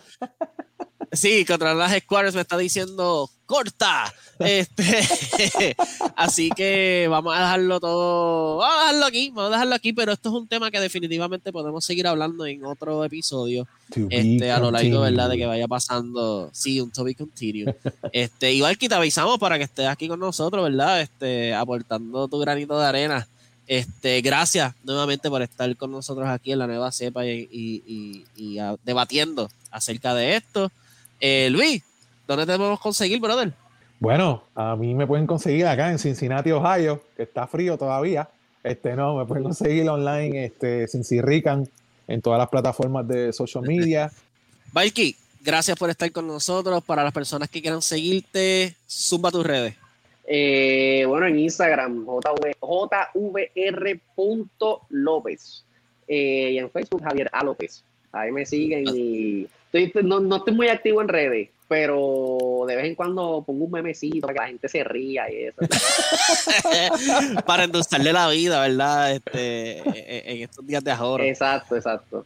Sí, 1.12 1.45
contra 1.45 1.74
las 1.74 1.97
Squares 1.99 2.36
me 2.36 2.41
está 2.41 2.58
diciendo 2.58 3.30
corta. 3.45 4.14
Este, 4.39 5.76
así 6.16 6.49
que 6.49 7.08
vamos 7.10 7.36
a 7.36 7.39
dejarlo 7.39 7.80
todo. 7.80 8.58
Vamos 8.58 8.76
a 8.76 8.80
dejarlo 8.82 9.05
aquí, 9.05 9.30
vamos 9.30 9.49
a 9.49 9.55
dejarlo 9.55 9.76
aquí, 9.76 9.93
pero 9.93 10.12
esto 10.12 10.30
es 10.30 10.36
un 10.36 10.47
tema 10.47 10.70
que 10.70 10.80
definitivamente 10.80 11.51
podemos 11.51 11.84
seguir 11.86 12.08
hablando 12.08 12.45
en 12.45 12.66
otro 12.66 13.03
episodio. 13.03 13.68
este, 14.10 14.51
a 14.51 14.60
lo 14.60 14.70
largo, 14.72 15.01
¿verdad? 15.01 15.30
De 15.30 15.38
que 15.38 15.45
vaya 15.45 15.68
pasando. 15.68 16.49
Sí, 16.53 16.82
un 16.82 16.91
to 16.91 17.03
be 17.03 17.16
continue. 17.16 17.74
este, 18.12 18.53
igual 18.53 18.78
que 18.78 18.89
te 18.89 18.95
avisamos 18.95 19.39
para 19.39 19.58
que 19.58 19.64
estés 19.64 19.88
aquí 19.88 20.08
con 20.08 20.20
nosotros, 20.20 20.64
¿verdad? 20.64 21.01
Este, 21.01 21.53
aportando 21.53 22.28
tu 22.28 22.38
granito 22.39 22.78
de 22.80 22.86
arena. 22.86 23.28
Este, 23.68 24.22
gracias 24.22 24.74
nuevamente 24.86 25.30
por 25.30 25.41
estar 25.41 25.76
con 25.76 25.91
nosotros 25.91 26.30
aquí 26.30 26.53
en 26.53 26.60
la 26.60 26.68
nueva 26.68 26.89
cepa 26.93 27.26
y, 27.26 28.24
debatiendo 28.84 29.49
acerca 29.72 30.16
de 30.16 30.38
esto. 30.38 30.72
Eh, 31.20 31.49
Luis, 31.51 31.84
¿dónde 32.28 32.45
te 32.45 32.57
podemos 32.57 32.80
conseguir, 32.80 33.20
brother? 33.20 33.53
Bueno, 33.99 34.43
a 34.53 34.76
mí 34.76 34.93
me 34.93 35.07
pueden 35.07 35.26
conseguir 35.26 35.65
acá 35.65 35.89
en 35.89 35.97
Cincinnati, 35.97 36.51
Ohio, 36.51 37.01
que 37.15 37.24
está 37.24 37.47
frío 37.47 37.78
todavía. 37.78 38.30
Este, 38.63 38.95
no, 38.95 39.15
me 39.18 39.26
pueden 39.26 39.43
conseguir 39.43 39.89
online, 39.89 40.45
este, 40.45 40.88
Cincirrican, 40.88 41.68
en 42.07 42.22
todas 42.22 42.38
las 42.38 42.49
plataformas 42.49 43.07
de 43.07 43.34
social 43.34 43.63
media. 43.63 44.11
Valky, 44.74 45.15
gracias 45.41 45.78
por 45.78 45.89
estar 45.89 46.11
con 46.11 46.28
nosotros. 46.28 46.84
Para 46.84 47.03
las 47.03 47.13
personas 47.13 47.49
que 47.49 47.61
quieran 47.61 47.82
seguirte, 47.82 48.76
zumba 48.88 49.32
tus 49.32 49.45
redes. 49.45 49.76
Eh, 50.28 51.05
bueno, 51.07 51.26
en 51.26 51.39
Instagram, 51.39 52.05
jvr.lópez. 53.13 53.53
Eh, 56.07 56.51
y 56.53 56.57
en 56.59 56.70
Facebook, 56.70 57.01
Javier 57.03 57.30
A. 57.34 57.43
López. 57.43 57.84
Ahí 58.11 58.32
me 58.32 58.45
siguen 58.45 58.86
y 58.93 59.47
no, 60.03 60.20
no 60.20 60.36
estoy 60.38 60.53
muy 60.53 60.68
activo 60.70 61.01
en 61.01 61.07
redes 61.07 61.49
pero 61.68 62.65
de 62.68 62.76
vez 62.76 62.86
en 62.86 62.95
cuando 62.95 63.43
pongo 63.45 63.65
un 63.65 63.72
memecito 63.72 64.22
para 64.22 64.34
que 64.34 64.39
la 64.39 64.47
gente 64.47 64.70
se 64.70 64.84
ría 64.84 65.30
y 65.30 65.45
eso. 65.45 65.57
para 67.45 67.65
endulzarle 67.65 68.13
la 68.13 68.30
vida, 68.30 68.61
¿verdad? 68.61 69.15
Este, 69.15 70.32
en 70.32 70.43
estos 70.43 70.65
días 70.65 70.84
de 70.84 70.91
ahora. 70.91 71.26
Exacto, 71.26 71.76
exacto. 71.76 72.26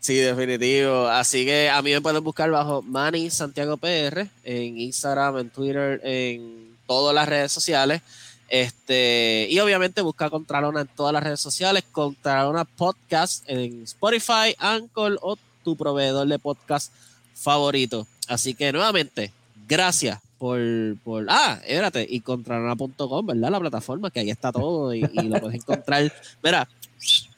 Sí, 0.00 0.16
definitivo. 0.16 1.06
Así 1.08 1.44
que 1.46 1.70
a 1.70 1.80
mí 1.80 1.92
me 1.92 2.00
pueden 2.00 2.22
buscar 2.22 2.50
bajo 2.50 2.82
Manny 2.82 3.30
Santiago 3.30 3.76
PR 3.76 4.28
en 4.44 4.78
Instagram, 4.78 5.38
en 5.38 5.50
Twitter, 5.50 6.00
en 6.04 6.76
todas 6.86 7.14
las 7.14 7.28
redes 7.28 7.50
sociales. 7.52 8.02
Este, 8.48 9.48
y 9.50 9.58
obviamente 9.58 10.02
busca 10.02 10.30
Contralona 10.30 10.82
en 10.82 10.86
todas 10.86 11.12
las 11.12 11.24
redes 11.24 11.40
sociales, 11.40 11.82
Contralona 11.90 12.64
Podcast 12.64 13.42
en 13.48 13.82
Spotify, 13.82 14.54
Anchor 14.58 15.18
o 15.22 15.36
tu 15.66 15.74
proveedor 15.74 16.28
de 16.28 16.38
podcast 16.38 16.92
favorito. 17.34 18.06
Así 18.28 18.54
que 18.54 18.70
nuevamente, 18.70 19.32
gracias 19.66 20.20
por, 20.38 20.60
por 21.02 21.26
ah, 21.28 21.58
espérate, 21.66 22.06
y 22.08 22.20
contrarana.com, 22.20 23.26
¿verdad? 23.26 23.50
La 23.50 23.58
plataforma, 23.58 24.12
que 24.12 24.20
ahí 24.20 24.30
está 24.30 24.52
todo 24.52 24.94
y, 24.94 25.00
lo 25.00 25.40
puedes 25.40 25.56
encontrar, 25.56 26.12
mira, 26.44 26.68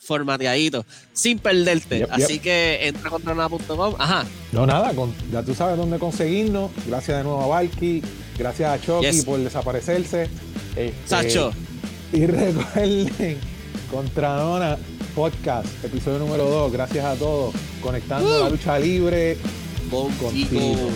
formateadito, 0.01 0.85
sin 1.15 1.39
perderte. 1.39 2.07
Así 2.11 2.39
que 2.39 2.87
entra 2.87 3.09
a 3.09 3.13
contrarana.com, 3.13 3.95
ajá. 3.99 4.27
No, 4.53 4.67
nada, 4.67 4.93
ya 5.33 5.43
tú 5.43 5.55
sabes 5.55 5.79
dónde 5.79 5.99
conseguirnos. 5.99 6.71
Gracias 6.87 7.17
de 7.17 7.25
nuevo 7.25 7.41
a 7.41 7.47
Valky, 7.47 8.03
gracias 8.37 8.71
a 8.71 8.79
Chucky 8.79 9.23
por 9.23 9.39
desaparecerse. 9.39 10.29
Este, 10.77 10.95
Sacho. 11.07 11.51
Y 12.13 12.27
recuerden, 12.27 13.39
Contranona 13.91 14.77
Podcast, 15.19 15.85
episodio 15.85 16.21
número 16.21 16.45
2. 16.45 16.73
Gracias 16.73 17.05
a 17.05 17.17
todos. 17.17 17.53
Conectando 17.83 18.39
la 18.39 18.49
lucha 18.49 18.79
libre 18.79 19.37
contigo. 19.91 20.91